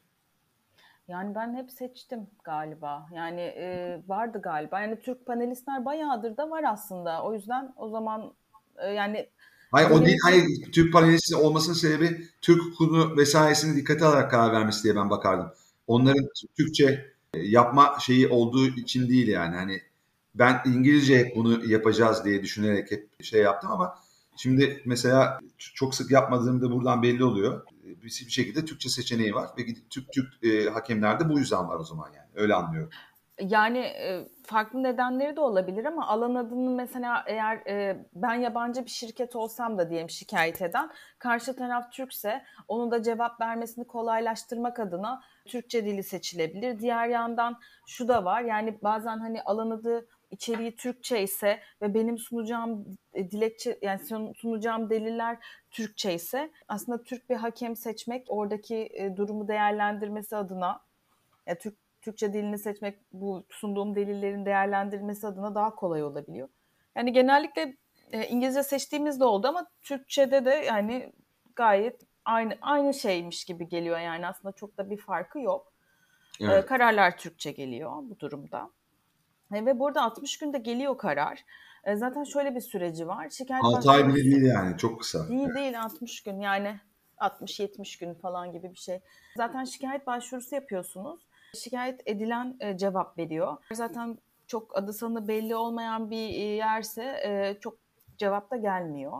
Yani 1.10 1.34
ben 1.34 1.54
hep 1.54 1.70
seçtim 1.70 2.26
galiba. 2.44 3.08
Yani 3.14 3.40
e, 3.40 3.98
vardı 4.08 4.40
galiba. 4.42 4.80
Yani 4.80 5.00
Türk 5.00 5.26
panelistler 5.26 5.84
bayağıdır 5.84 6.36
da 6.36 6.50
var 6.50 6.64
aslında. 6.72 7.22
O 7.22 7.34
yüzden 7.34 7.74
o 7.76 7.88
zaman 7.88 8.32
e, 8.78 8.86
yani 8.86 9.28
Hayır 9.72 9.90
o 9.90 10.06
değil. 10.06 10.18
Hayır 10.24 10.44
Türk 10.72 10.92
panelisti 10.92 11.36
olmasının 11.36 11.74
sebebi 11.74 12.26
Türk 12.40 12.62
hukukunu 12.62 13.16
vesairesini 13.16 13.76
dikkate 13.76 14.04
alarak 14.04 14.30
karar 14.30 14.52
vermesi 14.52 14.84
diye 14.84 14.96
ben 14.96 15.10
bakardım. 15.10 15.52
Onların 15.86 16.28
Türkçe 16.56 17.06
e, 17.34 17.40
yapma 17.40 17.96
şeyi 18.00 18.28
olduğu 18.28 18.66
için 18.66 19.08
değil 19.08 19.28
yani. 19.28 19.56
Hani 19.56 19.80
ben 20.34 20.60
İngilizce 20.66 21.18
hep 21.18 21.36
bunu 21.36 21.64
yapacağız 21.70 22.24
diye 22.24 22.42
düşünerek 22.42 22.90
hep 22.90 23.22
şey 23.22 23.42
yaptım 23.42 23.70
ama 23.70 23.98
şimdi 24.36 24.82
mesela 24.84 25.38
çok 25.58 25.94
sık 25.94 26.10
yapmadığımda 26.10 26.70
buradan 26.70 27.02
belli 27.02 27.24
oluyor. 27.24 27.62
Bir, 28.02 28.24
bir 28.26 28.32
şekilde 28.32 28.64
Türkçe 28.64 28.88
seçeneği 28.88 29.34
var 29.34 29.50
ve 29.58 29.62
Türk 29.90 30.12
Türk 30.12 30.44
e, 30.44 30.70
hakemlerde 30.70 31.28
bu 31.28 31.38
yüzden 31.38 31.68
var 31.68 31.80
o 31.80 31.84
zaman 31.84 32.12
yani. 32.12 32.28
Öyle 32.34 32.54
anlıyorum. 32.54 32.90
Yani 33.40 33.78
e, 33.78 34.28
farklı 34.44 34.82
nedenleri 34.82 35.36
de 35.36 35.40
olabilir 35.40 35.84
ama 35.84 36.06
alan 36.06 36.34
adının 36.34 36.72
mesela 36.72 37.24
eğer 37.26 37.56
e, 37.56 38.06
ben 38.14 38.34
yabancı 38.34 38.84
bir 38.84 38.90
şirket 38.90 39.36
olsam 39.36 39.78
da 39.78 39.90
diyelim 39.90 40.10
şikayet 40.10 40.62
eden 40.62 40.90
karşı 41.18 41.56
taraf 41.56 41.92
Türkse 41.92 42.42
onu 42.68 42.90
da 42.90 43.02
cevap 43.02 43.40
vermesini 43.40 43.86
kolaylaştırmak 43.86 44.80
adına 44.80 45.22
Türkçe 45.46 45.84
dili 45.84 46.02
seçilebilir. 46.02 46.78
Diğer 46.78 47.08
yandan 47.08 47.58
şu 47.86 48.08
da 48.08 48.24
var 48.24 48.42
yani 48.42 48.78
bazen 48.82 49.18
hani 49.18 49.42
alan 49.42 49.70
adı 49.70 50.06
içeriği 50.30 50.76
Türkçe 50.76 51.22
ise 51.22 51.60
ve 51.82 51.94
benim 51.94 52.18
sunacağım 52.18 52.98
e, 53.14 53.30
dilekçe 53.30 53.78
yani 53.82 54.00
sunacağım 54.36 54.90
deliller 54.90 55.38
Türkçe 55.70 56.14
ise 56.14 56.50
aslında 56.68 57.02
Türk 57.02 57.30
bir 57.30 57.36
hakem 57.36 57.76
seçmek 57.76 58.26
oradaki 58.28 58.88
e, 58.92 59.16
durumu 59.16 59.48
değerlendirmesi 59.48 60.36
adına 60.36 60.80
yani 61.46 61.58
Türk 61.58 61.74
Türkçe 62.02 62.32
dilini 62.32 62.58
seçmek 62.58 62.98
bu 63.12 63.44
sunduğum 63.50 63.94
delillerin 63.94 64.46
değerlendirilmesi 64.46 65.26
adına 65.26 65.54
daha 65.54 65.74
kolay 65.74 66.02
olabiliyor. 66.02 66.48
Yani 66.96 67.12
genellikle 67.12 67.76
e, 68.12 68.26
İngilizce 68.26 68.62
seçtiğimiz 68.62 69.20
de 69.20 69.24
oldu 69.24 69.48
ama 69.48 69.66
Türkçe'de 69.82 70.44
de 70.44 70.50
yani 70.50 71.12
gayet 71.56 72.00
aynı 72.24 72.58
aynı 72.62 72.94
şeymiş 72.94 73.44
gibi 73.44 73.68
geliyor 73.68 73.98
yani 73.98 74.26
aslında 74.26 74.52
çok 74.52 74.78
da 74.78 74.90
bir 74.90 74.96
farkı 74.96 75.40
yok. 75.40 75.72
Evet. 76.40 76.66
Kararlar 76.66 77.16
Türkçe 77.18 77.52
geliyor 77.52 77.90
bu 77.96 78.18
durumda. 78.20 78.70
E, 79.52 79.66
ve 79.66 79.78
burada 79.78 80.02
60 80.02 80.38
günde 80.38 80.58
geliyor 80.58 80.98
karar. 80.98 81.44
E, 81.84 81.96
zaten 81.96 82.24
şöyle 82.24 82.54
bir 82.54 82.60
süreci 82.60 83.08
var. 83.08 83.30
Şikayet 83.30 83.64
6 83.64 83.90
ay 83.90 84.08
bile 84.08 84.14
değil 84.14 84.42
yani 84.42 84.78
çok 84.78 85.00
kısa. 85.00 85.28
Değil 85.28 85.46
evet. 85.46 85.56
değil 85.56 85.80
60 85.80 86.22
gün 86.22 86.40
yani 86.40 86.80
60-70 87.18 88.00
gün 88.00 88.14
falan 88.14 88.52
gibi 88.52 88.70
bir 88.70 88.78
şey. 88.78 89.00
Zaten 89.36 89.64
şikayet 89.64 90.06
başvurusu 90.06 90.54
yapıyorsunuz. 90.54 91.20
Şikayet 91.54 92.00
edilen 92.06 92.56
e, 92.60 92.78
cevap 92.78 93.18
veriyor. 93.18 93.56
Zaten 93.72 94.18
çok 94.46 94.76
adı 94.78 94.92
sanı 94.92 95.28
belli 95.28 95.56
olmayan 95.56 96.10
bir 96.10 96.28
yerse 96.28 97.58
çok 97.60 97.78
cevap 98.18 98.50
da 98.50 98.56
gelmiyor. 98.56 99.12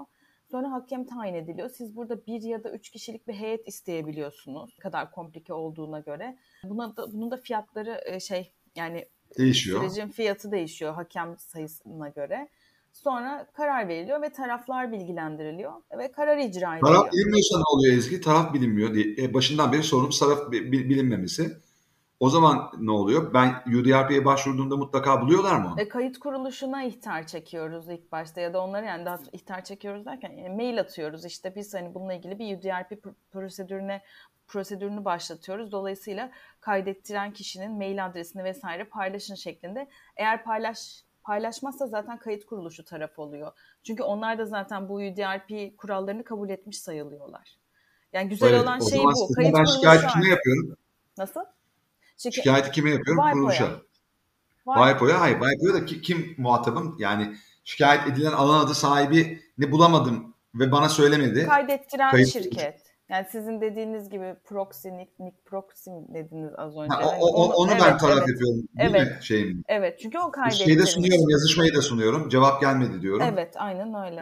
Sonra 0.50 0.72
hakem 0.72 1.06
tayin 1.06 1.34
ediliyor. 1.34 1.68
Siz 1.68 1.96
burada 1.96 2.26
bir 2.26 2.42
ya 2.42 2.64
da 2.64 2.70
üç 2.70 2.90
kişilik 2.90 3.28
bir 3.28 3.34
heyet 3.34 3.68
isteyebiliyorsunuz. 3.68 4.74
Ne 4.78 4.82
kadar 4.82 5.10
komplike 5.10 5.52
olduğuna 5.52 6.00
göre. 6.00 6.38
Buna 6.64 6.96
da, 6.96 7.12
bunun 7.12 7.30
da 7.30 7.36
fiyatları 7.36 8.20
şey 8.20 8.52
yani 8.76 9.08
değişiyor. 9.38 9.80
Sürecin 9.80 10.08
fiyatı 10.08 10.52
değişiyor 10.52 10.94
hakem 10.94 11.38
sayısına 11.38 12.08
göre. 12.08 12.48
Sonra 12.92 13.46
karar 13.52 13.88
veriliyor 13.88 14.22
ve 14.22 14.32
taraflar 14.32 14.92
bilgilendiriliyor 14.92 15.72
ve 15.98 16.12
karar 16.12 16.38
icra 16.38 16.76
ediliyor. 16.76 16.94
Taraf 16.94 17.12
bilinmiyorsa 17.12 17.58
ne 17.58 17.64
oluyor 17.74 17.94
Ezgi? 17.94 18.20
Taraf 18.20 18.54
bilinmiyor 18.54 18.94
diye. 18.94 19.14
E, 19.18 19.34
başından 19.34 19.72
beri 19.72 19.82
sorunum 19.82 20.10
taraf 20.10 20.52
bilinmemesi. 20.52 21.56
O 22.20 22.30
zaman 22.30 22.70
ne 22.80 22.90
oluyor? 22.90 23.34
Ben 23.34 23.62
UDRP'ye 23.66 24.24
başvurduğumda 24.24 24.76
mutlaka 24.76 25.22
buluyorlar 25.22 25.56
mı 25.56 25.72
onu? 25.72 25.80
E, 25.80 25.88
kayıt 25.88 26.18
kuruluşuna 26.18 26.84
ihtar 26.84 27.26
çekiyoruz 27.26 27.88
ilk 27.88 28.12
başta 28.12 28.40
ya 28.40 28.54
da 28.54 28.60
onları 28.60 28.86
yani 28.86 29.04
daha 29.04 29.18
ihtar 29.32 29.64
çekiyoruz 29.64 30.06
derken 30.06 30.36
e, 30.36 30.48
mail 30.48 30.80
atıyoruz. 30.80 31.24
İşte 31.24 31.54
biz 31.56 31.74
hani 31.74 31.94
bununla 31.94 32.14
ilgili 32.14 32.38
bir 32.38 32.58
UDRP 32.58 33.04
prosedürüne 33.32 34.02
prosedürünü 34.50 35.04
başlatıyoruz. 35.04 35.72
Dolayısıyla 35.72 36.30
kaydettiren 36.60 37.32
kişinin 37.32 37.72
mail 37.72 38.06
adresini 38.06 38.44
vesaire 38.44 38.84
paylaşın 38.84 39.34
şeklinde. 39.34 39.88
Eğer 40.16 40.44
paylaş 40.44 41.04
paylaşmazsa 41.22 41.86
zaten 41.86 42.18
kayıt 42.18 42.46
kuruluşu 42.46 42.84
taraf 42.84 43.18
oluyor. 43.18 43.52
Çünkü 43.82 44.02
onlar 44.02 44.38
da 44.38 44.46
zaten 44.46 44.88
bu 44.88 44.94
UDRP 44.94 45.78
kurallarını 45.78 46.24
kabul 46.24 46.48
etmiş 46.48 46.78
sayılıyorlar. 46.78 47.58
Yani 48.12 48.28
güzel 48.28 48.50
evet, 48.50 48.62
olan 48.62 48.80
şey 48.80 48.98
bu. 48.98 49.32
Kayıt 49.34 49.54
ben 49.54 49.64
şikayet 49.64 50.06
kime 50.06 50.28
yapıyorum? 50.28 50.76
Nasıl? 51.18 51.40
Şike- 52.18 52.32
Şikayeti 52.32 52.70
kime 52.70 52.90
yapıyorum? 52.90 53.22
Vaypo'ya. 53.22 53.42
Kuruluşa. 53.42 53.80
Vaypo'ya. 54.66 55.20
Hayır. 55.20 55.40
Vaypo'ya 55.40 55.74
da 55.74 55.86
kim 55.86 56.34
muhatabım? 56.38 56.96
Yani 56.98 57.36
şikayet 57.64 58.06
edilen 58.06 58.32
alan 58.32 58.64
adı 58.64 58.74
sahibi 58.74 59.42
ne 59.58 59.72
bulamadım 59.72 60.34
ve 60.54 60.72
bana 60.72 60.88
söylemedi. 60.88 61.46
Kaydettiren 61.46 62.10
Kayıt... 62.10 62.28
şirket. 62.32 62.89
Yani 63.10 63.26
sizin 63.30 63.60
dediğiniz 63.60 64.10
gibi 64.10 64.36
proxy, 64.44 64.88
nick, 64.88 65.12
nick 65.18 65.36
proxy 65.44 65.90
dediniz 65.90 66.52
az 66.56 66.76
önce. 66.76 66.94
Ha, 66.94 67.16
o, 67.20 67.26
o, 67.26 67.44
onu, 67.44 67.52
onu 67.52 67.70
evet, 67.70 67.82
ben 67.86 67.98
taraf 67.98 68.18
evet. 68.18 68.28
ediyorum. 68.28 68.62
Değil 68.78 68.90
evet. 68.94 69.06
mi? 69.06 69.18
Şeyim. 69.22 69.64
Evet 69.68 69.98
çünkü 70.02 70.18
o 70.18 70.30
kaydettiğiniz. 70.30 70.66
Şeyi 70.66 70.78
de 70.78 70.86
sunuyorum, 70.86 71.30
yazışmayı 71.30 71.74
da 71.74 71.82
sunuyorum. 71.82 72.28
Cevap 72.28 72.60
gelmedi 72.60 73.02
diyorum. 73.02 73.26
Evet 73.32 73.54
aynen 73.56 73.94
öyle. 73.94 74.20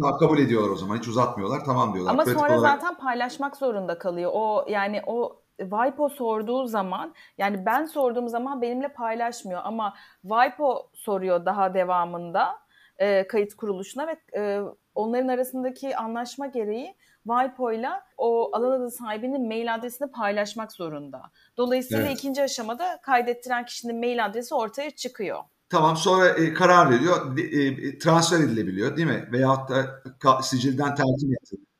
Ee, 0.00 0.18
kabul 0.20 0.38
ediyorlar 0.38 0.70
o 0.70 0.76
zaman. 0.76 0.96
Hiç 0.96 1.08
uzatmıyorlar. 1.08 1.60
Tamam 1.64 1.94
diyorlar. 1.94 2.12
Ama 2.12 2.24
Pratik 2.24 2.40
sonra 2.40 2.58
olarak... 2.58 2.80
zaten 2.80 2.98
paylaşmak 2.98 3.56
zorunda 3.56 3.98
kalıyor. 3.98 4.30
O 4.34 4.66
yani 4.68 5.02
o 5.06 5.40
Vipo 5.60 6.08
sorduğu 6.08 6.66
zaman 6.66 7.14
yani 7.38 7.66
ben 7.66 7.84
sorduğum 7.84 8.28
zaman 8.28 8.62
benimle 8.62 8.88
paylaşmıyor 8.88 9.60
ama 9.64 9.94
Vipo 10.24 10.90
soruyor 10.94 11.44
daha 11.44 11.74
devamında 11.74 12.58
e, 12.98 13.26
kayıt 13.26 13.54
kuruluşuna 13.54 14.06
ve 14.06 14.16
e, 14.36 14.60
onların 14.94 15.28
arasındaki 15.28 15.96
anlaşma 15.96 16.46
gereği 16.46 16.96
Vipo 17.30 17.72
ile 17.72 17.88
o 18.18 18.50
alan 18.52 18.80
adı 18.80 18.90
sahibinin 18.90 19.48
mail 19.48 19.74
adresini 19.74 20.10
paylaşmak 20.10 20.72
zorunda. 20.72 21.22
Dolayısıyla 21.56 22.06
evet. 22.06 22.18
ikinci 22.18 22.42
aşamada 22.42 23.00
kaydettiren 23.02 23.64
kişinin 23.64 23.98
mail 23.98 24.24
adresi 24.24 24.54
ortaya 24.54 24.90
çıkıyor. 24.90 25.38
Tamam 25.68 25.96
sonra 25.96 26.28
e, 26.28 26.54
karar 26.54 26.90
veriyor, 26.90 27.38
e, 27.38 27.98
transfer 27.98 28.40
edilebiliyor 28.40 28.96
değil 28.96 29.08
mi? 29.08 29.28
Veyahut 29.32 29.70
da 29.70 30.42
sicilden 30.42 30.94
terkin 30.94 31.36
ediliyor 31.42 31.70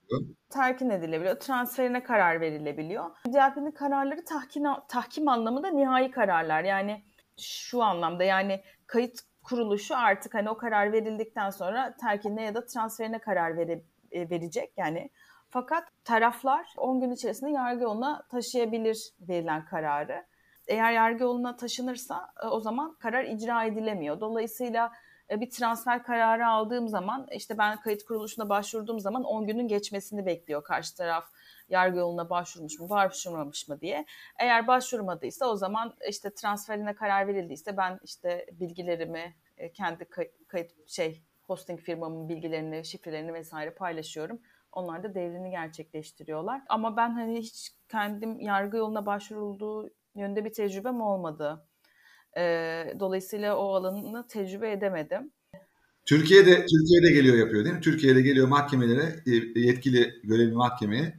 terkin 0.51 0.91
edilebiliyor. 0.91 1.41
Transferine 1.41 2.03
karar 2.03 2.41
verilebiliyor. 2.41 3.11
DLP'nin 3.27 3.71
kararları 3.71 4.25
tahkim, 4.25 4.63
tahkim 4.89 5.29
anlamında 5.29 5.69
nihai 5.69 6.11
kararlar. 6.11 6.65
Yani 6.65 7.05
şu 7.41 7.83
anlamda 7.83 8.25
yani 8.25 8.63
kayıt 8.87 9.21
kuruluşu 9.43 9.97
artık 9.97 10.35
hani 10.35 10.51
o 10.51 10.57
karar 10.57 10.93
verildikten 10.93 11.51
sonra 11.51 11.97
terkine 12.01 12.43
ya 12.43 12.55
da 12.55 12.67
transferine 12.67 13.19
karar 13.19 13.57
vere, 13.57 13.83
e, 14.13 14.31
verecek. 14.31 14.73
Yani 14.77 15.11
fakat 15.51 15.85
taraflar 16.05 16.75
10 16.77 17.01
gün 17.01 17.11
içerisinde 17.11 17.51
yargı 17.51 17.83
yoluna 17.83 18.23
taşıyabilir 18.31 19.13
verilen 19.21 19.65
kararı. 19.65 20.25
Eğer 20.67 20.93
yargı 20.93 21.23
yoluna 21.23 21.57
taşınırsa 21.57 22.33
e, 22.43 22.47
o 22.47 22.61
zaman 22.61 22.95
karar 22.95 23.25
icra 23.25 23.65
edilemiyor. 23.65 24.21
Dolayısıyla 24.21 24.93
e, 25.31 25.41
bir 25.41 25.51
transfer 25.51 26.03
kararı 26.03 26.47
aldığım 26.47 26.89
zaman 26.89 27.27
işte 27.33 27.59
ben 27.59 27.81
kayıt 27.81 28.05
kuruluşuna 28.05 28.49
başvurduğum 28.49 29.01
zaman 29.01 29.25
10 29.25 29.47
günün 29.47 29.69
geçmesini 29.69 30.27
bekliyor 30.27 30.65
karşı 30.65 30.97
taraf 30.97 31.25
yargı 31.69 31.99
yoluna 31.99 32.31
başvurmuş 32.31 32.81
mu 32.81 32.91
başvurmamış 32.91 33.69
mı 33.69 33.81
diye. 33.81 34.07
Eğer 34.39 34.67
başvurmadıysa 34.67 35.47
o 35.47 35.57
zaman 35.57 35.95
işte 36.09 36.35
transferine 36.35 36.95
karar 36.95 37.27
verildiyse 37.27 37.77
ben 37.77 38.01
işte 38.05 38.47
bilgilerimi 38.53 39.35
e, 39.57 39.73
kendi 39.73 40.05
kayıt 40.49 40.89
şey 40.89 41.23
hosting 41.43 41.81
firmamın 41.81 42.29
bilgilerini, 42.29 42.85
şifrelerini 42.85 43.35
vesaire 43.35 43.71
paylaşıyorum. 43.71 44.41
Onlar 44.73 45.03
da 45.03 45.15
devrini 45.15 45.51
gerçekleştiriyorlar. 45.51 46.63
Ama 46.69 46.97
ben 46.97 47.11
hani 47.11 47.39
hiç 47.39 47.71
kendim 47.89 48.41
yargı 48.41 48.77
yoluna 48.77 49.07
başvurulduğu 49.07 49.91
yönde 50.15 50.45
bir 50.45 50.53
tecrübem 50.53 51.01
olmadı. 51.01 51.67
E, 52.37 52.43
dolayısıyla 53.01 53.57
o 53.57 53.75
alanını 53.75 54.27
tecrübe 54.27 54.73
edemedim. 54.73 55.33
Türkiye'de 56.05 56.67
Türkiye'de 56.67 57.13
geliyor 57.13 57.37
yapıyor 57.37 57.65
değil 57.65 57.75
mi? 57.75 57.81
Türkiye'de 57.81 58.21
geliyor 58.21 58.49
mahkemelere 58.49 59.23
e, 59.27 59.61
yetkili 59.61 60.21
görevli 60.25 60.53
mahkemeye 60.53 61.19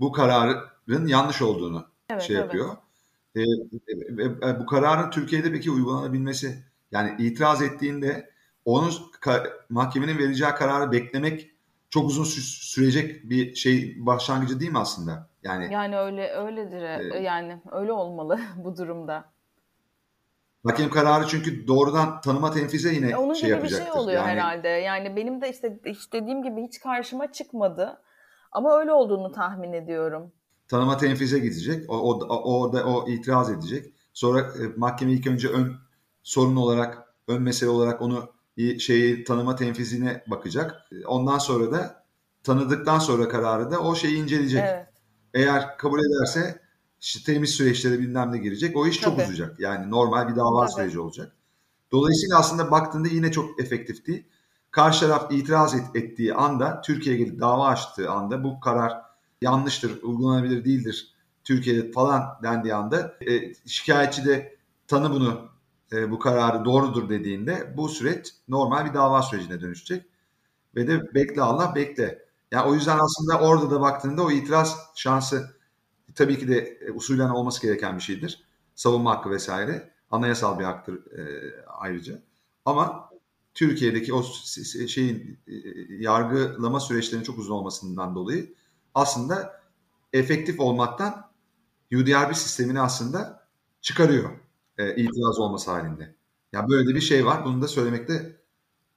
bu 0.00 0.12
kararın 0.12 1.06
yanlış 1.06 1.42
olduğunu 1.42 1.86
evet, 2.10 2.22
şey 2.22 2.36
yapıyor. 2.36 2.76
Evet. 3.36 3.48
E, 4.18 4.22
e, 4.22 4.60
bu 4.60 4.66
kararın 4.66 5.10
Türkiye'de 5.10 5.52
peki 5.52 5.70
uygulanabilmesi 5.70 6.64
yani 6.92 7.26
itiraz 7.26 7.62
ettiğinde 7.62 8.30
onun 8.64 8.92
mahkemenin 9.68 10.18
vereceği 10.18 10.50
kararı 10.50 10.92
beklemek 10.92 11.50
çok 11.90 12.08
uzun 12.08 12.24
sürecek 12.24 13.30
bir 13.30 13.54
şey 13.54 14.06
başlangıcı 14.06 14.60
değil 14.60 14.70
mi 14.70 14.78
aslında? 14.78 15.28
Yani 15.42 15.72
Yani 15.72 15.98
öyle 15.98 16.32
öyledir. 16.32 16.82
E, 16.82 17.18
yani 17.22 17.62
öyle 17.72 17.92
olmalı 17.92 18.40
bu 18.56 18.76
durumda. 18.76 19.24
Hakem 20.66 20.90
kararı 20.90 21.26
çünkü 21.26 21.66
doğrudan 21.66 22.20
tanıma 22.20 22.50
tenfize 22.52 22.94
yine 22.94 23.10
e, 23.10 23.16
Onun 23.16 23.34
şey 23.34 23.50
gibi 23.50 23.62
bir 23.62 23.68
şey 23.68 23.92
oluyor 23.92 24.22
yani... 24.22 24.30
herhalde. 24.30 24.68
Yani 24.68 25.16
benim 25.16 25.40
de 25.40 25.50
işte, 25.50 25.80
işte 25.84 26.22
dediğim 26.22 26.42
gibi 26.42 26.62
hiç 26.62 26.80
karşıma 26.80 27.32
çıkmadı. 27.32 28.00
Ama 28.52 28.78
öyle 28.78 28.92
olduğunu 28.92 29.32
tahmin 29.32 29.72
ediyorum. 29.72 30.32
tanıma 30.68 30.96
tenfize 30.96 31.38
gidecek. 31.38 31.90
O, 31.90 31.96
o, 31.96 32.26
o, 32.28 32.60
orada 32.60 32.84
o 32.84 33.08
itiraz 33.08 33.50
edecek. 33.50 33.86
Sonra 34.12 34.40
e, 34.40 34.62
mahkeme 34.76 35.12
ilk 35.12 35.26
önce 35.26 35.48
ön 35.48 35.76
sorun 36.22 36.56
olarak, 36.56 37.14
ön 37.28 37.42
mesele 37.42 37.70
olarak 37.70 38.02
onu 38.02 38.35
şeyi 38.78 39.24
tanıma 39.24 39.56
tenfizine 39.56 40.24
bakacak. 40.26 40.90
Ondan 41.06 41.38
sonra 41.38 41.72
da 41.72 42.04
tanıdıktan 42.42 42.98
sonra 42.98 43.28
kararı 43.28 43.70
da 43.70 43.80
o 43.80 43.94
şeyi 43.94 44.16
inceleyecek. 44.16 44.64
Evet. 44.66 44.86
Eğer 45.34 45.78
kabul 45.78 46.00
ederse 46.00 46.60
işte 47.00 47.32
temiz 47.32 47.50
süreçlere 47.50 47.98
bilmem 47.98 48.32
ne 48.32 48.38
girecek. 48.38 48.76
O 48.76 48.86
iş 48.86 48.98
Tabii. 48.98 49.10
çok 49.10 49.20
uzayacak. 49.22 49.60
Yani 49.60 49.90
normal 49.90 50.28
bir 50.28 50.36
dava 50.36 50.66
Tabii. 50.66 50.74
süreci 50.74 51.00
olacak. 51.00 51.32
Dolayısıyla 51.92 52.38
aslında 52.38 52.70
baktığında 52.70 53.08
yine 53.08 53.32
çok 53.32 53.60
efektif 53.60 54.06
değil. 54.06 54.24
Karşı 54.70 55.00
taraf 55.00 55.32
itiraz 55.32 55.74
et, 55.74 55.84
ettiği 55.94 56.34
anda, 56.34 56.80
Türkiye'ye 56.80 57.24
gelip 57.24 57.40
dava 57.40 57.66
açtığı 57.66 58.10
anda 58.10 58.44
bu 58.44 58.60
karar 58.60 59.02
yanlıştır, 59.42 60.02
uygulanabilir 60.02 60.64
değildir 60.64 61.16
Türkiye'de 61.44 61.92
falan 61.92 62.38
dendiği 62.42 62.74
anda 62.74 63.16
e, 63.28 63.54
şikayetçi 63.66 64.24
de 64.24 64.56
tanı 64.88 65.10
bunu 65.10 65.48
e, 65.92 66.10
bu 66.10 66.18
kararı 66.18 66.64
doğrudur 66.64 67.08
dediğinde 67.08 67.74
bu 67.76 67.88
süreç 67.88 68.34
normal 68.48 68.86
bir 68.86 68.94
dava 68.94 69.22
sürecine 69.22 69.60
dönüşecek. 69.60 70.06
Ve 70.74 70.88
de 70.88 71.14
bekle 71.14 71.42
Allah 71.42 71.74
bekle. 71.74 72.26
Yani 72.52 72.70
o 72.70 72.74
yüzden 72.74 72.98
aslında 72.98 73.40
orada 73.40 73.70
da 73.70 73.80
baktığında 73.80 74.22
o 74.24 74.30
itiraz 74.30 74.76
şansı 74.94 75.56
tabii 76.14 76.38
ki 76.38 76.48
de 76.48 76.58
e, 76.58 76.92
usulen 76.92 77.28
olması 77.28 77.62
gereken 77.62 77.96
bir 77.96 78.02
şeydir. 78.02 78.44
Savunma 78.74 79.10
hakkı 79.10 79.30
vesaire. 79.30 79.90
Anayasal 80.10 80.58
bir 80.58 80.64
haktır 80.64 81.12
e, 81.18 81.54
ayrıca. 81.66 82.22
Ama 82.64 83.10
Türkiye'deki 83.54 84.14
o 84.14 84.22
şeyin 84.88 85.38
e, 85.48 85.52
yargılama 85.98 86.80
süreçlerinin 86.80 87.24
çok 87.24 87.38
uzun 87.38 87.54
olmasından 87.54 88.14
dolayı 88.14 88.54
aslında 88.94 89.60
efektif 90.12 90.60
olmaktan 90.60 91.30
UDRB 91.92 92.34
sistemini 92.34 92.80
aslında 92.80 93.46
çıkarıyor 93.80 94.30
e, 94.78 94.96
itiraz 94.96 95.38
olması 95.38 95.70
halinde. 95.70 96.14
Ya 96.52 96.68
böyle 96.68 96.94
bir 96.94 97.00
şey 97.00 97.26
var. 97.26 97.44
Bunu 97.44 97.62
da 97.62 97.68
söylemekte 97.68 98.36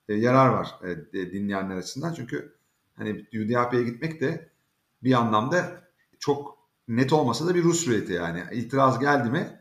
e, 0.10 0.14
yarar 0.14 0.50
var 0.50 0.76
e, 1.14 1.32
dinleyenler 1.32 1.76
açısından. 1.78 2.14
Çünkü 2.14 2.56
hani 2.96 3.26
UDRP'ye 3.34 3.84
gitmek 3.84 4.22
de 4.22 4.50
bir 5.04 5.14
anlamda 5.14 5.82
çok 6.20 6.58
net 6.88 7.14
olmasa 7.14 7.48
da 7.48 7.56
bir 7.56 7.64
Rus 7.64 7.86
süreti 7.86 8.14
yani. 8.14 8.44
İtiraz 8.52 9.00
geldi 9.00 9.30
mi 9.30 9.60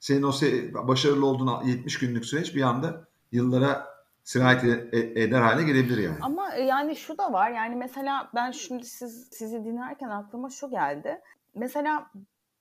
senin 0.00 0.22
o 0.22 0.30
se- 0.30 0.88
başarılı 0.88 1.26
olduğun 1.26 1.64
70 1.64 1.98
günlük 1.98 2.24
süreç 2.26 2.54
bir 2.54 2.62
anda 2.62 3.08
yıllara 3.32 3.86
sirayet 4.24 4.64
e- 4.64 5.22
eder 5.22 5.40
hale 5.40 5.62
gelebilir 5.62 5.98
yani. 5.98 6.18
Ama 6.20 6.54
e, 6.54 6.62
yani 6.62 6.96
şu 6.96 7.18
da 7.18 7.32
var 7.32 7.50
yani 7.50 7.76
mesela 7.76 8.30
ben 8.34 8.50
şimdi 8.50 8.86
siz 8.86 9.28
sizi 9.32 9.64
dinlerken 9.64 10.08
aklıma 10.08 10.50
şu 10.50 10.70
geldi. 10.70 11.20
Mesela 11.54 12.10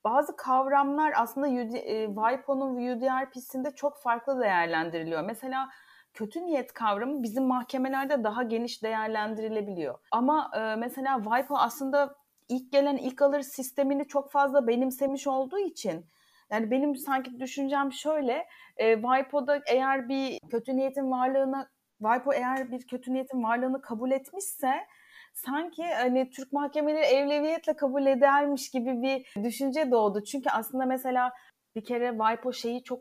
bazı 0.06 0.36
kavramlar 0.36 1.14
aslında 1.16 1.48
UD, 1.48 1.74
e, 1.74 2.06
WIPO'nun 2.06 2.76
UDRP'sinde 2.76 3.72
çok 3.76 3.98
farklı 3.98 4.42
değerlendiriliyor. 4.42 5.22
Mesela 5.22 5.70
kötü 6.14 6.46
niyet 6.46 6.74
kavramı 6.74 7.24
bizim 7.24 7.44
mahkemelerde 7.44 8.24
daha 8.24 8.44
geniş 8.44 8.84
değerlendirilebiliyor. 8.84 10.00
Ama 10.12 10.52
e, 10.58 10.76
mesela 10.76 11.24
WIPO 11.24 11.56
aslında 11.58 12.16
ilk 12.50 12.72
gelen 12.72 12.98
ilk 12.98 13.22
alır 13.22 13.42
sistemini 13.42 14.08
çok 14.08 14.32
fazla 14.32 14.68
benimsemiş 14.68 15.28
olduğu 15.28 15.60
için 15.60 16.06
yani 16.52 16.72
benim 16.72 16.96
sanki 16.96 17.40
düşüncem 17.40 17.92
şöyle 17.92 18.46
e, 18.78 19.02
WIPO'da 19.02 19.62
eğer 19.68 20.10
bir 20.10 20.40
kötü 20.52 20.76
niyetin 20.76 21.12
varlığını 21.12 21.68
WIPO 22.02 22.34
eğer 22.34 22.72
bir 22.72 22.88
kötü 22.88 23.14
niyetin 23.14 23.44
varlığını 23.44 23.82
kabul 23.82 24.12
etmişse 24.12 24.74
sanki 25.36 25.84
hani 25.84 26.30
Türk 26.30 26.54
mahkemeleri 26.54 27.06
evleviyetle 27.06 27.76
kabul 27.76 28.06
edermiş 28.06 28.72
gibi 28.72 29.02
bir 29.02 29.44
düşünce 29.44 29.92
doğdu. 29.92 30.24
Çünkü 30.24 30.50
aslında 30.50 30.86
mesela 30.86 31.34
bir 31.76 31.84
kere 31.84 32.10
WIPO 32.18 32.54
şeyi 32.54 32.84
çok 32.84 33.00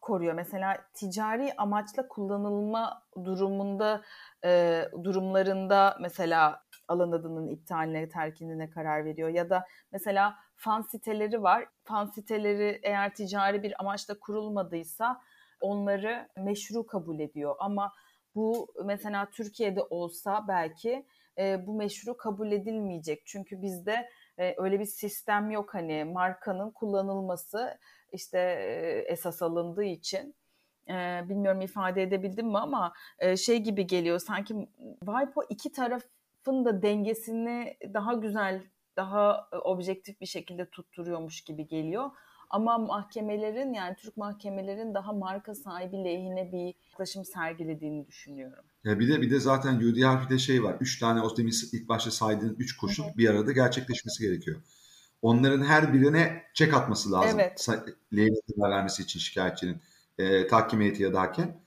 koruyor. 0.00 0.34
Mesela 0.34 0.76
ticari 0.94 1.52
amaçla 1.56 2.08
kullanılma 2.08 3.02
durumunda 3.24 4.02
e, 4.44 4.82
durumlarında 5.04 5.96
mesela 6.00 6.62
alan 6.88 7.12
adının 7.12 7.48
iptaline, 7.48 8.08
terkinine 8.08 8.70
karar 8.70 9.04
veriyor. 9.04 9.28
Ya 9.28 9.50
da 9.50 9.66
mesela 9.92 10.34
fan 10.56 10.82
siteleri 10.82 11.42
var. 11.42 11.68
Fan 11.84 12.06
siteleri 12.06 12.80
eğer 12.82 13.14
ticari 13.14 13.62
bir 13.62 13.80
amaçla 13.80 14.18
kurulmadıysa 14.18 15.20
onları 15.60 16.28
meşru 16.36 16.86
kabul 16.86 17.20
ediyor. 17.20 17.56
Ama 17.58 17.92
bu 18.34 18.68
mesela 18.84 19.30
Türkiye'de 19.30 19.82
olsa 19.82 20.44
belki 20.48 21.06
e, 21.38 21.66
bu 21.66 21.74
meşru 21.74 22.16
kabul 22.16 22.52
edilmeyecek. 22.52 23.22
Çünkü 23.26 23.62
bizde 23.62 24.08
e, 24.38 24.54
öyle 24.58 24.80
bir 24.80 24.84
sistem 24.84 25.50
yok 25.50 25.74
hani 25.74 26.04
markanın 26.04 26.70
kullanılması 26.70 27.78
işte 28.12 28.38
e, 28.38 29.12
esas 29.12 29.42
alındığı 29.42 29.84
için. 29.84 30.34
E, 30.88 31.22
bilmiyorum 31.28 31.60
ifade 31.60 32.02
edebildim 32.02 32.46
mi 32.46 32.58
ama 32.58 32.92
e, 33.18 33.36
şey 33.36 33.58
gibi 33.58 33.86
geliyor 33.86 34.18
sanki 34.18 34.54
WIPO 35.00 35.42
iki 35.48 35.72
tarafın 35.72 36.64
da 36.64 36.82
dengesini 36.82 37.76
daha 37.94 38.12
güzel, 38.12 38.62
daha 38.96 39.48
objektif 39.64 40.20
bir 40.20 40.26
şekilde 40.26 40.70
tutturuyormuş 40.70 41.40
gibi 41.40 41.66
geliyor. 41.66 42.10
Ama 42.50 42.78
mahkemelerin 42.78 43.72
yani 43.72 43.96
Türk 43.96 44.16
mahkemelerin 44.16 44.94
daha 44.94 45.12
marka 45.12 45.54
sahibi 45.54 46.04
lehine 46.04 46.52
bir 46.52 46.74
yaklaşım 46.90 47.24
sergilediğini 47.24 48.06
düşünüyorum. 48.06 48.64
Ya 48.84 49.00
bir 49.00 49.08
de 49.08 49.22
bir 49.22 49.30
de 49.30 49.40
zaten 49.40 49.76
UDRP'de 49.76 50.38
şey 50.38 50.62
var. 50.62 50.76
Üç 50.80 50.98
tane 50.98 51.20
o 51.20 51.36
demin 51.36 51.54
ilk 51.72 51.88
başta 51.88 52.10
saydığın 52.10 52.56
üç 52.58 52.76
koşul 52.76 53.04
evet. 53.04 53.16
bir 53.16 53.28
arada 53.28 53.52
gerçekleşmesi 53.52 54.22
gerekiyor. 54.22 54.60
Onların 55.22 55.64
her 55.64 55.94
birine 55.94 56.42
çek 56.54 56.74
atması 56.74 57.12
lazım. 57.12 57.40
Evet. 57.40 57.68
Vermesi 58.58 59.02
için 59.02 59.20
şikayetçinin 59.20 59.80
e, 60.18 60.46
tahkim 60.46 60.80
heyeti 60.80 61.02
ya 61.02 61.12
da 61.12 61.20
hakem. 61.20 61.60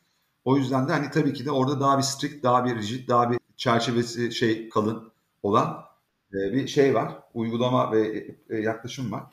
O 0.46 0.58
yüzden 0.58 0.88
de 0.88 0.92
hani 0.92 1.12
tabii 1.12 1.34
ki 1.34 1.46
de 1.46 1.52
orada 1.52 1.80
daha 1.80 1.98
bir 1.98 2.04
strict, 2.04 2.44
daha 2.44 2.66
bir 2.66 2.76
rigid, 2.76 3.08
daha 3.08 3.32
bir 3.32 3.40
çerçevesi 3.58 4.32
şey 4.32 4.70
kalın 4.70 5.12
olan 5.44 5.86
e, 6.34 6.54
bir 6.54 6.68
şey 6.68 6.94
var. 6.94 7.20
Uygulama 7.34 7.92
ve 7.92 8.28
e, 8.50 8.58
yaklaşım 8.58 9.12
var. 9.12 9.24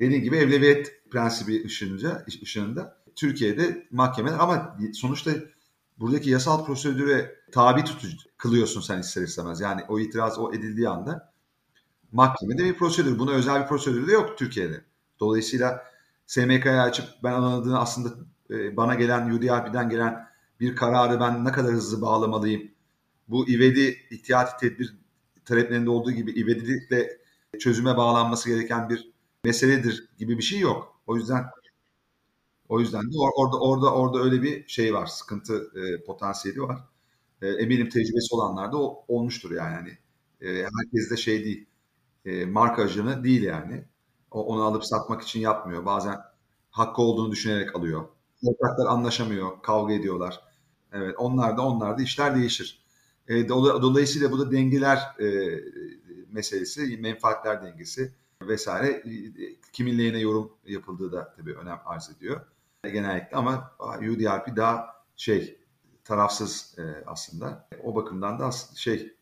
Dediğim 0.00 0.22
gibi 0.22 0.36
evleviyet 0.36 1.10
prensibi 1.10 1.64
ışığınca, 1.64 2.24
ışığında 2.42 2.96
Türkiye'de 3.16 3.86
mahkemeler 3.90 4.38
ama 4.38 4.78
sonuçta 4.92 5.30
buradaki 5.98 6.30
yasal 6.30 6.64
prosedüre 6.64 7.36
tabi 7.52 7.84
tutucu 7.84 8.16
kılıyorsun 8.36 8.80
sen 8.80 8.98
ister 8.98 9.22
istemez. 9.22 9.60
Yani 9.60 9.80
o 9.88 10.00
itiraz 10.00 10.38
o 10.38 10.52
edildiği 10.52 10.88
anda 10.88 11.32
mahkemede 12.12 12.64
bir 12.64 12.74
prosedür. 12.74 13.18
Buna 13.18 13.30
özel 13.30 13.62
bir 13.62 13.68
prosedür 13.68 14.06
de 14.06 14.12
yok 14.12 14.38
Türkiye'de. 14.38 14.84
Dolayısıyla 15.20 15.84
SMK'ya 16.26 16.82
açıp 16.82 17.06
ben 17.22 17.32
anladığını 17.32 17.80
aslında 17.80 18.14
e, 18.50 18.76
bana 18.76 18.94
gelen 18.94 19.30
UDRP'den 19.30 19.88
gelen 19.88 20.28
bir 20.60 20.76
kararı 20.76 21.20
ben 21.20 21.44
ne 21.44 21.52
kadar 21.52 21.72
hızlı 21.72 22.02
bağlamalıyım? 22.02 22.70
Bu 23.28 23.48
ivedi 23.48 23.96
ihtiyati 24.10 24.56
tedbir 24.60 24.96
taleplerinde 25.44 25.90
olduğu 25.90 26.10
gibi 26.10 26.40
ivedilikle 26.40 27.18
çözüme 27.58 27.96
bağlanması 27.96 28.48
gereken 28.48 28.88
bir 28.88 29.12
meseledir 29.44 30.08
gibi 30.18 30.38
bir 30.38 30.42
şey 30.42 30.60
yok. 30.60 31.00
O 31.06 31.16
yüzden 31.16 31.44
o 32.68 32.80
yüzden 32.80 33.02
de 33.02 33.18
or, 33.18 33.30
orada 33.36 33.60
orada 33.60 33.94
orada 33.94 34.18
öyle 34.18 34.42
bir 34.42 34.68
şey 34.68 34.94
var, 34.94 35.06
sıkıntı 35.06 35.70
e, 35.76 36.04
potansiyeli 36.04 36.62
var. 36.62 36.78
E, 37.42 37.48
eminim 37.48 37.88
tecrübesi 37.88 38.34
olanlar 38.34 38.72
da 38.72 38.76
olmuştur 39.08 39.50
yani. 39.50 39.74
Hani, 39.74 39.98
e, 40.40 40.64
herkes 40.78 41.10
de 41.10 41.16
şey 41.16 41.44
değil, 41.44 41.66
e, 42.24 42.44
marka 42.46 42.82
ajanı 42.82 43.24
değil 43.24 43.42
yani. 43.42 43.84
O, 44.30 44.44
onu 44.46 44.62
alıp 44.64 44.84
satmak 44.84 45.22
için 45.22 45.40
yapmıyor. 45.40 45.86
Bazen 45.86 46.18
hakkı 46.70 47.02
olduğunu 47.02 47.32
düşünerek 47.32 47.76
alıyor. 47.76 48.04
Ortaklar 48.44 48.86
anlaşamıyor, 48.86 49.62
kavga 49.62 49.92
ediyorlar. 49.94 50.40
Evet, 50.92 51.14
onlar 51.18 51.56
da 51.56 51.62
onlar 51.62 51.98
da 51.98 52.02
işler 52.02 52.36
değişir. 52.36 52.84
E, 53.28 53.48
dolayısıyla 53.48 54.32
bu 54.32 54.38
da 54.38 54.50
dengeler 54.52 54.98
e, 55.20 55.60
meselesi, 56.32 56.96
menfaatler 56.96 57.62
dengesi 57.62 58.12
vesaire 58.48 59.02
kimin 59.72 59.98
lehine 59.98 60.18
yorum 60.18 60.52
yapıldığı 60.66 61.12
da 61.12 61.34
tabii 61.36 61.54
önem 61.54 61.78
arz 61.84 62.10
ediyor 62.16 62.40
genellikle 62.90 63.36
ama 63.36 63.72
UDRP 63.98 64.56
daha 64.56 64.94
şey 65.16 65.58
tarafsız 66.04 66.78
e, 66.78 66.82
aslında. 67.06 67.68
O 67.82 67.94
bakımdan 67.94 68.38
da 68.38 68.50
şey 68.76 69.14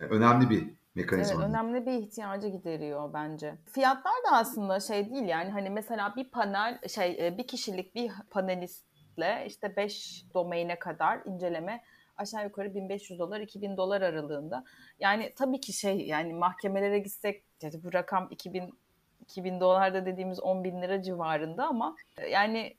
e, 0.00 0.04
önemli 0.04 0.50
bir 0.50 0.74
mekanizma. 0.94 1.40
Evet, 1.40 1.50
önemli 1.50 1.86
bir 1.86 1.92
ihtiyacı 1.92 2.48
gideriyor 2.48 3.12
bence. 3.12 3.58
Fiyatlar 3.72 4.12
da 4.12 4.36
aslında 4.36 4.80
şey 4.80 5.10
değil 5.10 5.24
yani 5.24 5.50
hani 5.50 5.70
mesela 5.70 6.16
bir 6.16 6.30
panel 6.30 6.88
şey 6.88 7.26
e, 7.26 7.38
bir 7.38 7.46
kişilik 7.46 7.94
bir 7.94 8.12
panelistle 8.30 9.44
işte 9.46 9.76
5 9.76 10.24
domaine 10.34 10.78
kadar 10.78 11.20
inceleme 11.24 11.82
aşağı 12.16 12.44
yukarı 12.44 12.74
1500 12.74 13.18
dolar 13.18 13.40
2000 13.40 13.76
dolar 13.76 14.02
aralığında. 14.02 14.64
Yani 14.98 15.32
tabii 15.36 15.60
ki 15.60 15.72
şey 15.72 16.06
yani 16.06 16.34
mahkemelere 16.34 16.98
gitsek 16.98 17.53
yani 17.64 17.84
bu 17.84 17.92
rakam 17.92 18.28
2000 18.30 18.74
2000 19.22 19.60
dolar 19.60 19.94
da 19.94 20.06
dediğimiz 20.06 20.40
10 20.40 20.64
bin 20.64 20.82
lira 20.82 21.02
civarında 21.02 21.66
ama 21.66 21.96
e, 22.18 22.28
yani 22.28 22.76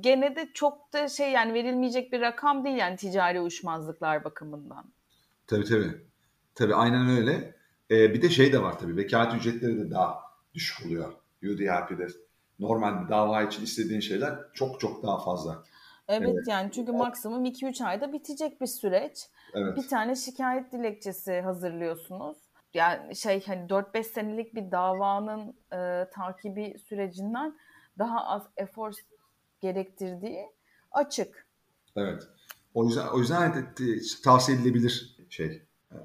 gene 0.00 0.36
de 0.36 0.48
çok 0.54 0.92
da 0.92 1.08
şey 1.08 1.32
yani 1.32 1.54
verilmeyecek 1.54 2.12
bir 2.12 2.20
rakam 2.20 2.64
değil 2.64 2.76
yani 2.76 2.96
ticari 2.96 3.40
uyuşmazlıklar 3.40 4.24
bakımından. 4.24 4.84
Tabii 5.46 5.64
tabii. 5.64 6.08
Tabii 6.54 6.74
aynen 6.74 7.08
öyle. 7.08 7.54
E, 7.90 8.14
bir 8.14 8.22
de 8.22 8.28
şey 8.28 8.52
de 8.52 8.62
var 8.62 8.78
tabii 8.78 8.96
vekalet 8.96 9.34
ücretleri 9.34 9.78
de 9.78 9.90
daha 9.90 10.20
düşük 10.54 10.86
oluyor 10.86 11.12
UDRP'de. 11.42 12.06
Normal 12.58 13.04
bir 13.04 13.08
dava 13.08 13.42
için 13.42 13.64
istediğin 13.64 14.00
şeyler 14.00 14.38
çok 14.54 14.80
çok 14.80 15.02
daha 15.02 15.18
fazla. 15.24 15.64
Evet, 16.08 16.28
evet. 16.34 16.48
yani 16.48 16.70
çünkü 16.72 16.92
maksimum 16.92 17.44
2-3 17.44 17.84
ayda 17.84 18.12
bitecek 18.12 18.60
bir 18.60 18.66
süreç. 18.66 19.26
Evet. 19.54 19.76
Bir 19.76 19.88
tane 19.88 20.14
şikayet 20.14 20.72
dilekçesi 20.72 21.40
hazırlıyorsunuz. 21.40 22.38
Yani 22.74 23.16
şey 23.16 23.46
hani 23.46 23.66
4-5 23.66 24.02
senelik 24.02 24.54
bir 24.54 24.70
davanın 24.70 25.54
e, 25.72 26.10
takibi 26.10 26.78
sürecinden 26.88 27.58
daha 27.98 28.24
az 28.24 28.42
efor 28.56 28.92
gerektirdiği 29.60 30.46
açık. 30.92 31.46
Evet. 31.96 32.22
O 32.74 32.84
yüzden 32.84 33.06
o 33.06 33.18
yüzden 33.18 33.74
tavsiye 34.24 34.58
edilebilir 34.58 35.16
şey. 35.30 35.62
E, 35.92 35.98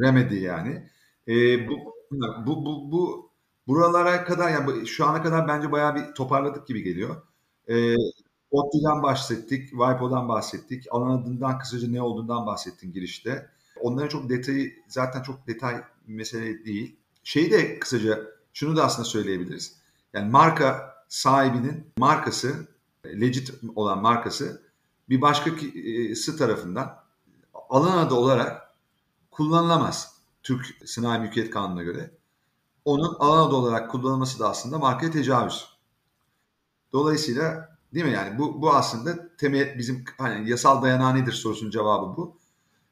remedy 0.00 0.42
yani. 0.42 0.88
E, 1.28 1.68
bu, 1.68 1.94
bu 2.46 2.66
bu 2.66 2.92
bu 2.92 3.30
buralara 3.68 4.24
kadar 4.24 4.50
yani 4.50 4.86
şu 4.86 5.06
ana 5.06 5.22
kadar 5.22 5.48
bence 5.48 5.72
bayağı 5.72 5.94
bir 5.94 6.14
toparladık 6.14 6.66
gibi 6.66 6.82
geliyor. 6.82 7.22
E, 7.68 7.94
ODTÜ'den 8.50 9.02
bahsettik, 9.02 9.68
WIPO'dan 9.70 10.28
bahsettik. 10.28 10.86
Alan 10.90 11.18
adından 11.18 11.58
kısaca 11.58 11.88
ne 11.88 12.02
olduğundan 12.02 12.46
bahsettin 12.46 12.92
girişte. 12.92 13.50
Onların 13.80 14.08
çok 14.08 14.28
detayı 14.28 14.72
zaten 14.88 15.22
çok 15.22 15.46
detay 15.46 15.84
mesele 16.06 16.64
değil. 16.64 16.96
Şeyi 17.24 17.50
de 17.50 17.78
kısaca 17.78 18.24
şunu 18.52 18.76
da 18.76 18.84
aslında 18.84 19.08
söyleyebiliriz. 19.08 19.78
Yani 20.12 20.30
marka 20.30 20.94
sahibinin 21.08 21.86
markası, 21.98 22.66
legit 23.04 23.54
olan 23.76 24.02
markası 24.02 24.62
bir 25.08 25.20
başkası 25.20 26.36
tarafından 26.38 27.04
alan 27.68 27.98
adı 27.98 28.14
olarak 28.14 28.74
kullanılamaz. 29.30 30.18
Türk 30.42 30.66
Sanayi 30.84 31.20
Mülkiyet 31.20 31.50
Kanunu'na 31.50 31.82
göre. 31.82 32.10
Onun 32.84 33.14
alan 33.18 33.48
adı 33.48 33.54
olarak 33.54 33.90
kullanılması 33.90 34.38
da 34.38 34.48
aslında 34.48 34.78
markaya 34.78 35.10
tecavüz. 35.10 35.68
Dolayısıyla 36.92 37.78
değil 37.94 38.06
mi 38.06 38.12
yani 38.12 38.38
bu, 38.38 38.62
bu 38.62 38.74
aslında 38.74 39.36
temel 39.36 39.78
bizim 39.78 40.04
hani 40.18 40.50
yasal 40.50 40.82
dayanağı 40.82 41.14
nedir 41.14 41.32
sorusunun 41.32 41.70
cevabı 41.70 42.16
bu. 42.16 42.37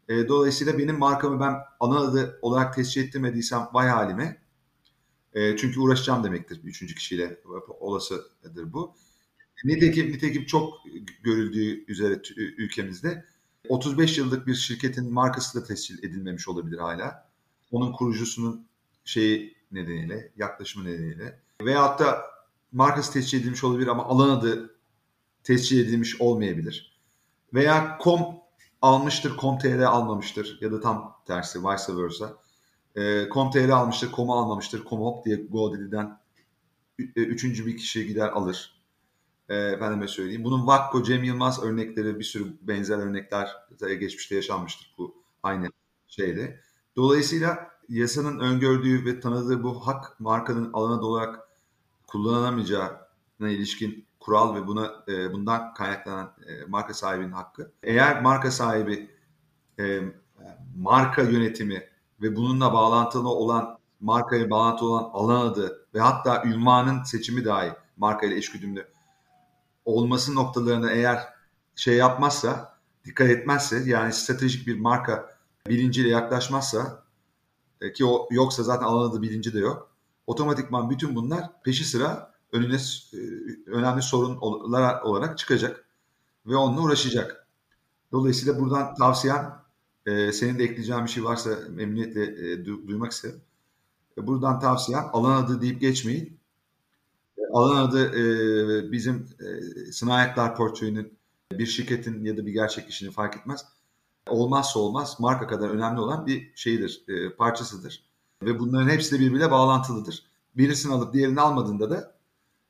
E, 0.09 0.29
dolayısıyla 0.29 0.79
benim 0.79 0.99
markamı 0.99 1.41
ben 1.41 1.55
ana 1.81 1.99
adı 1.99 2.39
olarak 2.43 2.75
tescil 2.75 3.05
ettirmediysem 3.05 3.69
vay 3.73 3.89
halime. 3.89 4.43
E, 5.35 5.57
çünkü 5.57 5.81
uğraşacağım 5.81 6.25
demektir 6.25 6.61
üçüncü 6.65 6.95
kişiyle 6.95 7.41
olasıdır 7.81 8.73
bu. 8.73 8.95
Nitekim, 9.65 10.13
nitekim 10.13 10.45
çok 10.45 10.75
görüldüğü 11.23 11.85
üzere 11.93 12.21
ülkemizde 12.37 13.25
35 13.69 14.19
yıllık 14.19 14.47
bir 14.47 14.55
şirketin 14.55 15.13
markası 15.13 15.61
da 15.61 15.67
tescil 15.67 15.99
edilmemiş 15.99 16.49
olabilir 16.49 16.79
hala. 16.79 17.29
Onun 17.71 17.93
kurucusunun 17.93 18.67
şeyi 19.05 19.57
nedeniyle, 19.73 20.33
yaklaşımı 20.37 20.85
nedeniyle. 20.85 21.41
Veyahut 21.63 22.01
da 22.01 22.23
markası 22.73 23.13
tescil 23.13 23.41
edilmiş 23.41 23.65
olabilir 23.65 23.89
ama 23.89 24.05
alan 24.05 24.29
adı 24.29 24.77
tescil 25.43 25.87
edilmiş 25.87 26.21
olmayabilir. 26.21 27.01
Veya 27.55 27.99
com 28.03 28.46
almıştır, 28.87 29.37
com.tr 29.41 29.79
almamıştır 29.79 30.59
ya 30.61 30.73
da 30.73 30.81
tam 30.81 31.17
tersi 31.27 31.59
vice 31.59 31.97
versa. 31.97 32.37
E, 32.97 33.29
com.tr 33.33 33.69
almıştır, 33.69 34.13
com'u 34.13 34.35
almamıştır. 34.35 34.85
Com 34.85 35.01
hop 35.01 35.25
diye 35.25 35.37
GoDaddy'den 35.37 36.19
e, 36.99 37.21
üçüncü 37.21 37.67
bir 37.67 37.77
kişi 37.77 38.07
gider 38.07 38.29
alır. 38.29 38.83
E, 39.49 39.57
efendime 39.57 40.09
söyleyeyim. 40.09 40.45
Bunun 40.45 40.67
Vakko, 40.67 41.03
Cem 41.03 41.25
Yılmaz 41.25 41.63
örnekleri 41.63 42.19
bir 42.19 42.25
sürü 42.25 42.57
benzer 42.63 42.99
örnekler 42.99 43.51
geçmişte 43.81 44.35
yaşanmıştır 44.35 44.95
bu 44.99 45.15
aynı 45.43 45.69
şeyde. 46.09 46.61
Dolayısıyla 46.97 47.71
yasanın 47.89 48.39
öngördüğü 48.39 49.05
ve 49.05 49.21
tanıdığı 49.21 49.63
bu 49.63 49.87
hak 49.87 50.21
markanın 50.21 50.73
alanı 50.73 51.01
olarak 51.01 51.49
kullanılamayacağına 52.07 52.99
ilişkin 53.41 54.06
kural 54.27 54.55
ve 54.55 54.67
buna 54.67 55.05
e, 55.09 55.33
bundan 55.33 55.75
kaynaklanan 55.75 56.33
e, 56.47 56.65
marka 56.69 56.95
sahibinin 56.95 57.33
hakkı. 57.33 57.73
Eğer 57.83 58.23
marka 58.23 58.51
sahibi 58.51 59.11
e, 59.79 60.01
marka 60.77 61.23
yönetimi 61.23 61.89
ve 62.23 62.37
bununla 62.37 62.73
bağlantılı 62.73 63.29
olan 63.29 63.79
markaya 64.01 64.51
bağlantılı 64.51 64.89
olan 64.89 65.11
alan 65.13 65.47
adı 65.47 65.87
ve 65.95 66.01
hatta 66.01 66.43
ünvanın 66.45 67.03
seçimi 67.03 67.45
dahi 67.45 67.73
marka 67.97 68.27
ile 68.27 68.37
eşgüdümlü 68.37 68.89
olması 69.85 70.35
noktalarını 70.35 70.91
eğer 70.91 71.19
şey 71.77 71.97
yapmazsa, 71.97 72.79
dikkat 73.05 73.29
etmezse 73.29 73.83
yani 73.87 74.13
stratejik 74.13 74.67
bir 74.67 74.81
marka 74.81 75.37
bilinciyle 75.69 76.09
yaklaşmazsa 76.09 77.03
e, 77.81 77.93
ki 77.93 78.05
o 78.05 78.29
yoksa 78.31 78.63
zaten 78.63 78.87
alan 78.87 79.11
adı 79.11 79.23
bilinci 79.23 79.55
de 79.55 79.59
yok. 79.59 79.91
Otomatikman 80.27 80.91
bütün 80.91 81.15
bunlar 81.15 81.63
peşi 81.63 81.85
sıra 81.85 82.36
önüne 82.53 82.77
e, 82.77 83.19
önemli 83.67 84.03
sorunlar 84.03 85.03
olarak 85.03 85.39
çıkacak 85.39 85.85
ve 86.47 86.57
onunla 86.57 86.81
uğraşacak. 86.81 87.47
Dolayısıyla 88.13 88.61
buradan 88.61 88.95
tavsiyem 88.95 89.67
e, 90.07 90.33
senin 90.33 90.59
de 90.59 90.65
ekleyeceğin 90.65 91.05
bir 91.05 91.11
şey 91.11 91.25
varsa 91.25 91.51
memnuniyetle 91.71 92.53
e, 92.53 92.65
duymak 92.65 93.13
isterim. 93.13 93.41
Buradan 94.17 94.61
tavsiyem 94.61 95.05
alan 95.13 95.45
adı 95.45 95.61
deyip 95.61 95.81
geçmeyin. 95.81 96.39
Alan 97.53 97.77
adı 97.77 98.13
bizim 98.93 99.29
e, 99.41 99.93
sınavaklar 99.93 100.57
portföyünün 100.57 101.19
bir 101.53 101.67
şirketin 101.67 102.25
ya 102.25 102.37
da 102.37 102.47
bir 102.47 102.53
gerçek 102.53 102.87
kişinin 102.87 103.11
fark 103.11 103.37
etmez. 103.37 103.65
Olmazsa 104.29 104.79
olmaz 104.79 105.17
marka 105.21 105.47
kadar 105.47 105.71
önemli 105.71 106.01
olan 106.01 106.27
bir 106.27 106.53
şeydir, 106.55 107.05
parçasıdır. 107.39 108.03
Ve 108.43 108.59
bunların 108.59 108.89
hepsi 108.89 109.15
de 109.15 109.21
birbiriyle 109.21 109.51
bağlantılıdır. 109.51 110.23
Birisini 110.57 110.93
alıp 110.93 111.13
diğerini 111.15 111.41
almadığında 111.41 111.91
da 111.91 112.16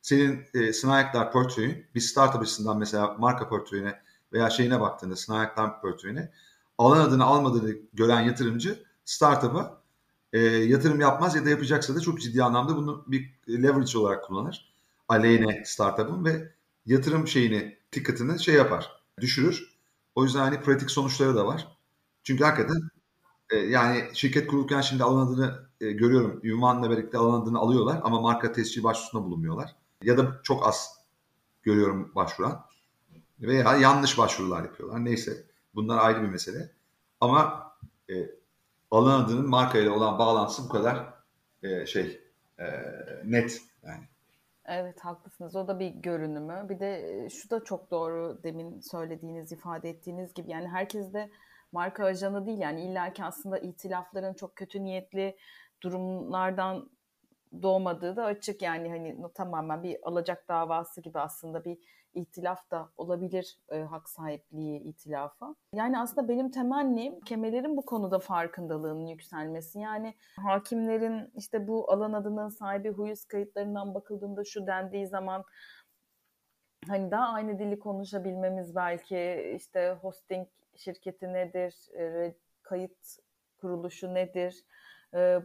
senin 0.06 0.44
e, 0.54 0.72
Snayaklar 0.72 1.32
portföyün 1.32 1.86
bir 1.94 2.00
startup 2.00 2.42
açısından 2.42 2.78
mesela 2.78 3.16
marka 3.18 3.48
portföyüne 3.48 4.00
veya 4.32 4.50
şeyine 4.50 4.80
baktığında 4.80 5.16
Snayaklar 5.16 5.80
portföyüne 5.80 6.32
alan 6.78 7.00
adını 7.00 7.24
almadığını 7.24 7.76
gören 7.92 8.20
yatırımcı 8.20 8.84
startup'a 9.04 9.82
e, 10.32 10.40
yatırım 10.40 11.00
yapmaz 11.00 11.36
ya 11.36 11.44
da 11.44 11.50
yapacaksa 11.50 11.94
da 11.94 12.00
çok 12.00 12.20
ciddi 12.20 12.42
anlamda 12.42 12.76
bunu 12.76 13.04
bir 13.06 13.30
leverage 13.48 13.98
olarak 13.98 14.24
kullanır. 14.24 14.74
Aleyhine 15.08 15.62
startup'ın 15.64 16.24
ve 16.24 16.52
yatırım 16.86 17.28
şeyini, 17.28 17.78
ticket'ını 17.90 18.38
şey 18.38 18.54
yapar, 18.54 19.02
düşürür. 19.20 19.76
O 20.14 20.24
yüzden 20.24 20.40
hani 20.40 20.60
pratik 20.60 20.90
sonuçları 20.90 21.36
da 21.36 21.46
var. 21.46 21.68
Çünkü 22.24 22.44
hakikaten 22.44 22.90
e, 23.50 23.56
yani 23.56 24.04
şirket 24.14 24.46
kurulurken 24.46 24.80
şimdi 24.80 25.04
alan 25.04 25.26
adını 25.26 25.68
e, 25.80 25.92
görüyorum. 25.92 26.40
Ünvanla 26.42 26.90
birlikte 26.90 27.18
alan 27.18 27.42
adını 27.42 27.58
alıyorlar 27.58 28.00
ama 28.02 28.20
marka 28.20 28.52
tescil 28.52 28.82
başvurusunda 28.82 29.24
bulunmuyorlar 29.24 29.76
ya 30.02 30.18
da 30.18 30.40
çok 30.42 30.66
az 30.66 30.96
görüyorum 31.62 32.12
başvuran 32.14 32.66
veya 33.40 33.76
yanlış 33.76 34.18
başvurular 34.18 34.62
yapıyorlar. 34.62 35.04
Neyse 35.04 35.32
bunlar 35.74 35.98
ayrı 35.98 36.22
bir 36.22 36.28
mesele. 36.28 36.70
Ama 37.20 37.72
e, 38.10 38.14
alan 38.90 39.24
adının 39.24 39.48
markayla 39.48 39.92
olan 39.92 40.18
bağlantısı 40.18 40.64
bu 40.64 40.68
kadar 40.68 41.14
e, 41.62 41.86
şey 41.86 42.20
e, 42.58 42.64
net 43.24 43.62
yani. 43.82 44.04
Evet 44.64 45.00
haklısınız. 45.00 45.56
O 45.56 45.68
da 45.68 45.78
bir 45.78 45.88
görünümü. 45.88 46.66
Bir 46.68 46.80
de 46.80 47.24
e, 47.24 47.30
şu 47.30 47.50
da 47.50 47.64
çok 47.64 47.90
doğru 47.90 48.40
demin 48.42 48.80
söylediğiniz, 48.80 49.52
ifade 49.52 49.90
ettiğiniz 49.90 50.34
gibi. 50.34 50.50
Yani 50.50 50.68
herkes 50.68 51.12
de 51.12 51.30
marka 51.72 52.04
ajanı 52.04 52.46
değil. 52.46 52.58
Yani 52.58 52.84
illaki 52.84 53.24
aslında 53.24 53.58
itilafların 53.58 54.34
çok 54.34 54.56
kötü 54.56 54.84
niyetli 54.84 55.36
durumlardan 55.82 56.90
doğmadığı 57.62 58.16
da 58.16 58.24
açık 58.24 58.62
yani 58.62 58.88
hani 58.88 59.32
tamamen 59.34 59.82
bir 59.82 59.98
alacak 60.02 60.48
davası 60.48 61.00
gibi 61.00 61.18
aslında 61.18 61.64
bir 61.64 61.78
itilaf 62.14 62.70
da 62.70 62.88
olabilir 62.96 63.58
e, 63.68 63.78
hak 63.80 64.08
sahipliği 64.08 64.80
itilafı. 64.80 65.54
Yani 65.74 65.98
aslında 65.98 66.28
benim 66.28 66.50
temennim 66.50 67.20
kemelerin 67.20 67.76
bu 67.76 67.84
konuda 67.84 68.18
farkındalığının 68.18 69.06
yükselmesi. 69.06 69.78
Yani 69.78 70.14
hakimlerin 70.36 71.30
işte 71.36 71.68
bu 71.68 71.92
alan 71.92 72.12
adının 72.12 72.48
sahibi 72.48 72.90
huyuz 72.90 73.24
kayıtlarından 73.24 73.94
bakıldığında 73.94 74.44
şu 74.44 74.66
dendiği 74.66 75.06
zaman 75.06 75.44
hani 76.88 77.10
daha 77.10 77.28
aynı 77.28 77.58
dili 77.58 77.78
konuşabilmemiz 77.78 78.76
belki 78.76 79.52
işte 79.56 79.98
hosting 80.02 80.48
şirketi 80.76 81.32
nedir, 81.32 81.74
e, 81.98 82.34
kayıt 82.62 83.18
kuruluşu 83.60 84.14
nedir, 84.14 84.64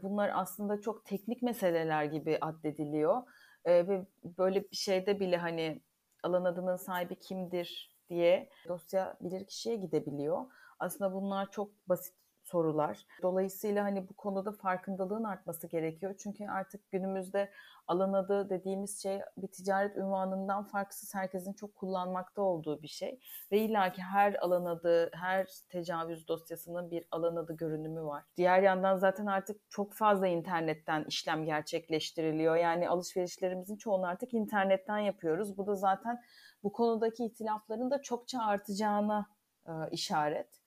bunlar 0.04 0.32
aslında 0.36 0.82
çok 0.82 1.06
teknik 1.06 1.42
meseleler 1.42 2.04
gibi 2.04 2.38
addediliyor. 2.42 3.22
ve 3.66 4.06
böyle 4.24 4.62
bir 4.72 4.76
şeyde 4.76 5.20
bile 5.20 5.38
hani 5.38 5.82
alan 6.24 6.46
adının 6.46 6.76
sahibi 6.76 7.20
kimdir 7.20 7.98
diye 8.10 8.50
dosya 8.68 9.18
bilir 9.22 9.48
kişiye 9.48 9.76
gidebiliyor. 9.76 10.46
Aslında 10.80 11.14
bunlar 11.14 11.52
çok 11.52 11.72
basit 11.90 12.16
sorular. 12.52 13.06
Dolayısıyla 13.22 13.84
hani 13.84 14.10
bu 14.10 14.14
konuda 14.14 14.52
farkındalığın 14.52 15.24
artması 15.24 15.68
gerekiyor. 15.68 16.16
Çünkü 16.18 16.48
artık 16.48 16.92
günümüzde 16.92 17.52
alan 17.88 18.14
adı 18.14 18.50
dediğimiz 18.50 19.02
şey 19.02 19.22
bir 19.38 19.48
ticaret 19.48 19.98
ünvanından 19.98 20.64
farksız 20.64 21.16
herkesin 21.16 21.54
çok 21.54 21.76
kullanmakta 21.76 22.42
olduğu 22.42 22.82
bir 22.82 22.88
şey. 22.88 23.20
Ve 23.52 23.60
illaki 23.60 24.02
her 24.02 24.34
alan 24.34 24.66
adı, 24.66 25.10
her 25.14 25.48
tecavüz 25.70 26.28
dosyasının 26.28 26.92
bir 26.92 27.08
alan 27.12 27.36
adı 27.36 27.58
görünümü 27.58 28.04
var. 28.04 28.24
Diğer 28.38 28.62
yandan 28.62 28.98
zaten 28.98 29.26
artık 29.26 29.62
çok 29.70 29.94
fazla 29.94 30.28
internetten 30.28 31.04
işlem 31.04 31.46
gerçekleştiriliyor. 31.46 32.56
Yani 32.56 32.90
alışverişlerimizin 32.90 33.76
çoğunu 33.76 34.06
artık 34.08 34.34
internetten 34.34 34.98
yapıyoruz. 34.98 35.58
Bu 35.58 35.68
da 35.68 35.76
zaten 35.76 36.22
bu 36.64 36.72
konudaki 36.72 37.26
itilafların 37.26 37.92
da 37.92 38.02
çokça 38.02 38.40
artacağına 38.42 39.28
e, 39.68 39.72
işaret. 39.92 40.61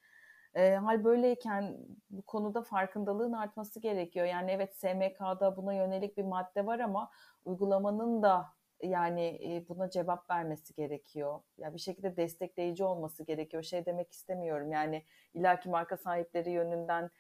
E, 0.55 0.75
hal 0.75 1.05
böyleyken 1.05 1.77
bu 2.11 2.23
konuda 2.23 2.63
farkındalığın 2.63 3.33
artması 3.33 3.81
gerekiyor. 3.81 4.27
Yani 4.27 4.51
evet 4.51 4.77
SMK'da 4.77 5.57
buna 5.57 5.75
yönelik 5.75 6.17
bir 6.17 6.25
madde 6.25 6.67
var 6.67 6.79
ama 6.79 7.11
uygulamanın 7.45 8.23
da 8.23 8.47
yani 8.83 9.23
e, 9.23 9.69
buna 9.69 9.91
cevap 9.91 10.31
vermesi 10.31 10.75
gerekiyor. 10.75 11.33
Ya 11.33 11.41
yani 11.59 11.75
bir 11.75 11.81
şekilde 11.81 12.17
destekleyici 12.17 12.85
olması 12.85 13.25
gerekiyor. 13.25 13.63
Şey 13.63 13.87
demek 13.87 14.13
istemiyorum. 14.13 14.73
Yani 14.73 15.05
ilaki 15.35 15.69
marka 15.69 15.97
sahipleri 15.97 16.51
yönünden 16.51 17.11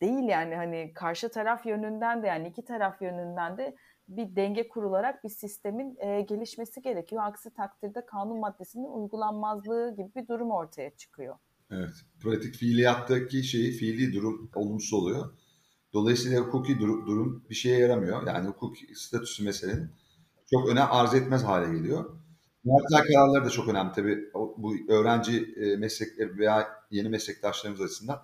değil 0.00 0.24
yani 0.28 0.56
hani 0.56 0.92
karşı 0.94 1.28
taraf 1.28 1.66
yönünden 1.66 2.22
de 2.22 2.26
yani 2.26 2.48
iki 2.48 2.64
taraf 2.64 3.02
yönünden 3.02 3.58
de 3.58 3.76
bir 4.08 4.36
denge 4.36 4.68
kurularak 4.68 5.24
bir 5.24 5.28
sistemin 5.28 5.96
e, 6.00 6.20
gelişmesi 6.20 6.82
gerekiyor. 6.82 7.22
Aksi 7.24 7.54
takdirde 7.54 8.06
kanun 8.06 8.40
maddesinin 8.40 8.88
uygulanmazlığı 8.88 9.96
gibi 9.96 10.14
bir 10.14 10.28
durum 10.28 10.50
ortaya 10.50 10.90
çıkıyor. 10.90 11.36
Evet. 11.72 11.90
Pratik 12.20 12.54
fiiliyattaki 12.54 13.44
şeyi 13.44 13.72
fiili 13.72 14.12
durum 14.14 14.50
olumsuz 14.54 14.92
oluyor. 14.92 15.32
Dolayısıyla 15.92 16.40
hukuki 16.40 16.78
durum, 16.78 17.06
durum 17.06 17.44
bir 17.50 17.54
şeye 17.54 17.78
yaramıyor. 17.78 18.26
Yani 18.26 18.48
hukuk 18.48 18.76
statüsü 18.94 19.44
meselenin 19.44 19.90
çok 20.50 20.68
önem 20.68 20.86
arz 20.90 21.14
etmez 21.14 21.44
hale 21.44 21.78
geliyor. 21.78 22.04
Yargıtay 22.64 23.06
kararları 23.06 23.44
da 23.44 23.50
çok 23.50 23.68
önemli 23.68 23.92
tabii. 23.92 24.30
Bu 24.34 24.74
öğrenci 24.88 25.54
e, 25.56 25.76
meslekleri 25.76 26.38
veya 26.38 26.68
yeni 26.90 27.08
meslektaşlarımız 27.08 27.80
açısından. 27.80 28.22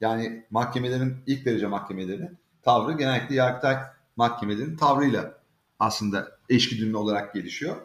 Yani 0.00 0.46
mahkemelerin, 0.50 1.16
ilk 1.26 1.44
derece 1.44 1.66
mahkemelerinin 1.66 2.38
tavrı 2.62 2.92
genellikle 2.92 3.34
Yargıtay 3.34 3.76
mahkemelerin 4.16 4.76
tavrıyla 4.76 5.38
aslında 5.78 6.38
eşgüdümlü 6.48 6.96
olarak 6.96 7.34
gelişiyor. 7.34 7.76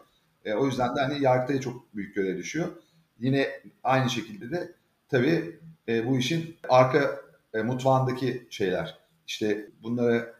E, 0.44 0.54
o 0.54 0.66
yüzden 0.66 0.96
de 0.96 1.00
hani 1.00 1.22
Yargıtay'a 1.22 1.60
çok 1.60 1.94
büyük 1.94 2.14
görev 2.14 2.38
düşüyor. 2.38 2.68
Yine 3.18 3.50
aynı 3.84 4.10
şekilde 4.10 4.50
de 4.50 4.74
tabii 5.12 5.60
e, 5.88 6.06
bu 6.06 6.18
işin 6.18 6.56
arka 6.68 7.20
e, 7.54 7.62
mutfağındaki 7.62 8.46
şeyler, 8.50 8.98
işte 9.26 9.70
bunlara 9.82 10.34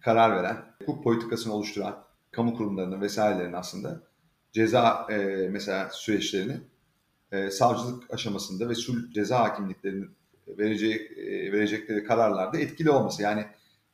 karar 0.00 0.36
veren, 0.36 0.56
hukuk 0.80 1.04
politikasını 1.04 1.54
oluşturan 1.54 2.04
kamu 2.30 2.56
kurumlarının 2.56 3.00
vesairelerin 3.00 3.52
aslında 3.52 4.00
ceza 4.52 5.06
e, 5.10 5.16
mesela 5.50 5.88
süreçlerini 5.92 6.56
e, 7.32 7.50
savcılık 7.50 8.14
aşamasında 8.14 8.68
ve 8.68 8.74
sul 8.74 9.12
ceza 9.12 9.38
hakimliklerinin 9.38 10.10
vereceği, 10.48 10.96
e, 10.96 11.52
verecekleri 11.52 12.04
kararlarda 12.04 12.58
etkili 12.58 12.90
olması. 12.90 13.22
Yani 13.22 13.46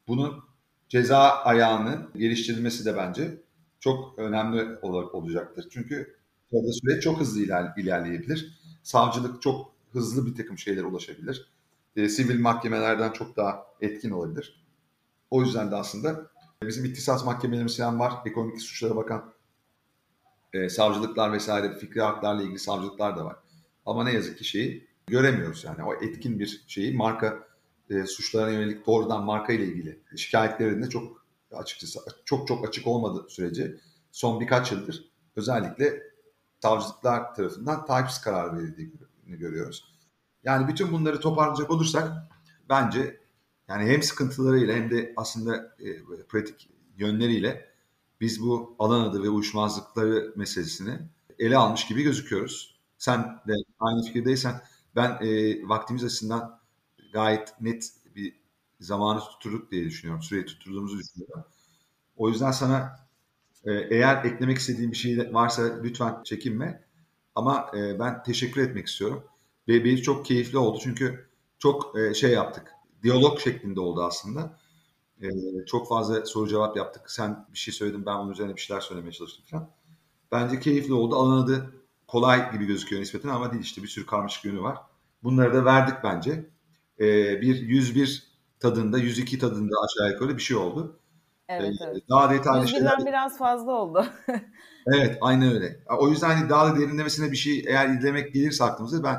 bunun 0.08 0.44
ceza 0.88 1.18
ayağının 1.18 2.10
geliştirilmesi 2.16 2.84
de 2.84 2.96
bence 2.96 3.30
çok 3.80 4.18
önemli 4.18 4.78
olacaktır. 4.82 5.68
Çünkü 5.70 6.16
orada 6.52 6.72
süreç 6.72 7.02
çok 7.02 7.20
hızlı 7.20 7.40
ilerleyebilir. 7.76 8.60
Savcılık 8.82 9.42
çok 9.42 9.73
hızlı 9.94 10.26
bir 10.26 10.34
takım 10.34 10.58
şeylere 10.58 10.84
ulaşabilir. 10.84 11.48
E, 11.96 12.08
sivil 12.08 12.40
mahkemelerden 12.40 13.12
çok 13.12 13.36
daha 13.36 13.66
etkin 13.80 14.10
olabilir. 14.10 14.64
O 15.30 15.42
yüzden 15.42 15.70
de 15.70 15.76
aslında 15.76 16.30
bizim 16.62 16.84
ihtisas 16.84 17.24
mahkemelerimiz 17.24 17.76
falan 17.76 18.00
var. 18.00 18.12
Ekonomik 18.26 18.62
suçlara 18.62 18.96
bakan 18.96 19.34
e, 20.52 20.68
savcılıklar 20.68 21.32
vesaire 21.32 21.78
fikri 21.78 22.00
haklarla 22.00 22.42
ilgili 22.42 22.58
savcılıklar 22.58 23.16
da 23.16 23.24
var. 23.24 23.36
Ama 23.86 24.04
ne 24.04 24.12
yazık 24.12 24.38
ki 24.38 24.44
şeyi 24.44 24.88
göremiyoruz 25.06 25.64
yani 25.64 25.84
o 25.84 25.94
etkin 25.94 26.38
bir 26.38 26.64
şeyi 26.66 26.96
marka 26.96 27.48
e, 27.90 28.06
suçlarına 28.06 28.50
yönelik 28.50 28.86
doğrudan 28.86 29.24
marka 29.24 29.52
ile 29.52 29.64
ilgili 29.64 30.00
şikayetlerinde 30.16 30.88
çok 30.88 31.26
açıkçası 31.52 32.00
çok 32.24 32.48
çok 32.48 32.68
açık 32.68 32.86
olmadığı 32.86 33.30
sürece 33.30 33.76
son 34.12 34.40
birkaç 34.40 34.72
yıldır 34.72 35.12
özellikle 35.36 36.02
savcılıklar 36.62 37.34
tarafından 37.34 37.86
takipsiz 37.86 38.20
karar 38.20 38.58
verildiği 38.58 38.92
görüyoruz. 39.26 39.94
Yani 40.44 40.68
bütün 40.68 40.92
bunları 40.92 41.20
toparlayacak 41.20 41.70
olursak 41.70 42.12
bence 42.68 43.20
yani 43.68 43.90
hem 43.90 44.02
sıkıntılarıyla 44.02 44.74
hem 44.74 44.90
de 44.90 45.12
aslında 45.16 45.76
e, 45.78 46.04
pratik 46.28 46.70
yönleriyle 46.96 47.74
biz 48.20 48.42
bu 48.42 48.76
alan 48.78 49.00
adı 49.00 49.22
ve 49.22 49.28
uyuşmazlıkları 49.28 50.32
meselesini 50.36 50.98
ele 51.38 51.56
almış 51.56 51.86
gibi 51.86 52.02
gözüküyoruz. 52.02 52.80
Sen 52.98 53.22
de 53.48 53.52
aynı 53.80 54.02
fikirdeysen 54.02 54.60
ben 54.96 55.18
e, 55.20 55.58
vaktimiz 55.68 56.04
açısından 56.04 56.60
gayet 57.12 57.60
net 57.60 57.92
bir 58.16 58.40
zamanı 58.80 59.20
tutturduk 59.20 59.70
diye 59.70 59.84
düşünüyorum. 59.84 60.22
Süreyi 60.22 60.46
tutturduğumuzu 60.46 60.98
düşünüyorum. 60.98 61.44
O 62.16 62.28
yüzden 62.28 62.50
sana 62.50 62.96
e, 63.64 63.72
eğer 63.72 64.24
eklemek 64.24 64.58
istediğin 64.58 64.90
bir 64.90 64.96
şey 64.96 65.34
varsa 65.34 65.80
lütfen 65.82 66.22
çekinme. 66.24 66.83
Ama 67.34 67.70
e, 67.76 67.98
ben 67.98 68.22
teşekkür 68.22 68.60
etmek 68.62 68.86
istiyorum. 68.86 69.24
Ve 69.68 69.84
bir 69.84 70.02
çok 70.02 70.26
keyifli 70.26 70.58
oldu 70.58 70.78
çünkü 70.82 71.28
çok 71.58 71.98
e, 71.98 72.14
şey 72.14 72.30
yaptık. 72.30 72.72
Diyalog 73.02 73.40
şeklinde 73.40 73.80
oldu 73.80 74.02
aslında. 74.04 74.58
E, 75.22 75.28
çok 75.66 75.88
fazla 75.88 76.26
soru 76.26 76.48
cevap 76.48 76.76
yaptık. 76.76 77.10
Sen 77.10 77.46
bir 77.52 77.58
şey 77.58 77.74
söyledin 77.74 78.06
ben 78.06 78.18
bunun 78.18 78.32
üzerine 78.32 78.56
bir 78.56 78.60
şeyler 78.60 78.80
söylemeye 78.80 79.12
çalıştım 79.12 79.44
falan. 79.50 79.70
Bence 80.32 80.60
keyifli 80.60 80.92
oldu. 80.94 81.16
Alan 81.16 81.42
adı 81.44 81.74
kolay 82.08 82.52
gibi 82.52 82.66
gözüküyor 82.66 83.02
nispeten 83.02 83.28
ama 83.28 83.52
değil 83.52 83.62
işte 83.62 83.82
bir 83.82 83.88
sürü 83.88 84.06
karmaşık 84.06 84.44
yönü 84.44 84.62
var. 84.62 84.78
Bunları 85.22 85.54
da 85.54 85.64
verdik 85.64 85.96
bence. 86.04 86.50
E, 87.00 87.06
bir 87.40 87.56
101 87.62 88.22
tadında, 88.60 88.98
102 88.98 89.38
tadında 89.38 89.74
aşağı 89.84 90.12
yukarı 90.12 90.36
bir 90.36 90.42
şey 90.42 90.56
oldu. 90.56 91.00
Evet, 91.48 91.74
ee, 91.80 91.84
evet. 91.84 92.02
Daha 92.10 92.30
detaylı 92.30 92.68
şeyler. 92.68 93.06
biraz 93.06 93.38
fazla 93.38 93.72
oldu. 93.72 94.06
evet, 94.86 95.18
aynen 95.20 95.52
öyle. 95.54 95.80
O 95.98 96.08
yüzden 96.08 96.30
hani 96.30 96.48
daha 96.48 96.66
da 96.66 96.80
derinlemesine 96.80 97.30
bir 97.32 97.36
şey 97.36 97.64
eğer 97.68 97.88
izlemek 97.88 98.34
gelirse 98.34 98.64
aklımıza 98.64 99.04
ben 99.04 99.18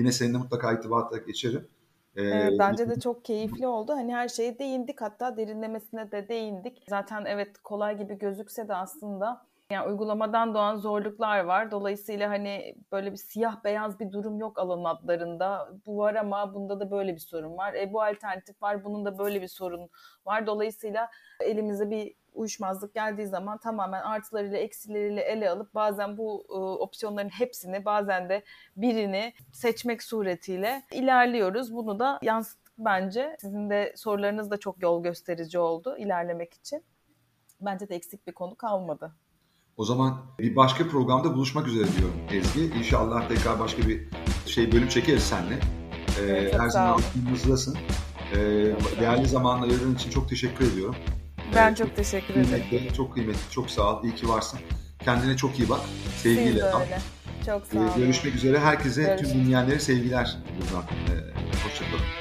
Yine 0.00 0.12
seninle 0.12 0.38
mutlaka 0.38 0.72
irtibata 0.72 1.16
geçerim. 1.16 1.68
Ee, 2.16 2.22
evet, 2.22 2.58
bence 2.58 2.88
de 2.88 3.00
çok 3.00 3.24
keyifli 3.24 3.66
oldu. 3.66 3.92
Hani 3.92 4.14
her 4.14 4.28
şeye 4.28 4.58
değindik 4.58 5.00
hatta 5.00 5.36
derinlemesine 5.36 6.12
de 6.12 6.28
değindik. 6.28 6.82
Zaten 6.88 7.24
evet 7.24 7.58
kolay 7.64 7.98
gibi 7.98 8.18
gözükse 8.18 8.68
de 8.68 8.74
aslında 8.74 9.46
yani 9.70 9.88
uygulamadan 9.88 10.54
doğan 10.54 10.76
zorluklar 10.76 11.44
var. 11.44 11.70
Dolayısıyla 11.70 12.30
hani 12.30 12.76
böyle 12.92 13.12
bir 13.12 13.16
siyah 13.16 13.64
beyaz 13.64 14.00
bir 14.00 14.12
durum 14.12 14.38
yok 14.38 14.58
alan 14.58 14.84
adlarında. 14.84 15.68
Bu 15.86 15.98
var 15.98 16.14
ama 16.14 16.54
bunda 16.54 16.80
da 16.80 16.90
böyle 16.90 17.14
bir 17.14 17.20
sorun 17.20 17.56
var. 17.56 17.74
E 17.74 17.92
bu 17.92 18.02
alternatif 18.02 18.62
var, 18.62 18.84
bunun 18.84 19.04
da 19.04 19.18
böyle 19.18 19.42
bir 19.42 19.48
sorun 19.48 19.90
var. 20.26 20.46
Dolayısıyla 20.46 21.10
elimize 21.40 21.90
bir 21.90 22.14
uyuşmazlık 22.34 22.94
geldiği 22.94 23.26
zaman 23.26 23.58
tamamen 23.58 24.02
artılarıyla 24.02 24.58
eksileriyle 24.58 25.20
ele 25.20 25.50
alıp 25.50 25.74
bazen 25.74 26.16
bu 26.16 26.46
e, 26.48 26.54
opsiyonların 26.54 27.28
hepsini 27.28 27.84
bazen 27.84 28.28
de 28.28 28.44
birini 28.76 29.32
seçmek 29.52 30.02
suretiyle 30.02 30.82
ilerliyoruz. 30.92 31.74
Bunu 31.74 31.98
da 31.98 32.18
yansıttık 32.22 32.72
bence. 32.78 33.36
Sizin 33.40 33.70
de 33.70 33.92
sorularınız 33.96 34.50
da 34.50 34.56
çok 34.56 34.82
yol 34.82 35.02
gösterici 35.02 35.58
oldu 35.58 35.96
ilerlemek 35.98 36.54
için. 36.54 36.84
Bence 37.60 37.88
de 37.88 37.94
eksik 37.94 38.26
bir 38.26 38.32
konu 38.32 38.56
kalmadı. 38.56 39.12
O 39.80 39.84
zaman 39.84 40.22
bir 40.38 40.56
başka 40.56 40.88
programda 40.88 41.34
buluşmak 41.34 41.66
üzere 41.66 41.84
diyorum 41.98 42.16
Ezgi. 42.32 42.64
İnşallah 42.78 43.28
tekrar 43.28 43.60
başka 43.60 43.88
bir 43.88 44.08
şey 44.46 44.72
bölüm 44.72 44.88
çekeriz 44.88 45.22
seninle. 45.22 45.54
Ee, 45.54 46.22
evet, 46.22 46.60
her 46.60 46.68
zaman 46.68 46.98
aklımızdasın. 46.98 47.76
Ee, 48.32 48.36
değerli 49.00 49.28
zamanla 49.28 49.64
ayırdığın 49.64 49.94
için 49.94 50.10
çok 50.10 50.28
teşekkür 50.28 50.72
ediyorum. 50.72 50.96
Ben 51.54 51.74
çok 51.74 51.96
teşekkür 51.96 52.34
ederim. 52.34 52.92
Çok 52.96 53.14
kıymetli, 53.14 53.50
çok 53.50 53.70
sağ 53.70 53.98
ol. 53.98 54.04
İyi 54.04 54.14
ki 54.14 54.28
varsın. 54.28 54.60
Kendine 55.04 55.36
çok 55.36 55.58
iyi 55.58 55.68
bak. 55.68 55.80
Sevgiyle 56.16 56.62
öyle. 56.62 57.00
Çok 57.46 57.66
sağ 57.66 57.78
olun. 57.78 57.90
Görüşmek 57.96 58.34
üzere. 58.34 58.58
Herkese, 58.58 59.02
Görüşmek. 59.02 59.32
tüm 59.32 59.40
dinleyenlere 59.40 59.80
sevgiler 59.80 60.36
buradan. 60.60 60.84
Hoşçakalın. 61.64 62.19